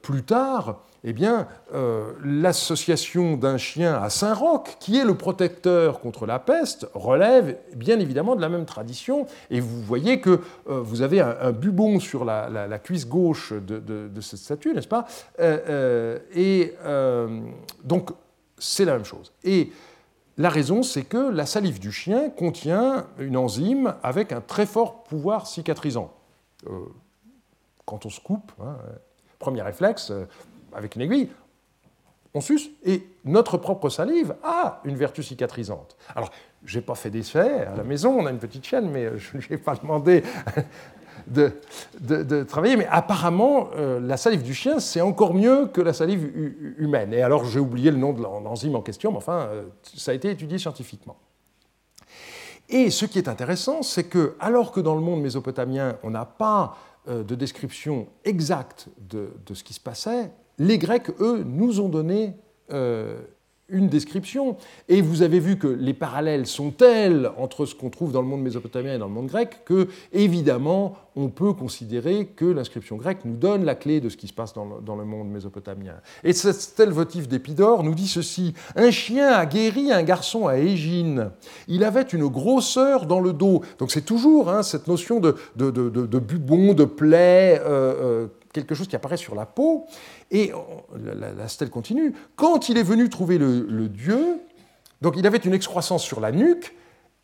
plus 0.00 0.22
tard, 0.22 0.80
eh 1.04 1.12
bien, 1.12 1.48
euh, 1.74 2.12
l'association 2.24 3.36
d'un 3.36 3.56
chien 3.56 4.00
à 4.00 4.08
Saint-Roch, 4.08 4.76
qui 4.78 4.98
est 4.98 5.04
le 5.04 5.14
protecteur 5.14 6.00
contre 6.00 6.26
la 6.26 6.38
peste, 6.38 6.86
relève 6.94 7.58
bien 7.74 7.98
évidemment 7.98 8.36
de 8.36 8.40
la 8.40 8.48
même 8.48 8.66
tradition. 8.66 9.26
Et 9.50 9.60
vous 9.60 9.82
voyez 9.82 10.20
que 10.20 10.30
euh, 10.30 10.80
vous 10.80 11.02
avez 11.02 11.20
un, 11.20 11.50
bubon 11.50 11.98
sur 11.98 12.24
la, 12.24 12.78
cuisse 12.78 13.08
gauche 13.08 13.52
de, 13.52 14.20
cette 14.20 14.38
statue, 14.38 14.74
n'est-ce 14.74 14.88
pas? 14.88 15.06
Euh, 15.40 16.18
Et 16.34 16.74
donc, 17.84 18.10
c'est 18.58 18.84
la 18.84 18.92
même 18.92 19.04
chose. 19.04 19.32
Et 19.42 19.72
la 20.38 20.48
raison, 20.48 20.82
c'est 20.82 21.04
que 21.04 21.30
la 21.30 21.46
salive 21.46 21.78
du 21.78 21.92
chien 21.92 22.30
contient 22.30 23.06
une 23.18 23.36
enzyme 23.36 23.94
avec 24.02 24.32
un 24.32 24.40
très 24.40 24.66
fort 24.66 25.04
pouvoir 25.04 25.46
cicatrisant. 25.46 26.12
quand 27.84 28.06
on 28.06 28.10
se 28.10 28.20
coupe, 28.20 28.52
hein, 28.60 28.76
premier 29.38 29.62
réflexe, 29.62 30.12
avec 30.72 30.96
une 30.96 31.02
aiguille, 31.02 31.28
on 32.34 32.40
suce, 32.40 32.70
et 32.84 33.06
notre 33.24 33.58
propre 33.58 33.90
salive 33.90 34.34
a 34.42 34.80
une 34.84 34.96
vertu 34.96 35.22
cicatrisante. 35.22 35.96
Alors, 36.14 36.30
je 36.64 36.78
n'ai 36.78 36.84
pas 36.84 36.94
fait 36.94 37.10
d'essai 37.10 37.64
à 37.64 37.76
la 37.76 37.82
maison, 37.82 38.18
on 38.18 38.26
a 38.26 38.30
une 38.30 38.38
petite 38.38 38.64
chaîne, 38.64 38.90
mais 38.90 39.18
je 39.18 39.36
ne 39.36 39.42
lui 39.42 39.54
ai 39.54 39.58
pas 39.58 39.74
demandé 39.74 40.22
de, 41.26 41.52
de, 42.00 42.42
travailler. 42.42 42.76
Mais 42.76 42.86
apparemment, 42.90 43.68
euh, 43.76 44.00
la 44.00 44.16
salive 44.16 44.42
du 44.42 44.54
chien, 44.54 44.80
c'est 44.80 45.00
encore 45.00 45.34
mieux 45.34 45.66
que 45.66 45.80
la 45.80 45.92
salive 45.92 46.30
humaine. 46.78 47.12
Et 47.12 47.22
alors, 47.22 47.44
j'ai 47.44 47.60
oublié 47.60 47.90
le 47.90 47.96
nom 47.96 48.12
de 48.12 48.22
l'enzyme 48.22 48.76
en 48.76 48.82
question, 48.82 49.10
mais 49.10 49.18
enfin, 49.18 49.48
euh, 49.50 49.64
ça 49.82 50.10
a 50.10 50.14
été 50.14 50.30
étudié 50.30 50.58
scientifiquement. 50.58 51.16
Et 52.68 52.90
ce 52.90 53.04
qui 53.06 53.18
est 53.18 53.28
intéressant, 53.28 53.82
c'est 53.82 54.04
que, 54.04 54.34
alors 54.40 54.72
que 54.72 54.80
dans 54.80 54.94
le 54.94 55.00
monde 55.00 55.20
mésopotamien, 55.20 55.98
on 56.02 56.10
n'a 56.10 56.24
pas 56.24 56.76
euh, 57.08 57.22
de 57.22 57.34
description 57.34 58.06
exacte 58.24 58.88
de, 58.98 59.30
ce 59.52 59.64
qui 59.64 59.74
se 59.74 59.80
passait, 59.80 60.30
les 60.58 60.78
Grecs, 60.78 61.10
eux, 61.20 61.42
nous 61.44 61.80
ont 61.80 61.88
donné 61.88 62.34
une 63.68 63.88
description. 63.88 64.56
Et 64.88 65.00
vous 65.00 65.22
avez 65.22 65.40
vu 65.40 65.56
que 65.56 65.66
les 65.66 65.94
parallèles 65.94 66.46
sont 66.46 66.70
tels 66.70 67.30
entre 67.38 67.66
ce 67.66 67.74
qu'on 67.74 67.90
trouve 67.90 68.12
dans 68.12 68.20
le 68.20 68.28
monde 68.28 68.42
mésopotamien 68.42 68.94
et 68.94 68.98
dans 68.98 69.06
le 69.06 69.12
monde 69.12 69.26
grec 69.26 69.64
que, 69.64 69.88
évidemment, 70.12 70.94
on 71.16 71.28
peut 71.28 71.52
considérer 71.52 72.26
que 72.26 72.44
l'inscription 72.44 72.96
grecque 72.96 73.24
nous 73.24 73.36
donne 73.36 73.64
la 73.64 73.74
clé 73.74 74.00
de 74.00 74.08
ce 74.08 74.16
qui 74.16 74.28
se 74.28 74.32
passe 74.32 74.52
dans 74.54 74.96
le, 74.96 75.04
monde 75.04 75.30
mésopotamien. 75.30 75.94
Et 76.24 76.32
ce 76.32 76.52
stèle 76.52 76.90
votif 76.90 77.28
d'Épidore 77.28 77.82
nous 77.82 77.94
dit 77.94 78.08
ceci 78.08 78.54
Un 78.76 78.90
chien 78.90 79.28
a 79.28 79.46
guéri 79.46 79.92
un 79.92 80.02
garçon 80.02 80.46
à 80.46 80.58
Égine. 80.58 81.30
Il 81.68 81.84
avait 81.84 82.02
une 82.02 82.26
grosseur 82.26 83.06
dans 83.06 83.20
le 83.20 83.32
dos. 83.32 83.62
Donc 83.78 83.90
c'est 83.90 84.04
toujours 84.04 84.50
hein, 84.50 84.62
cette 84.62 84.86
notion 84.86 85.20
de, 85.20 85.36
de, 85.56 86.18
bubon, 86.18 86.74
de 86.74 86.84
plaie. 86.84 87.60
Euh, 87.64 87.92
euh, 88.02 88.26
quelque 88.52 88.74
chose 88.74 88.86
qui 88.86 88.96
apparaît 88.96 89.16
sur 89.16 89.34
la 89.34 89.46
peau. 89.46 89.86
Et 90.32 90.50
la, 90.96 91.46
stèle 91.46 91.68
continue. 91.68 92.14
Quand 92.36 92.70
il 92.70 92.78
est 92.78 92.82
venu 92.82 93.08
trouver 93.10 93.36
le, 93.36 93.88
dieu, 93.88 94.40
donc 95.02 95.14
il 95.16 95.26
avait 95.26 95.38
une 95.38 95.52
excroissance 95.52 96.02
sur 96.02 96.20
la 96.20 96.32
nuque, 96.32 96.74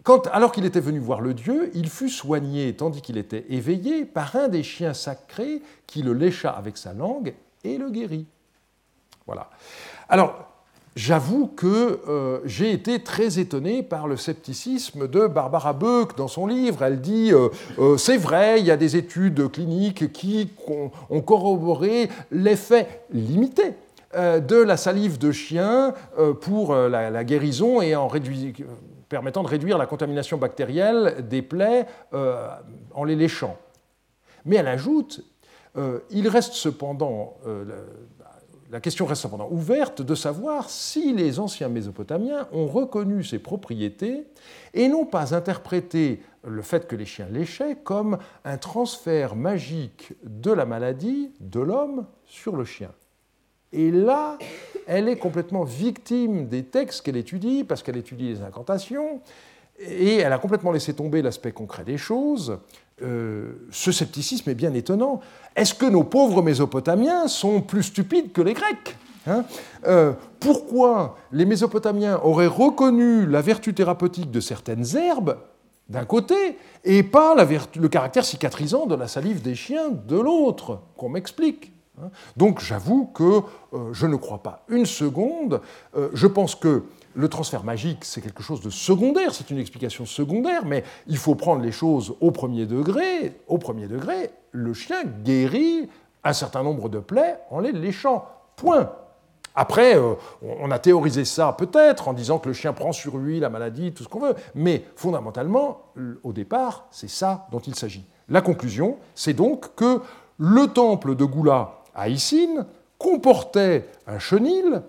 quand, 0.04 0.26
alors 0.28 0.52
qu'il 0.52 0.64
était 0.66 0.80
venu 0.80 0.98
voir 0.98 1.22
le 1.22 1.34
dieu, 1.34 1.70
il 1.74 1.88
fut 1.88 2.10
soigné, 2.10 2.76
tandis 2.76 3.00
qu'il 3.00 3.16
était 3.16 3.46
éveillé, 3.48 4.04
par 4.04 4.36
un 4.36 4.48
des 4.48 4.62
chiens 4.62 4.94
sacrés 4.94 5.62
qui 5.86 6.02
le 6.02 6.12
lécha 6.12 6.50
avec 6.50 6.76
sa 6.76 6.92
langue 6.92 7.34
et 7.64 7.78
le 7.78 7.90
guérit. 7.90 8.26
Voilà. 9.26 9.50
Alors, 10.08 10.47
j'avoue 10.98 11.46
que 11.46 12.00
euh, 12.08 12.40
j'ai 12.44 12.72
été 12.72 12.98
très 13.04 13.38
étonné 13.38 13.84
par 13.84 14.08
le 14.08 14.16
scepticisme 14.16 15.06
de 15.06 15.28
Barbara 15.28 15.72
Beuck 15.72 16.16
dans 16.16 16.26
son 16.26 16.44
livre. 16.48 16.82
Elle 16.82 17.00
dit 17.00 17.32
euh, 17.32 17.50
euh, 17.78 17.96
c'est 17.96 18.16
vrai, 18.16 18.58
il 18.58 18.66
y 18.66 18.72
a 18.72 18.76
des 18.76 18.96
études 18.96 19.48
cliniques 19.52 20.12
qui 20.12 20.50
ont 20.66 21.20
corroboré 21.20 22.08
l'effet 22.32 23.02
limité 23.12 23.74
de 24.14 24.56
la 24.56 24.78
salive 24.78 25.18
de 25.18 25.30
chien 25.32 25.92
pour 26.40 26.74
la, 26.74 27.24
guérison 27.24 27.82
et 27.82 27.94
en 27.94 28.10
permettant 29.08 29.42
de 29.42 29.48
réduire 29.48 29.76
la 29.76 29.84
contamination 29.84 30.38
bactérielle 30.38 31.26
des 31.28 31.42
plaies 31.42 31.84
en 32.94 33.04
les 33.04 33.16
léchant. 33.16 33.58
Mais 34.46 34.56
elle 34.56 34.68
ajoute 34.68 35.22
il 36.10 36.26
reste 36.26 36.54
cependant 36.54 37.36
la 38.70 38.80
question 38.80 39.06
reste 39.06 39.22
cependant 39.22 39.48
ouverte 39.50 40.02
de 40.02 40.14
savoir 40.14 40.68
si 40.68 41.14
les 41.14 41.38
anciens 41.38 41.68
Mésopotamiens 41.68 42.48
ont 42.52 42.66
reconnu 42.66 43.24
ces 43.24 43.38
propriétés 43.38 44.24
et 44.74 44.88
n'ont 44.88 45.06
pas 45.06 45.34
interprété 45.34 46.20
le 46.46 46.62
fait 46.62 46.86
que 46.86 46.94
les 46.94 47.06
chiens 47.06 47.28
léchaient 47.30 47.76
comme 47.76 48.18
un 48.44 48.58
transfert 48.58 49.36
magique 49.36 50.12
de 50.22 50.52
la 50.52 50.66
maladie 50.66 51.30
de 51.40 51.60
l'homme 51.60 52.06
sur 52.26 52.56
le 52.56 52.64
chien. 52.64 52.90
Et 53.72 53.90
là, 53.90 54.38
elle 54.86 55.08
est 55.08 55.18
complètement 55.18 55.64
victime 55.64 56.46
des 56.46 56.64
textes 56.64 57.02
qu'elle 57.02 57.16
étudie, 57.16 57.64
parce 57.64 57.82
qu'elle 57.82 57.98
étudie 57.98 58.28
les 58.28 58.42
incantations, 58.42 59.20
et 59.78 60.16
elle 60.16 60.32
a 60.32 60.38
complètement 60.38 60.72
laissé 60.72 60.94
tomber 60.94 61.22
l'aspect 61.22 61.52
concret 61.52 61.84
des 61.84 61.98
choses. 61.98 62.58
Euh, 63.02 63.52
ce 63.70 63.92
scepticisme 63.92 64.50
est 64.50 64.54
bien 64.54 64.74
étonnant. 64.74 65.20
Est-ce 65.54 65.74
que 65.74 65.86
nos 65.86 66.04
pauvres 66.04 66.42
Mésopotamiens 66.42 67.28
sont 67.28 67.60
plus 67.60 67.84
stupides 67.84 68.32
que 68.32 68.42
les 68.42 68.54
Grecs 68.54 68.96
hein? 69.26 69.44
Euh, 69.86 70.12
Pourquoi 70.40 71.16
les 71.32 71.44
Mésopotamiens 71.44 72.20
auraient 72.22 72.48
reconnu 72.48 73.26
la 73.26 73.40
vertu 73.40 73.74
thérapeutique 73.74 74.30
de 74.30 74.40
certaines 74.40 74.96
herbes 74.96 75.36
d'un 75.88 76.04
côté 76.04 76.58
et 76.84 77.02
pas 77.02 77.34
le 77.34 77.88
caractère 77.88 78.24
cicatrisant 78.24 78.86
de 78.86 78.94
la 78.94 79.08
salive 79.08 79.42
des 79.42 79.54
chiens 79.54 79.90
de 79.90 80.18
l'autre 80.18 80.80
Qu'on 80.96 81.08
m'explique. 81.08 81.72
Hein? 82.02 82.10
Donc 82.36 82.60
j'avoue 82.60 83.06
que 83.06 83.42
euh, 83.74 83.92
je 83.92 84.06
ne 84.06 84.16
crois 84.16 84.42
pas 84.42 84.64
une 84.68 84.86
seconde. 84.86 85.60
je 86.12 86.26
pense 86.26 86.54
que 86.54 86.82
le 87.14 87.28
transfert 87.28 87.64
magique, 87.64 88.04
c'est 88.04 88.20
quelque 88.20 88.42
chose 88.42 88.60
de 88.60 88.70
secondaire, 88.70 89.34
c'est 89.34 89.50
une 89.50 89.58
explication 89.58 90.06
secondaire, 90.06 90.64
mais 90.64 90.84
il 91.06 91.16
faut 91.16 91.34
prendre 91.34 91.62
les 91.62 91.72
choses 91.72 92.14
au 92.20 92.30
premier 92.30 92.66
degré. 92.66 93.40
Au 93.48 93.58
premier 93.58 93.86
degré, 93.86 94.30
le 94.52 94.74
chien 94.74 95.04
guérit 95.24 95.88
un 96.24 96.32
certain 96.32 96.62
nombre 96.62 96.88
de 96.88 96.98
plaies 96.98 97.38
en 97.50 97.60
les 97.60 97.72
léchant. 97.72 98.26
Point. 98.56 98.90
Après, 99.54 99.96
euh, 99.96 100.14
on 100.42 100.70
a 100.70 100.78
théorisé 100.78 101.24
ça 101.24 101.52
peut-être 101.52 102.08
en 102.08 102.12
disant 102.12 102.38
que 102.38 102.48
le 102.48 102.54
chien 102.54 102.72
prend 102.72 102.92
sur 102.92 103.18
lui 103.18 103.40
la 103.40 103.50
maladie, 103.50 103.92
tout 103.92 104.04
ce 104.04 104.08
qu'on 104.08 104.20
veut, 104.20 104.34
mais 104.54 104.84
fondamentalement, 104.94 105.82
au 106.22 106.32
départ, 106.32 106.86
c'est 106.90 107.10
ça 107.10 107.48
dont 107.50 107.58
il 107.58 107.74
s'agit. 107.74 108.04
La 108.28 108.40
conclusion, 108.40 108.98
c'est 109.14 109.32
donc 109.32 109.74
que 109.74 110.00
le 110.38 110.66
temple 110.68 111.16
de 111.16 111.24
Goula 111.24 111.82
à 111.94 112.08
Issine 112.08 112.66
comportait 112.98 113.88
un 114.06 114.18
chenil 114.18 114.82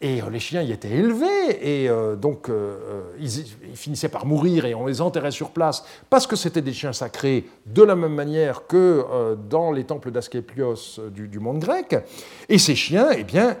et 0.00 0.20
euh, 0.20 0.30
les 0.30 0.40
chiens 0.40 0.62
y 0.62 0.72
étaient 0.72 0.90
élevés, 0.90 1.84
et 1.84 1.88
euh, 1.88 2.16
donc 2.16 2.48
euh, 2.48 3.02
ils, 3.20 3.30
finissaient 3.74 4.08
par 4.08 4.26
mourir 4.26 4.64
et 4.64 4.74
on 4.74 4.86
les 4.86 5.00
enterrait 5.00 5.30
sur 5.30 5.50
place 5.50 5.84
parce 6.10 6.26
que 6.26 6.36
c'était 6.36 6.62
des 6.62 6.72
chiens 6.72 6.92
sacrés, 6.92 7.46
de 7.66 7.82
la 7.82 7.94
même 7.94 8.14
manière 8.14 8.66
que 8.66 9.36
dans 9.48 9.72
les 9.72 9.84
temples 9.84 10.10
d'Asclépios 10.10 11.00
du, 11.10 11.38
monde 11.38 11.58
grec. 11.58 11.96
Et 12.48 12.58
ces 12.58 12.74
chiens, 12.74 13.08
eh 13.16 13.24
bien, 13.24 13.56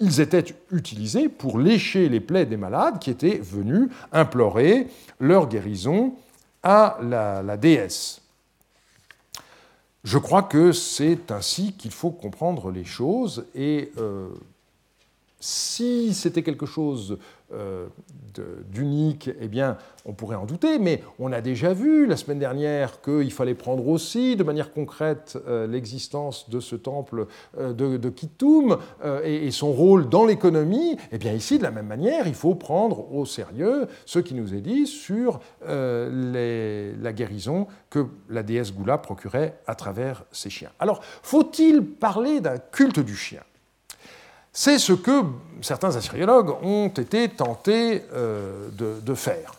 ils 0.00 0.20
étaient 0.20 0.44
utilisés 0.70 1.28
pour 1.28 1.58
lécher 1.58 2.08
les 2.08 2.20
plaies 2.20 2.46
des 2.46 2.56
malades 2.56 2.98
qui 2.98 3.10
étaient 3.10 3.38
venus 3.38 3.88
implorer 4.12 4.88
leur 5.20 5.48
guérison 5.48 6.14
à 6.62 6.98
la, 7.02 7.56
déesse. 7.56 8.20
Je 10.04 10.18
crois 10.18 10.42
que 10.42 10.72
c'est 10.72 11.30
ainsi 11.30 11.72
qu'il 11.74 11.92
faut 11.92 12.10
comprendre 12.10 12.70
les 12.70 12.84
choses 12.84 13.46
et 13.54 13.92
si 15.42 16.14
c'était 16.14 16.44
quelque 16.44 16.66
chose 16.66 17.18
euh, 17.52 17.88
d'unique, 18.70 19.28
eh 19.40 19.48
bien, 19.48 19.76
on 20.06 20.14
pourrait 20.14 20.36
en 20.36 20.46
douter, 20.46 20.78
mais 20.78 21.02
on 21.18 21.32
a 21.32 21.42
déjà 21.42 21.74
vu 21.74 22.06
la 22.06 22.16
semaine 22.16 22.38
dernière 22.38 23.02
qu'il 23.02 23.30
fallait 23.30 23.54
prendre 23.54 23.86
aussi 23.88 24.36
de 24.36 24.44
manière 24.44 24.72
concrète 24.72 25.36
euh, 25.46 25.66
l'existence 25.66 26.48
de 26.48 26.60
ce 26.60 26.76
temple 26.76 27.26
euh, 27.58 27.74
de, 27.74 27.98
de 27.98 28.12
et, 29.24 29.50
son 29.50 29.72
rôle 29.72 30.08
dans 30.08 30.24
l'économie. 30.24 30.96
Eh 31.10 31.18
bien, 31.18 31.32
ici, 31.32 31.58
de 31.58 31.64
la 31.64 31.72
même 31.72 31.88
manière, 31.88 32.26
il 32.26 32.34
faut 32.34 32.54
prendre 32.54 33.12
au 33.12 33.26
sérieux 33.26 33.88
ce 34.06 34.20
qui 34.20 34.34
nous 34.34 34.54
est 34.54 34.60
dit 34.60 34.86
sur 34.86 35.40
la 35.66 37.12
guérison 37.12 37.66
que 37.90 38.06
la 38.30 38.42
déesse 38.42 38.72
Goula 38.72 38.96
procurait 38.96 39.58
à 39.66 39.74
travers 39.74 40.24
ses 40.30 40.50
chiens. 40.50 40.70
Alors, 40.78 41.02
faut-il 41.22 41.84
parler 41.84 42.40
d'un 42.40 42.58
culte 42.58 43.00
du 43.00 43.16
chien? 43.16 43.42
C'est 44.52 44.78
ce 44.78 44.92
que 44.92 45.22
certains 45.62 45.96
assyriologues 45.96 46.50
ont 46.62 46.88
été 46.88 47.28
tentés 47.28 48.02
euh, 48.12 48.68
de, 48.70 49.14
faire. 49.14 49.54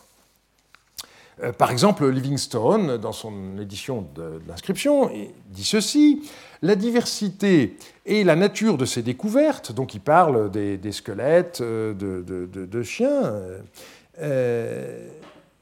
Euh, 1.42 1.52
par 1.52 1.72
exemple, 1.72 2.08
Livingstone, 2.08 2.98
dans 2.98 3.12
son 3.12 3.58
édition 3.60 4.06
de, 4.14 4.40
l'inscription, 4.46 5.10
dit 5.48 5.64
ceci 5.64 6.22
La 6.62 6.76
diversité 6.76 7.76
et 8.06 8.22
la 8.22 8.36
nature 8.36 8.78
de 8.78 8.84
ces 8.84 9.02
découvertes, 9.02 9.72
donc 9.72 9.94
il 9.94 10.00
parle 10.00 10.50
des, 10.50 10.92
squelettes 10.92 11.60
euh, 11.60 11.92
de, 11.94 12.82
chiens, 12.82 13.32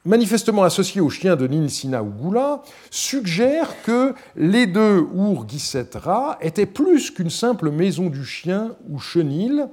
manifestement 0.04 0.64
associé 0.64 1.00
au 1.00 1.10
chien 1.10 1.36
de 1.36 1.46
Ninsina 1.46 2.02
ou 2.02 2.10
Goula, 2.10 2.62
suggère 2.90 3.82
que 3.82 4.14
les 4.36 4.66
deux 4.66 5.06
ur 5.14 5.46
Ra 5.94 6.38
étaient 6.40 6.66
plus 6.66 7.10
qu'une 7.10 7.30
simple 7.30 7.70
maison 7.70 8.08
du 8.08 8.24
chien 8.24 8.74
ou 8.88 8.98
chenil, 8.98 9.66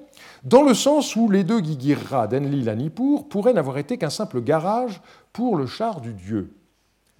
dans 0.44 0.64
le 0.64 0.74
sens 0.74 1.16
où 1.16 1.30
les 1.30 1.44
deux 1.44 1.60
Gigirra 1.60 2.28
d'Enlil 2.28 2.70
à 2.70 2.76
Nippur 2.76 3.28
pourraient 3.30 3.54
n'avoir 3.54 3.78
été 3.78 3.98
qu'un 3.98 4.10
simple 4.10 4.42
garage 4.42 5.02
pour 5.34 5.56
le 5.56 5.66
char 5.66 6.02
du 6.02 6.14
dieu. 6.14 6.54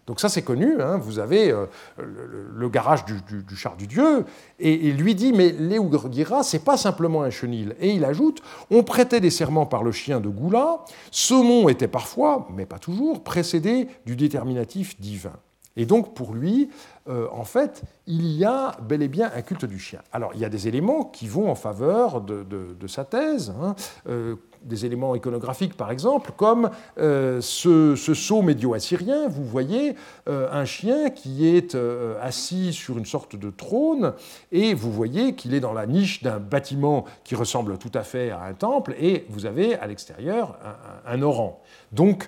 Donc 0.10 0.20
ça 0.20 0.28
c'est 0.28 0.42
connu, 0.42 0.82
hein. 0.82 0.98
vous 0.98 1.20
avez 1.20 1.52
euh, 1.52 1.68
le, 2.00 2.68
garage 2.68 3.06
du, 3.06 3.56
char 3.56 3.78
du 3.78 3.86
dieu, 3.86 4.26
et 4.58 4.74
il 4.88 4.96
lui 4.98 5.14
dit, 5.14 5.32
mais 5.32 5.52
Léougira, 5.52 6.42
c'est 6.42 6.66
pas 6.66 6.78
simplement 6.78 7.22
un 7.22 7.30
chenil. 7.30 7.76
Et 7.80 7.92
il 7.92 8.04
ajoute, 8.04 8.42
on 8.72 8.82
prêtait 8.82 9.20
des 9.20 9.30
serments 9.30 9.68
par 9.68 9.84
le 9.84 9.92
chien 9.92 10.20
de 10.20 10.28
Goula, 10.28 10.84
ce 11.12 11.36
nom 11.36 11.70
était 11.70 11.88
parfois, 11.88 12.48
mais 12.56 12.66
pas 12.66 12.80
toujours, 12.80 13.24
précédé 13.24 13.88
du 14.08 14.16
déterminatif 14.16 15.00
divin. 15.00 15.34
Et 15.78 15.86
donc 15.86 16.16
pour 16.16 16.34
lui, 16.34 16.72
euh, 17.08 17.28
en 17.32 17.44
fait, 17.44 17.84
il 18.08 18.32
y 18.32 18.46
a 18.46 18.78
bel 18.82 19.04
et 19.04 19.08
bien 19.08 19.32
un 19.36 19.44
culte 19.44 19.66
du 19.66 19.78
chien. 19.78 20.02
Alors 20.12 20.32
il 20.34 20.42
y 20.42 20.46
a 20.46 20.50
des 20.50 20.68
éléments 20.68 21.04
qui 21.04 21.28
vont 21.28 21.52
en 21.52 21.56
faveur 21.56 22.20
de, 22.22 22.88
sa 22.88 23.06
thèse. 23.06 23.54
Hein. 23.62 23.76
Euh, 24.08 24.38
des 24.64 24.86
éléments 24.86 25.16
iconographiques, 25.16 25.76
par 25.76 25.92
exemple, 25.92 26.32
comme 26.36 26.70
euh, 26.98 27.42
ce, 27.42 27.96
ce, 27.96 28.14
sceau 28.14 28.42
médio-assyrien. 28.42 29.28
Vous 29.28 29.46
voyez 29.46 29.96
euh, 30.28 30.50
un 30.52 30.66
chien 30.66 31.10
qui 31.10 31.48
est 31.48 31.76
euh, 31.76 32.16
assis 32.22 32.74
sur 32.74 32.98
une 32.98 33.06
sorte 33.06 33.36
de 33.36 33.50
trône, 33.50 34.14
et 34.52 34.74
vous 34.74 34.92
voyez 34.92 35.36
qu'il 35.36 35.54
est 35.54 35.60
dans 35.60 35.74
la 35.74 35.86
niche 35.86 36.24
d'un 36.24 36.40
bâtiment 36.40 37.06
qui 37.24 37.36
ressemble 37.36 37.78
tout 37.78 37.92
à 37.94 38.04
fait 38.04 38.32
à 38.32 38.44
un 38.44 38.54
temple, 38.54 38.96
et 39.00 39.26
vous 39.30 39.46
avez 39.46 39.76
à 39.76 39.88
l'extérieur 39.88 40.58
un, 41.06 41.14
un, 41.14 41.22
oran. 41.22 41.62
Donc, 41.92 42.28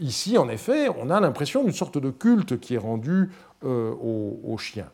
ici, 0.00 0.38
en 0.38 0.48
effet, 0.48 0.88
on 0.88 1.08
a 1.08 1.20
l'impression 1.20 1.62
d'une 1.62 1.72
sorte 1.72 1.96
de 1.96 2.10
culte 2.10 2.58
qui 2.58 2.74
est 2.74 2.78
rendu 2.78 3.30
au, 3.64 4.40
au 4.44 4.58
chien. 4.58 4.88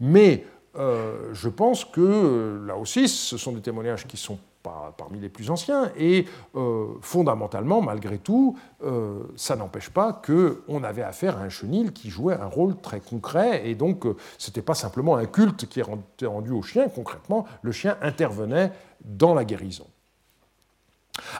Mais 0.00 0.46
je 0.74 1.48
pense 1.50 1.84
que, 1.84 2.64
là 2.66 2.76
aussi, 2.76 3.06
ce 3.06 3.36
sont 3.36 3.52
des 3.52 3.60
témoignages 3.60 4.06
qui 4.06 4.16
sont 4.16 4.38
parmi 4.62 5.20
les 5.20 5.28
plus 5.28 5.50
anciens, 5.50 5.90
et 5.96 6.26
euh, 6.54 6.86
fondamentalement, 7.00 7.80
malgré 7.80 8.18
tout, 8.18 8.56
euh, 8.84 9.20
ça 9.36 9.56
n'empêche 9.56 9.90
pas 9.90 10.12
qu'on 10.12 10.84
avait 10.84 11.02
affaire 11.02 11.38
à 11.38 11.42
un 11.42 11.48
chenil 11.48 11.92
qui 11.92 12.10
jouait 12.10 12.34
un 12.34 12.46
rôle 12.46 12.76
très 12.80 13.00
concret, 13.00 13.68
et 13.68 13.74
donc 13.74 14.06
euh, 14.06 14.16
ce 14.38 14.50
n'était 14.50 14.62
pas 14.62 14.74
simplement 14.74 15.16
un 15.16 15.26
culte 15.26 15.66
qui 15.66 15.80
était 15.80 16.26
rendu 16.26 16.50
au 16.50 16.62
chien, 16.62 16.88
concrètement, 16.88 17.46
le 17.62 17.72
chien 17.72 17.96
intervenait 18.02 18.72
dans 19.04 19.34
la 19.34 19.44
guérison. 19.44 19.86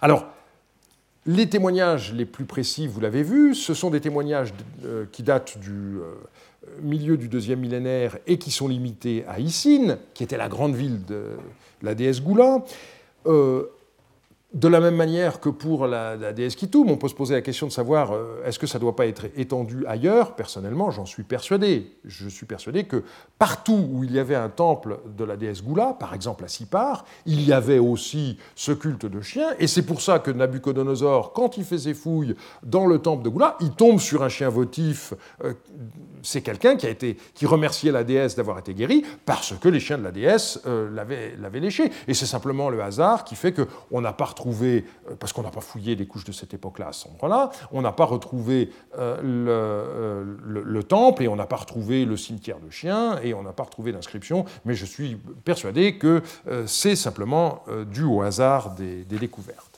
Alors, 0.01 0.27
les 1.25 1.49
témoignages 1.49 2.13
les 2.13 2.27
plus 2.27 2.47
précis, 2.47 2.89
vous 2.89 3.01
l'avez 3.01 3.23
vu, 3.23 3.55
ce 3.55 3.75
sont 3.75 3.91
des 3.91 4.01
témoignages 4.01 4.53
qui 5.13 5.23
datent 5.23 5.57
du 5.59 6.01
milieu 6.81 7.17
du 7.17 7.29
deuxième 7.29 7.61
millénaire 7.61 8.19
et 8.27 8.39
qui 8.39 8.51
sont 8.51 8.69
limités 8.69 9.25
à 9.29 9.39
Issine, 9.39 9.99
qui 10.15 10.25
était 10.25 10.37
la 10.37 10.49
grande 10.49 10.75
ville 10.75 11.05
de 11.05 11.37
la 11.83 11.95
déesse 11.95 12.23
Goula. 12.23 12.65
Euh, 13.27 13.69
de 14.55 14.69
la 14.69 14.81
même 14.81 14.97
manière 14.97 15.41
que 15.41 15.49
pour 15.49 15.87
la, 15.87 16.33
déesse 16.33 16.57
Kitoum, 16.57 16.91
on 16.91 16.97
peut 16.97 17.09
se 17.09 17.15
poser 17.15 17.35
la 17.35 17.41
question 17.41 17.67
de 17.67 17.73
savoir 17.73 18.13
euh, 18.13 18.43
est-ce 18.45 18.59
que 18.59 18.67
ça 18.67 18.79
ne 18.79 18.83
doit 18.83 18.95
pas 18.95 19.07
être 19.07 19.27
étendu 19.37 19.87
ailleurs? 19.87 20.35
Personnellement, 20.35 20.91
j'en 20.91 21.07
suis 21.07 21.23
persuadé. 21.23 21.97
Je 22.05 22.29
suis 22.29 22.45
persuadé 22.45 22.85
que 22.85 23.03
partout 23.39 23.89
où 23.91 24.05
il 24.05 24.13
y 24.13 24.19
avait 24.19 24.35
un 24.35 24.51
temple 24.51 24.99
de 25.17 25.25
la 25.25 25.37
déesse 25.37 25.63
Goula, 25.63 25.97
par 25.99 26.13
exemple 26.13 26.45
à 26.45 26.49
Sipar, 26.49 27.05
il 27.25 27.43
y 27.43 27.53
avait 27.53 27.79
aussi 27.79 28.39
ce 28.55 28.73
culte 28.73 29.07
de 29.07 29.23
chien. 29.23 29.49
Et 29.59 29.67
c'est 29.67 29.87
pour 29.87 30.03
ça 30.03 30.19
que 30.19 30.31
Nabucodonosor, 30.31 31.33
quand 31.33 31.57
il 31.57 31.65
fait 31.65 31.79
ses 31.79 31.95
fouilles 31.95 32.35
dans 32.63 32.87
le 32.87 32.99
temple 32.99 33.25
de 33.25 33.31
Goula, 33.31 33.57
il 33.61 33.71
tombe 33.71 34.01
sur 34.01 34.23
un 34.23 34.29
chien 34.29 34.51
votif 34.51 35.15
euh, 35.45 35.55
c'est 36.23 36.41
quelqu'un 36.41 36.77
qui, 36.77 36.87
a 36.87 36.91
été, 36.91 37.17
qui 37.35 37.47
remerciait 37.47 37.93
la 37.93 38.05
déesse 38.05 38.37
d'avoir 38.37 38.59
été 38.59 38.75
guéri 38.75 39.05
parce 39.27 39.55
que 39.59 39.69
les 39.69 39.81
chiens 39.81 39.99
de 39.99 40.05
la 40.05 40.13
déesse 40.13 40.61
euh, 40.67 40.89
l'avaient 41.39 41.61
léché. 41.61 41.91
Et 42.09 42.15
c'est 42.15 42.27
simplement 42.27 42.71
le 42.71 42.83
hasard 42.83 43.25
qui 43.25 43.35
fait 43.35 43.53
qu'on 43.53 44.01
n'a 44.01 44.13
pas 44.13 44.27
retrouvé, 44.27 44.42
euh, 44.47 44.83
parce 45.19 45.33
qu'on 45.33 45.43
n'a 45.43 45.51
pas 45.51 45.61
fouillé 45.61 45.95
les 45.95 46.07
couches 46.07 46.25
de 46.25 46.33
cette 46.33 46.55
époque-là 46.55 46.89
à 46.89 46.93
ce 46.93 47.09
moment-là, 47.09 47.51
on 47.73 47.83
n'a 47.83 47.93
pas 47.93 48.05
retrouvé 48.05 48.71
euh, 48.99 50.25
le, 50.45 50.83
temple 50.83 51.23
et 51.23 51.29
on 51.29 51.37
n'a 51.37 51.47
pas 51.47 51.57
retrouvé 51.57 52.05
le 52.05 52.17
cimetière 52.17 52.59
de 52.59 52.71
chiens 52.71 53.19
et 53.23 53.35
on 53.35 53.43
n'a 53.43 53.53
pas 53.53 53.63
retrouvé 53.63 53.93
d'inscription, 53.93 54.45
mais 54.65 54.75
je 54.75 54.85
suis 54.85 55.17
persuadé 55.45 55.97
que 55.97 56.23
c'est 56.67 56.97
simplement 56.97 57.63
dû 57.87 58.03
au 58.03 58.23
hasard 58.23 58.75
des 58.75 59.05
découvertes. 59.05 59.73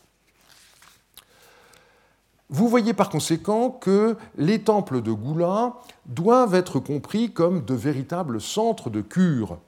Vous 2.50 2.68
voyez 2.68 2.92
par 2.92 3.08
conséquent 3.08 3.70
que 3.70 4.16
les 4.36 4.60
temples 4.60 5.02
de 5.02 5.10
Goula 5.10 5.74
doivent 6.06 6.54
être 6.54 6.78
compris 6.78 7.32
comme 7.32 7.64
de 7.64 7.74
véritables 7.74 8.40
centres 8.40 8.90
de 8.90 9.00
cure. 9.00 9.58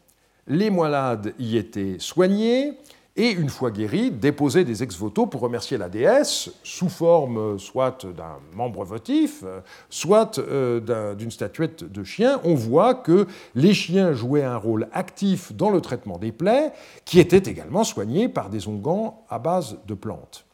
Les 0.46 0.70
malades 0.70 1.34
y 1.38 1.56
étaient 1.56 1.96
soignés 1.98 2.78
et, 3.16 3.30
une 3.30 3.48
fois 3.48 3.70
guéris, 3.70 4.10
déposaient 4.10 4.64
des 4.64 4.82
ex-voto 4.82 5.26
pour 5.26 5.40
remercier 5.40 5.78
la 5.78 5.88
déesse, 5.88 6.50
sous 6.62 6.88
forme 6.88 7.58
soit 7.58 8.06
d'un 8.06 8.38
membre 8.54 8.84
votif, 8.84 9.44
soit 9.90 10.38
euh, 10.38 11.14
d'une 11.14 11.30
statuette 11.30 11.84
de 11.84 12.04
chien. 12.04 12.40
On 12.44 12.54
voit 12.54 12.94
que 12.94 13.26
les 13.54 13.74
chiens 13.74 14.12
jouaient 14.12 14.44
un 14.44 14.56
rôle 14.56 14.88
actif 14.92 15.52
dans 15.52 15.70
le 15.70 15.80
traitement 15.80 16.18
des 16.18 16.32
plaies, 16.32 16.72
qui 17.04 17.18
étaient 17.18 17.50
également 17.50 17.84
soignés 17.84 18.28
par 18.28 18.50
des 18.50 18.68
onguents 18.68 19.24
à 19.28 19.38
base 19.38 19.78
de 19.86 19.94
plantes. 19.94 20.44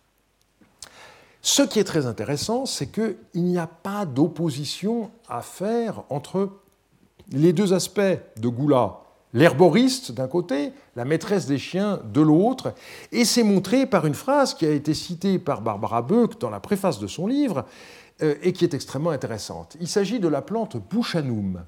Ce 1.44 1.62
qui 1.62 1.80
est 1.80 1.84
très 1.84 2.06
intéressant, 2.06 2.66
c'est 2.66 2.86
qu'il 2.86 3.16
n'y 3.34 3.58
a 3.58 3.66
pas 3.66 4.06
d'opposition 4.06 5.10
à 5.28 5.42
faire 5.42 6.04
entre 6.08 6.50
les 7.32 7.52
deux 7.52 7.72
aspects 7.72 8.00
de 8.36 8.48
Goula, 8.48 9.01
l'herboriste 9.32 10.12
d'un 10.12 10.28
côté, 10.28 10.72
la 10.96 11.04
maîtresse 11.04 11.46
des 11.46 11.58
chiens 11.58 12.00
de 12.12 12.20
l'autre, 12.20 12.74
et 13.12 13.24
c'est 13.24 13.42
montré 13.42 13.86
par 13.86 14.06
une 14.06 14.14
phrase 14.14 14.54
qui 14.54 14.66
a 14.66 14.70
été 14.70 14.94
citée 14.94 15.38
par 15.38 15.62
Barbara 15.62 16.02
Beuck 16.02 16.38
dans 16.40 16.50
la 16.50 16.60
préface 16.60 16.98
de 16.98 17.06
son 17.06 17.26
livre, 17.26 17.64
euh, 18.22 18.34
et 18.42 18.52
qui 18.52 18.64
est 18.64 18.74
extrêmement 18.74 19.10
intéressante. 19.10 19.76
Il 19.80 19.88
s'agit 19.88 20.20
de 20.20 20.28
la 20.28 20.42
plante 20.42 20.76
Bouchanoum. 20.76 21.62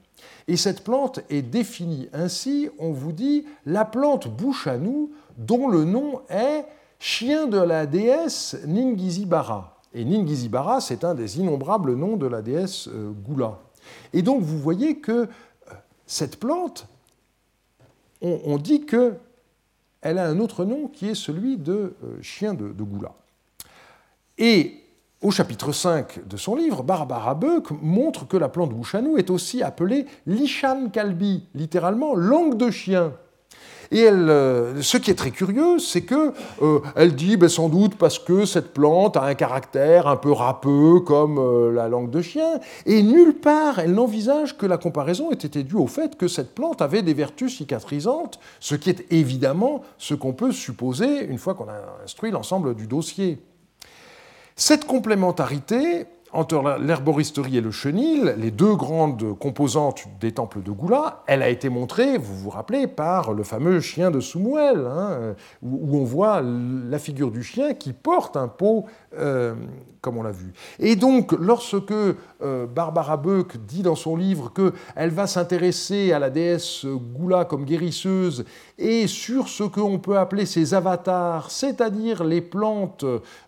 Et 0.47 0.57
cette 0.57 0.85
plante 0.85 1.21
est 1.31 1.43
définie 1.43 2.09
ainsi, 2.13 2.69
on 2.79 2.93
vous 2.93 3.13
dit, 3.13 3.45
la 3.67 3.85
plante 3.85 4.29
Bouchanou, 4.29 5.11
dont 5.39 5.69
le 5.69 5.85
nom 5.85 6.21
est 6.29 6.65
chien 6.99 7.47
de 7.47 7.59
la 7.59 7.87
déesse 7.87 8.57
Ningizibara. 8.67 9.81
Et 9.95 10.05
Ningizibara, 10.05 10.81
c'est 10.81 11.03
un 11.03 11.15
des 11.15 11.39
innombrables 11.39 11.95
noms 11.95 12.17
de 12.17 12.27
la 12.27 12.43
déesse 12.43 12.89
euh, 12.89 13.11
Goula. 13.11 13.61
Et 14.13 14.23
donc 14.23 14.43
vous 14.43 14.59
voyez 14.59 14.99
que 14.99 15.13
euh, 15.13 15.27
cette 16.07 16.39
plante, 16.39 16.87
on, 18.25 18.57
dit 18.57 18.87
qu'elle 18.87 20.19
a 20.19 20.27
un 20.27 20.39
autre 20.39 20.65
nom 20.65 20.89
qui 20.89 21.09
est 21.09 21.15
celui 21.15 21.57
de 21.57 21.95
euh, 22.03 22.23
chien 22.23 22.55
de, 22.55 22.73
Goula. 22.73 23.13
Et 24.39 24.81
au 25.21 25.31
chapitre 25.31 25.73
5 25.73 26.27
de 26.27 26.37
son 26.37 26.57
livre, 26.57 26.83
Barbara 26.83 27.35
Beuck 27.35 27.71
montre 27.83 28.27
que 28.27 28.37
la 28.37 28.49
plante 28.49 28.71
Bouchanou 28.71 29.17
est 29.19 29.31
aussi 29.31 29.63
appelée 29.63 30.07
Lishan 30.27 30.89
Kalbi, 30.89 31.45
littéralement 31.55 32.15
langue 32.15 32.57
de 32.57 32.71
chien. 32.71 33.13
Et 33.91 34.01
elle, 34.01 34.29
euh, 34.29 34.83
ce 34.83 34.97
qui 34.97 35.11
est 35.11 35.15
très 35.15 35.31
curieux, 35.31 35.79
c'est 35.79 36.03
que 36.03 36.33
euh, 36.63 36.81
elle 36.97 37.15
dit 37.15 37.37
ben, 37.37 37.49
sans 37.49 37.69
doute 37.69 37.97
parce 37.97 38.19
que 38.19 38.45
cette 38.45 38.73
plante 38.73 39.17
a 39.17 39.25
un 39.25 39.35
caractère 39.35 40.07
un 40.07 40.17
peu 40.17 40.33
râpeux 40.33 41.01
comme 41.01 41.39
euh, 41.39 41.73
la 41.73 41.89
langue 41.89 42.11
de 42.11 42.23
chien, 42.23 42.61
et 42.87 43.03
nulle 43.03 43.35
part 43.35 43.79
elle 43.79 43.95
n'envisage 43.95 44.57
que 44.57 44.67
la 44.67 44.79
comparaison 44.79 45.31
ait 45.31 45.35
été 45.35 45.63
due 45.63 45.77
au 45.77 45.87
fait 45.87 46.17
que 46.17 46.29
cette 46.29 46.55
plante 46.55 46.83
avait 46.83 47.03
des 47.03 47.15
vertus 47.15 47.57
cicatrisantes, 47.57 48.39
ce 48.61 48.75
qui 48.75 48.91
est 48.91 49.07
évidemment 49.11 49.83
ce 49.99 50.15
qu'on 50.15 50.33
peut 50.33 50.53
supposer 50.53 51.25
une 51.25 51.39
fois 51.39 51.55
qu'on 51.55 51.69
a 51.69 52.03
instruit 52.05 52.31
l'ensemble 52.31 52.75
du 52.75 52.87
dossier. 52.87 53.39
Cette 54.57 54.87
complémentarité, 54.87 56.07
entre 56.35 56.79
l'herboristerie 56.81 57.59
et 57.59 57.61
le 57.61 57.71
chenil, 57.71 58.35
les 58.37 58.51
deux 58.51 58.75
grandes 58.75 59.39
composantes 59.39 60.05
des 60.21 60.33
temples 60.33 60.63
de 60.63 60.73
Goula, 60.73 61.23
elle 61.27 61.43
a 61.43 61.49
été 61.49 61.69
montrée, 61.69 62.19
vous 62.19 62.37
vous 62.37 62.51
rappelez, 62.51 62.89
par 62.89 63.33
le 63.33 63.45
fameux 63.45 63.81
chien 63.81 64.11
de 64.11 64.21
Soumouel, 64.21 64.85
hein, 64.87 65.35
où, 65.63 65.97
on 65.97 66.05
voit 66.05 66.43
la 66.43 66.99
figure 66.99 67.31
du 67.31 67.43
chien 67.43 67.75
qui 67.75 67.93
porte 67.93 68.37
un 68.37 68.49
pot 68.49 68.85
euh, 69.17 69.55
comme 70.05 70.19
on 70.19 70.23
l'a 70.23 70.33
vu. 70.33 70.53
Et 70.79 70.97
donc, 70.97 71.33
lorsque 71.33 71.91
euh, 71.91 72.67
Barbara 72.67 73.17
Beuck 73.17 73.57
dit 73.57 73.81
dans 73.81 73.95
son 73.95 74.17
livre 74.17 74.53
qu'elle 74.53 75.09
va 75.09 75.27
s'intéresser 75.27 76.13
à 76.13 76.19
la 76.19 76.29
déesse 76.29 76.85
Goula 76.85 77.47
comme 77.47 77.65
guérisseuse 77.65 78.45
et 78.77 79.07
sur 79.07 79.49
ce 79.49 79.65
qu'on 79.65 79.99
peut 79.99 80.19
appeler 80.19 80.45
ses 80.45 80.75
avatars, 80.75 81.51
c'est-à-dire 81.51 82.23
les 82.23 82.43
plantes 82.43 83.07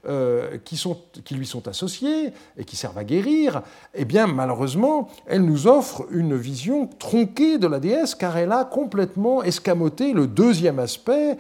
euh, 0.09 0.57
qui, 0.65 0.79
sont, 0.79 0.97
qui 1.25 1.35
lui 1.35 1.45
sont 1.45 1.69
associées 1.69 2.33
et 2.57 2.65
qui 2.65 2.77
servent 2.77 2.97
à 2.97 3.05
guérir, 3.05 3.61
eh 3.93 4.07
bien, 4.07 4.27
malheureusement, 4.27 5.11
elle 5.27 5.45
nous 5.45 5.67
offre 5.67 6.07
une 6.11 6.37
vision 6.37 6.89
tronquée 6.99 7.59
de 7.59 7.67
la 7.67 7.81
déesse 7.81 8.15
car 8.15 8.35
elle 8.39 8.53
a 8.53 8.65
complètement 8.65 9.43
escamoté 9.43 10.15
le 10.15 10.27
deuxième 10.27 10.79
aspect, 10.79 11.37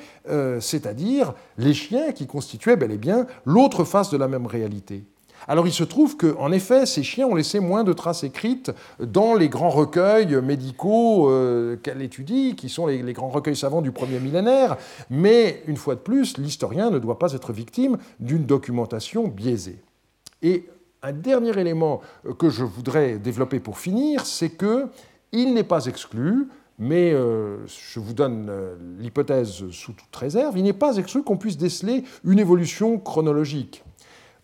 c'est-à-dire 0.60 1.32
les 1.58 1.74
chiens 1.74 2.12
qui 2.12 2.26
constituaient 2.26 2.76
bel 2.76 2.90
et 2.90 2.98
bien 2.98 3.26
l'autre 3.44 3.84
face 3.84 4.10
de 4.10 4.16
la 4.16 4.28
même 4.28 4.46
réalité. 4.46 5.04
Alors 5.48 5.66
il 5.66 5.72
se 5.72 5.84
trouve 5.84 6.16
qu'en 6.16 6.50
effet, 6.50 6.86
ces 6.86 7.02
chiens 7.02 7.26
ont 7.26 7.34
laissé 7.34 7.60
moins 7.60 7.84
de 7.84 7.92
traces 7.92 8.24
écrites 8.24 8.72
dans 8.98 9.34
les 9.34 9.48
grands 9.48 9.70
recueils 9.70 10.40
médicaux 10.42 11.30
euh, 11.30 11.76
qu'elle 11.76 12.02
étudie, 12.02 12.56
qui 12.56 12.68
sont 12.68 12.86
les, 12.86 13.12
grands 13.12 13.28
recueils 13.28 13.56
savants 13.56 13.82
du 13.82 13.92
premier 13.92 14.18
millénaire, 14.18 14.76
mais 15.08 15.62
une 15.66 15.76
fois 15.76 15.94
de 15.94 16.00
plus, 16.00 16.38
l'historien 16.38 16.90
ne 16.90 16.98
doit 16.98 17.18
pas 17.18 17.32
être 17.32 17.52
victime 17.52 17.98
d'une 18.18 18.44
documentation 18.44 19.28
biaisée. 19.28 19.82
Et 20.42 20.66
un 21.02 21.12
dernier 21.12 21.56
élément 21.58 22.00
que 22.38 22.50
je 22.50 22.64
voudrais 22.64 23.18
développer 23.18 23.60
pour 23.60 23.78
finir, 23.78 24.26
c'est 24.26 24.50
que 24.50 24.88
il 25.32 25.54
n'est 25.54 25.64
pas 25.64 25.86
exclu 25.86 26.48
mais 26.78 27.12
euh, 27.12 27.58
je 27.66 28.00
vous 28.00 28.12
donne 28.12 28.48
euh, 28.50 28.76
l'hypothèse 28.98 29.70
sous 29.70 29.92
toute 29.92 30.14
réserve, 30.14 30.58
il 30.58 30.64
n'est 30.64 30.72
pas 30.72 30.96
exclu 30.96 31.22
qu'on 31.22 31.36
puisse 31.36 31.56
déceler 31.56 32.04
une 32.24 32.38
évolution 32.38 32.98
chronologique. 32.98 33.82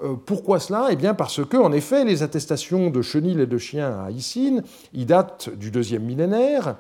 Euh, 0.03 0.14
pourquoi 0.14 0.59
cela? 0.59 0.89
Eh 0.91 0.97
bien 0.97 1.14
parce 1.14 1.45
que, 1.45 1.57
en 1.57 1.72
effet, 1.72 2.05
les 2.05 2.22
attestations 2.22 2.91
de 2.91 3.03
chenilles 3.03 3.41
et 3.41 3.47
de 3.47 3.59
chiens 3.59 4.05
à 4.05 4.11
Icine, 4.11 4.62
ils 4.93 5.07
datent 5.07 5.51
du 5.55 5.70
deuxième 5.70 6.05
millénaire, 6.05 6.76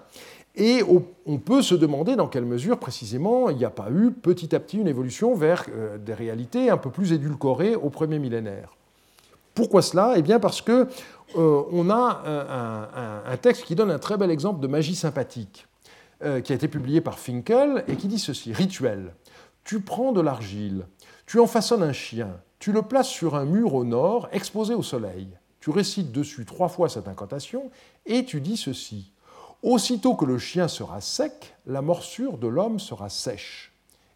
et 0.54 0.82
on 1.24 1.38
peut 1.38 1.62
se 1.62 1.74
demander 1.74 2.14
dans 2.14 2.28
quelle 2.28 2.44
mesure, 2.44 2.78
précisément, 2.78 3.48
il 3.48 3.56
n'y 3.56 3.64
a 3.64 3.70
pas 3.70 3.88
eu 3.90 4.10
petit 4.10 4.54
à 4.54 4.60
petit 4.60 4.76
une 4.76 4.86
évolution 4.86 5.34
vers 5.34 5.64
des 6.04 6.12
réalités 6.12 6.68
un 6.68 6.76
peu 6.76 6.90
plus 6.90 7.14
édulcorées 7.14 7.74
au 7.74 7.88
premier 7.88 8.18
millénaire. 8.18 8.76
Pourquoi 9.54 9.80
cela? 9.80 10.14
Eh 10.16 10.22
bien 10.22 10.38
parce 10.40 10.60
que 10.60 10.88
euh, 11.36 11.62
on 11.70 11.90
a 11.90 13.22
un, 13.26 13.36
texte 13.36 13.64
qui 13.64 13.74
donne 13.74 13.90
un 13.90 13.98
très 13.98 14.16
bel 14.16 14.30
exemple 14.30 14.60
de 14.60 14.66
magie 14.66 14.94
sympathique, 14.94 15.66
euh, 16.22 16.40
qui 16.40 16.52
a 16.52 16.54
été 16.54 16.68
publié 16.68 17.00
par 17.00 17.18
Finkel 17.18 17.84
et 17.88 17.96
qui 17.96 18.08
dit 18.08 18.18
ceci 18.18 18.52
Rituel. 18.52 19.14
Tu 19.64 19.80
prends 19.80 20.12
de 20.12 20.20
l'argile, 20.20 20.86
tu 21.26 21.38
en 21.38 21.46
façonnes 21.46 21.82
un 21.82 21.92
chien, 21.92 22.40
tu 22.58 22.72
le 22.72 22.82
places 22.82 23.08
sur 23.08 23.34
un 23.34 23.44
mur 23.44 23.74
au 23.74 23.84
nord, 23.84 24.28
exposé 24.32 24.74
au 24.74 24.82
soleil. 24.82 25.28
Tu 25.60 25.70
récites 25.70 26.12
dessus 26.12 26.44
trois 26.44 26.68
fois 26.68 26.88
cette 26.88 27.08
incantation 27.08 27.70
et 28.06 28.24
tu 28.24 28.40
dis 28.40 28.56
ceci 28.56 29.12
Aussitôt 29.62 30.16
que 30.16 30.24
le 30.24 30.38
chien 30.38 30.66
sera 30.66 31.00
sec, 31.00 31.54
la 31.66 31.82
morsure 31.82 32.36
de 32.36 32.48
l'homme 32.48 32.80
sera 32.80 33.08
sèche. 33.08 33.71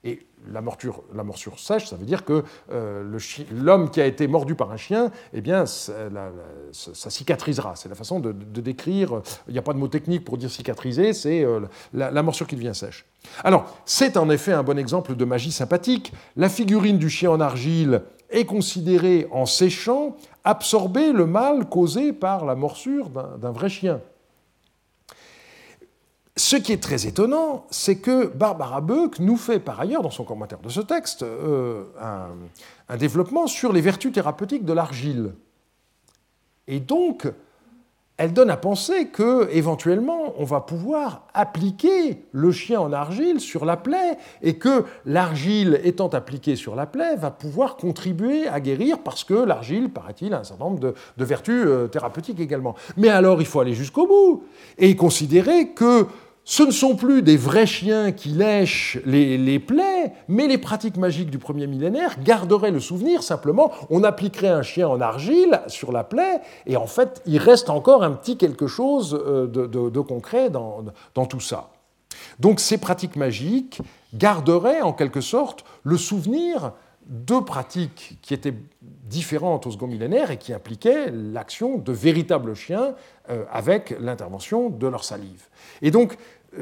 Et 0.06 0.24
la 0.52 0.60
morsure, 0.60 1.02
la 1.12 1.24
sèche, 1.56 1.86
ça 1.86 1.96
veut 1.96 2.06
dire 2.06 2.24
que 2.24 2.44
euh, 2.70 3.18
l'homme 3.50 3.90
qui 3.90 4.00
a 4.00 4.06
été 4.06 4.28
mordu 4.28 4.54
par 4.54 4.70
un 4.70 4.76
chien, 4.76 5.10
eh 5.32 5.40
bien, 5.40 5.66
ça, 5.66 7.10
cicatrisera. 7.10 7.74
C'est 7.74 7.88
la 7.88 7.96
façon 7.96 8.20
de, 8.20 8.30
décrire. 8.60 9.20
Il 9.48 9.52
n'y 9.52 9.58
a 9.58 9.62
pas 9.62 9.72
de 9.72 9.78
mot 9.78 9.88
technique 9.88 10.24
pour 10.24 10.38
dire 10.38 10.48
cicatriser, 10.48 11.12
c'est 11.12 11.42
euh, 11.42 11.62
la, 11.92 12.22
morsure 12.22 12.46
qui 12.46 12.54
devient 12.54 12.72
sèche. 12.72 13.04
Alors, 13.42 13.76
c'est 13.84 14.16
en 14.16 14.30
effet 14.30 14.52
un 14.52 14.62
bon 14.62 14.78
exemple 14.78 15.16
de 15.16 15.24
magie 15.24 15.50
sympathique. 15.50 16.12
La 16.36 16.48
figurine 16.48 16.98
du 16.98 17.10
chien 17.10 17.32
en 17.32 17.40
argile 17.40 18.02
est 18.30 18.44
considérée, 18.44 19.26
en 19.32 19.46
séchant, 19.46 20.16
absorber 20.44 21.12
le 21.12 21.26
mal 21.26 21.68
causé 21.68 22.12
par 22.12 22.44
la 22.44 22.54
morsure 22.54 23.10
d'un 23.10 23.50
vrai 23.50 23.68
chien. 23.68 24.00
Ce 26.38 26.56
qui 26.56 26.72
est 26.72 26.82
très 26.82 27.06
étonnant, 27.06 27.66
c'est 27.70 27.96
que 27.96 28.26
Barbara 28.26 28.82
Beuck 28.82 29.20
nous 29.20 29.38
fait 29.38 29.58
par 29.58 29.80
ailleurs, 29.80 30.02
dans 30.02 30.10
son 30.10 30.24
commentaire 30.24 30.58
de 30.58 30.68
ce 30.68 30.82
texte, 30.82 31.22
euh, 31.22 31.84
un, 32.88 32.96
développement 32.98 33.46
sur 33.46 33.72
les 33.72 33.80
vertus 33.80 34.12
thérapeutiques 34.12 34.66
de 34.66 34.74
l'argile. 34.74 35.32
Et 36.68 36.78
donc, 36.78 37.26
elle 38.18 38.34
donne 38.34 38.50
à 38.50 38.58
penser 38.58 39.08
que 39.08 39.48
éventuellement 39.50 40.34
on 40.38 40.44
va 40.44 40.60
pouvoir 40.60 41.26
appliquer 41.32 42.24
le 42.32 42.50
chien 42.50 42.80
en 42.80 42.92
argile 42.92 43.40
sur 43.40 43.64
la 43.64 43.76
plaie 43.76 44.18
et 44.42 44.56
que 44.56 44.84
l'argile 45.04 45.80
étant 45.84 46.08
appliquée 46.08 46.56
sur 46.56 46.74
la 46.76 46.86
plaie 46.86 47.16
va 47.16 47.30
pouvoir 47.30 47.76
contribuer 47.76 48.46
à 48.46 48.60
guérir 48.60 48.98
parce 49.00 49.24
que 49.24 49.34
l'argile, 49.34 49.90
paraît-il, 49.90 50.32
a 50.32 50.40
un 50.40 50.44
certain 50.44 50.64
nombre 50.64 50.80
de, 50.80 51.24
vertus 51.24 51.64
euh, 51.66 51.88
thérapeutiques 51.88 52.40
également. 52.40 52.74
Mais 52.96 53.08
alors 53.08 53.40
il 53.40 53.46
faut 53.46 53.60
aller 53.60 53.74
jusqu'au 53.74 54.06
bout 54.06 54.44
et 54.78 54.96
considérer 54.96 55.70
que 55.70 56.06
ce 56.48 56.62
ne 56.62 56.70
sont 56.70 56.94
plus 56.94 57.22
des 57.22 57.36
vrais 57.36 57.66
chiens 57.66 58.12
qui 58.12 58.28
lèchent 58.28 58.98
les, 59.04 59.58
plaies, 59.58 60.12
mais 60.28 60.46
les 60.46 60.58
pratiques 60.58 60.96
magiques 60.96 61.28
du 61.28 61.38
premier 61.38 61.66
millénaire 61.66 62.22
garderaient 62.22 62.70
le 62.70 62.78
souvenir, 62.78 63.24
simplement, 63.24 63.72
on 63.90 64.04
appliquerait 64.04 64.46
un 64.46 64.62
chien 64.62 64.86
en 64.86 65.00
argile 65.00 65.60
sur 65.66 65.90
la 65.90 66.04
plaie, 66.04 66.40
et 66.66 66.76
en 66.76 66.86
fait, 66.86 67.20
il 67.26 67.38
reste 67.38 67.68
encore 67.68 68.04
un 68.04 68.12
petit 68.12 68.36
quelque 68.36 68.68
chose 68.68 69.20
euh, 69.26 69.48
de, 69.48 70.00
concret 70.00 70.48
dans, 70.48 70.84
dans, 71.16 71.26
tout 71.26 71.40
ça. 71.40 71.70
Donc 72.38 72.60
ces 72.60 72.78
pratiques 72.78 73.16
magiques 73.16 73.82
garderaient 74.14 74.82
en 74.82 74.92
quelque 74.92 75.20
sorte 75.20 75.64
le 75.82 75.96
souvenir 75.96 76.74
de 77.06 77.38
pratiques 77.38 78.18
qui 78.22 78.34
étaient 78.34 78.54
différentes 78.82 79.66
au 79.66 79.70
second 79.70 79.86
millénaire 79.86 80.30
et 80.30 80.38
qui 80.38 80.52
impliquaient 80.52 81.10
l'action 81.10 81.78
de 81.78 81.92
véritables 81.92 82.54
chiens 82.54 82.94
euh, 83.30 83.44
avec 83.50 83.94
l'intervention 84.00 84.70
de 84.70 84.86
leur 84.88 85.04
salive. 85.04 85.48
Et 85.82 85.90
donc, 85.90 86.16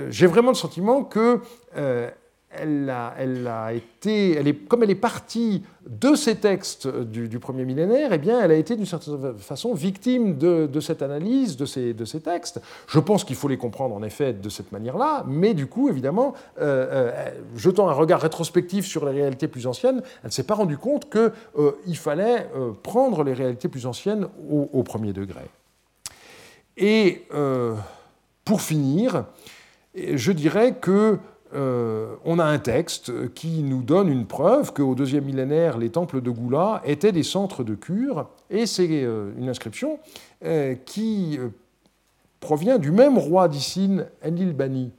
j'ai 0.09 0.27
vraiment 0.27 0.51
le 0.51 0.57
sentiment 0.57 1.05
que 1.05 1.41
euh, 1.77 2.11
a, 2.57 3.73
été, 3.73 4.55
comme 4.69 4.85
elle 4.85 4.91
est 4.91 4.95
partie 4.95 5.65
de 5.89 6.15
ces 6.15 6.37
textes 6.37 6.87
du, 6.87 7.39
premier 7.41 7.65
millénaire, 7.65 8.13
eh 8.13 8.19
bien, 8.19 8.41
elle 8.41 8.53
a 8.53 8.55
été 8.55 8.77
d'une 8.77 8.87
certaine 8.87 9.37
façon 9.39 9.75
victime 9.75 10.39
de, 10.39 10.81
cette 10.81 11.03
analyse 11.03 11.57
de 11.57 11.67
ces, 11.67 12.21
textes. 12.23 12.61
Je 12.87 13.01
pense 13.01 13.25
qu'il 13.25 13.35
faut 13.35 13.49
les 13.49 13.57
comprendre 13.57 13.95
en 13.95 14.05
effet 14.05 14.33
de 14.33 14.49
cette 14.49 14.71
manière-là, 14.71 15.25
mais 15.27 15.53
du 15.53 15.67
coup, 15.67 15.89
évidemment, 15.89 16.35
euh, 16.61 17.11
jetant 17.57 17.89
un 17.89 17.93
regard 17.93 18.21
rétrospectif 18.21 18.87
sur 18.87 19.05
les 19.05 19.21
réalités 19.21 19.49
plus 19.49 19.67
anciennes, 19.67 20.03
elle 20.23 20.29
ne 20.29 20.33
s'est 20.33 20.45
pas 20.45 20.55
rendue 20.55 20.79
compte 20.79 21.11
qu'il 21.11 21.97
fallait 21.97 22.49
prendre 22.85 23.25
les 23.25 23.35
réalités 23.35 23.69
plus 23.69 23.87
anciennes 23.87 24.29
au 24.49 24.83
premier 24.85 25.13
degré. 25.13 25.43
Et 26.77 27.27
pour 28.45 28.61
finir, 28.61 29.25
je 29.95 30.33
dirais 30.33 30.75
que 30.81 31.19
euh, 31.55 32.17
on 32.25 32.39
a 32.41 32.45
un 32.45 32.59
texte 32.59 33.33
qui 33.35 33.63
nous 33.63 33.83
donne 33.83 34.09
une 34.09 34.27
preuve 34.27 34.73
qu'au 34.73 34.95
deuxième 34.95 35.25
millénaire, 35.25 35.79
les 35.79 35.91
temples 35.91 36.21
de 36.21 36.31
Goula 36.31 36.83
étaient 36.85 37.13
des 37.13 37.23
centres 37.23 37.63
de 37.63 37.75
cure, 37.75 38.29
et 38.51 38.67
c'est 38.67 38.89
euh, 38.91 39.31
une 39.39 39.49
inscription 39.49 40.01
euh, 40.45 40.75
qui 40.85 41.39
provient 42.41 42.79
du 42.79 42.91
même 42.91 43.19
roi 43.19 43.49
d'Issine, 43.49 44.07
Enlil-Bani, 44.27 44.91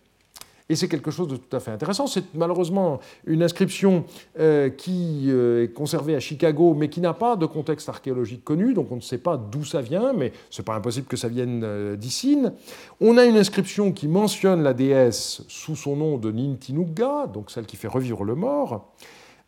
et 0.69 0.75
c'est 0.75 0.87
quelque 0.87 1.11
chose 1.11 1.27
de 1.27 1.37
tout 1.37 1.55
à 1.55 1.59
fait 1.59 1.71
intéressant. 1.71 2.07
C'est 2.07 2.33
malheureusement 2.33 2.99
une 3.25 3.43
inscription 3.43 4.05
euh, 4.39 4.69
qui 4.69 5.25
euh, 5.27 5.63
est 5.63 5.73
conservée 5.73 6.15
à 6.15 6.19
Chicago, 6.19 6.73
mais 6.73 6.89
qui 6.89 7.01
n'a 7.01 7.13
pas 7.13 7.35
de 7.35 7.45
contexte 7.45 7.87
archéologique 7.89 8.43
connu, 8.43 8.73
donc 8.73 8.91
on 8.91 8.95
ne 8.95 9.01
sait 9.01 9.19
pas 9.19 9.37
d'où 9.37 9.63
ça 9.63 9.81
vient, 9.81 10.13
mais 10.13 10.33
ce 10.49 10.61
n'est 10.61 10.65
pas 10.65 10.75
impossible 10.75 11.07
que 11.07 11.17
ça 11.17 11.27
vienne 11.27 11.61
euh, 11.63 11.95
d'Issine. 11.95 12.53
On 12.99 13.17
a 13.17 13.25
une 13.25 13.37
inscription 13.37 13.91
qui 13.91 14.07
mentionne 14.07 14.63
la 14.63 14.73
déesse 14.73 15.43
sous 15.47 15.75
son 15.75 15.95
nom 15.95 16.17
de 16.17 16.31
Nintinuga, 16.31 17.27
donc 17.27 17.51
celle 17.51 17.65
qui 17.65 17.77
fait 17.77 17.87
revivre 17.87 18.23
le 18.23 18.35
mort. 18.35 18.91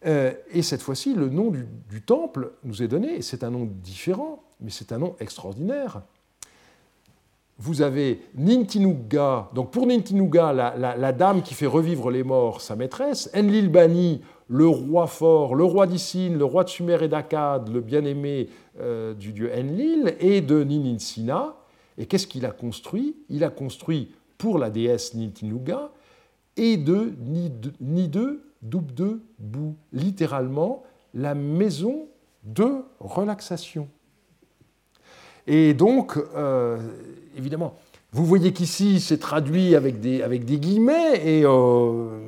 et 0.06 0.62
cette 0.62 0.82
fois-ci, 0.82 1.16
le 1.16 1.30
nom 1.30 1.50
du, 1.50 1.68
du 1.90 2.02
temple 2.02 2.52
nous 2.64 2.84
est 2.84 2.88
donné, 2.88 3.18
et 3.18 3.22
c'est 3.22 3.44
un 3.44 3.50
nom 3.50 3.66
différent, 3.66 4.44
mais 4.62 4.70
c'est 4.70 4.92
un 4.92 5.00
nom 5.00 5.16
extraordinaire. 5.20 6.02
Vous 7.60 7.82
avez 7.82 8.22
Nintinuga, 8.36 9.50
donc 9.54 9.72
pour 9.72 9.88
Nintinuga, 9.88 10.54
la, 10.54 11.12
dame 11.12 11.42
qui 11.42 11.54
fait 11.54 11.66
revivre 11.66 12.12
les 12.12 12.24
morts, 12.24 12.62
sa 12.62 12.76
maîtresse, 12.76 13.32
Enlil-Bani, 13.36 14.22
le 14.48 14.68
roi 14.68 15.08
fort, 15.08 15.56
le 15.56 15.64
roi 15.64 15.88
d'Issine, 15.88 16.38
le 16.38 16.46
roi 16.46 16.64
de 16.64 16.70
Sumer 16.70 16.98
et 17.02 17.08
d'Akkad, 17.08 17.70
le 17.70 17.82
bien-aimé 17.82 18.50
euh, 18.80 19.14
du 19.14 19.34
dieu 19.34 19.52
Enlil, 19.54 20.16
et 20.20 20.42
de 20.42 20.64
Nininsina. 20.64 21.56
Et 21.98 22.06
qu'est-ce 22.06 22.28
qu'il 22.28 22.46
a 22.46 22.52
construit? 22.52 23.16
Il 23.30 23.44
a 23.44 23.50
construit 23.50 24.12
pour 24.38 24.60
la 24.60 24.70
déesse 24.70 25.16
Nintinuga 25.16 25.90
et 26.56 26.78
de 26.78 27.14
Nide 27.82 28.40
Dubde 28.62 29.20
Bou, 29.40 29.76
littéralement 29.92 30.84
la 31.14 31.36
maison 31.36 32.08
de 32.44 32.84
relaxation. 33.00 33.88
Et 35.46 35.74
donc, 35.74 36.18
euh, 36.36 36.78
évidemment, 37.38 37.76
vous 38.12 38.26
voyez 38.26 38.54
qu'ici, 38.54 39.00
c'est 39.00 39.18
traduit 39.18 39.76
avec 39.76 40.00
des, 40.00 40.22
avec 40.22 40.46
des 40.46 40.58
guillemets, 40.60 41.22
et 41.26 41.44
euh, 41.46 42.20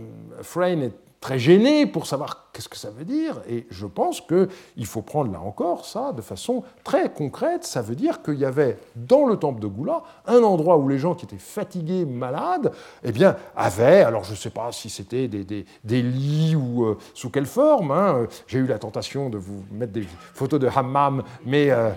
Frayne 0.42 0.84
est 0.84 0.94
très 1.22 1.38
gêné 1.38 1.86
pour 1.86 2.06
savoir 2.06 2.50
qu'est-ce 2.54 2.70
que 2.70 2.78
ça 2.78 2.90
veut 2.90 3.04
dire. 3.04 3.42
Et 3.50 3.68
je 3.70 3.86
pense 3.86 4.22
qu'il 4.22 4.86
faut 4.86 5.02
prendre 5.02 5.32
là 5.32 5.40
encore 5.42 5.86
ça 5.86 6.14
de 6.14 6.22
façon 6.22 6.64
très 6.84 7.12
concrète. 7.12 7.66
Ça 7.66 7.82
veut 7.82 7.96
dire 7.96 8.22
qu'il 8.22 8.36
y 8.36 8.46
avait 8.46 8.78
dans 8.96 9.26
le 9.26 9.36
temple 9.36 9.60
de 9.60 9.68
Goula 9.68 10.02
un 10.26 10.42
endroit 10.44 10.78
où 10.78 10.88
les 10.88 10.98
gens 10.98 11.16
qui 11.16 11.26
étaient 11.26 11.38
fatigués, 11.38 12.06
malades, 12.06 12.72
eh 13.04 13.12
bien, 13.12 13.36
avaient, 13.56 14.02
alors 14.02 14.24
je 14.24 14.32
ne 14.32 14.38
sais 14.38 14.50
pas 14.50 14.72
si 14.72 14.90
c'était 14.90 15.28
des, 15.28 15.44
des, 15.44 16.02
lits 16.02 16.56
ou 16.56 16.86
euh, 16.86 16.98
sous 17.14 17.30
quelle 17.30 17.46
forme. 17.46 17.92
Hein. 17.92 18.28
J'ai 18.48 18.60
eu 18.60 18.68
la 18.68 18.80
tentation 18.80 19.30
de 19.30 19.38
vous 19.38 19.64
mettre 19.72 19.92
des 19.92 20.08
photos 20.34 20.60
de 20.60 20.68
hammam, 20.68 21.24
mais 21.46 21.70
euh, 21.70 21.92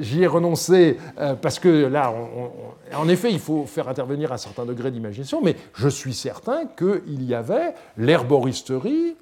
j'y 0.00 0.22
ai 0.22 0.26
renoncé 0.26 0.98
euh, 1.18 1.34
parce 1.34 1.58
que 1.58 1.68
là, 1.86 2.12
en 2.94 3.08
effet, 3.08 3.30
il 3.30 3.40
faut 3.40 3.66
faire 3.66 3.88
intervenir 3.88 4.32
un 4.32 4.36
certain 4.36 4.64
degré 4.64 4.90
d'imagination, 4.90 5.40
mais 5.42 5.56
je 5.74 5.88
suis 5.88 6.14
certain 6.14 6.66
qu'il 6.66 7.24
y 7.24 7.34
avait 7.34 7.74
l'herboristerie, 7.96 9.16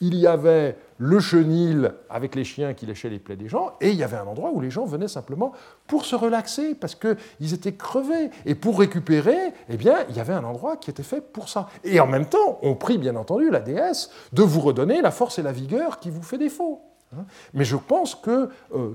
il 0.00 0.14
y 0.14 0.26
avait 0.26 0.76
le 0.96 1.20
chenil 1.20 1.92
avec 2.08 2.34
les 2.34 2.44
chiens 2.44 2.74
qui 2.74 2.86
léchaient 2.86 3.10
les 3.10 3.18
plaies 3.18 3.36
des 3.36 3.48
gens, 3.48 3.72
et 3.80 3.90
il 3.90 3.96
y 3.96 4.02
avait 4.02 4.16
un 4.16 4.26
endroit 4.26 4.50
où 4.52 4.60
les 4.60 4.70
gens 4.70 4.86
venaient 4.86 5.08
simplement 5.08 5.52
pour 5.86 6.06
se 6.06 6.16
relaxer, 6.16 6.74
parce 6.74 6.94
qu'ils 6.94 7.54
étaient 7.54 7.74
crevés. 7.74 8.30
Et 8.46 8.54
pour 8.54 8.78
récupérer, 8.78 9.52
eh 9.68 9.76
bien, 9.76 9.96
il 10.08 10.16
y 10.16 10.20
avait 10.20 10.32
un 10.32 10.44
endroit 10.44 10.76
qui 10.76 10.90
était 10.90 11.02
fait 11.02 11.20
pour 11.20 11.48
ça. 11.48 11.68
Et 11.84 12.00
en 12.00 12.06
même 12.06 12.26
temps, 12.26 12.58
on 12.62 12.74
prie 12.74 12.98
bien 12.98 13.16
entendu 13.16 13.50
la 13.50 13.60
déesse 13.60 14.10
de 14.32 14.42
vous 14.42 14.60
redonner 14.60 15.02
la 15.02 15.10
force 15.10 15.38
et 15.38 15.42
la 15.42 15.52
vigueur 15.52 16.00
qui 16.00 16.10
vous 16.10 16.22
fait 16.22 16.38
défaut. 16.38 16.80
Hein. 17.14 17.24
Mais 17.54 17.64
je 17.64 17.76
pense 17.76 18.14
que 18.14 18.48
euh, 18.74 18.94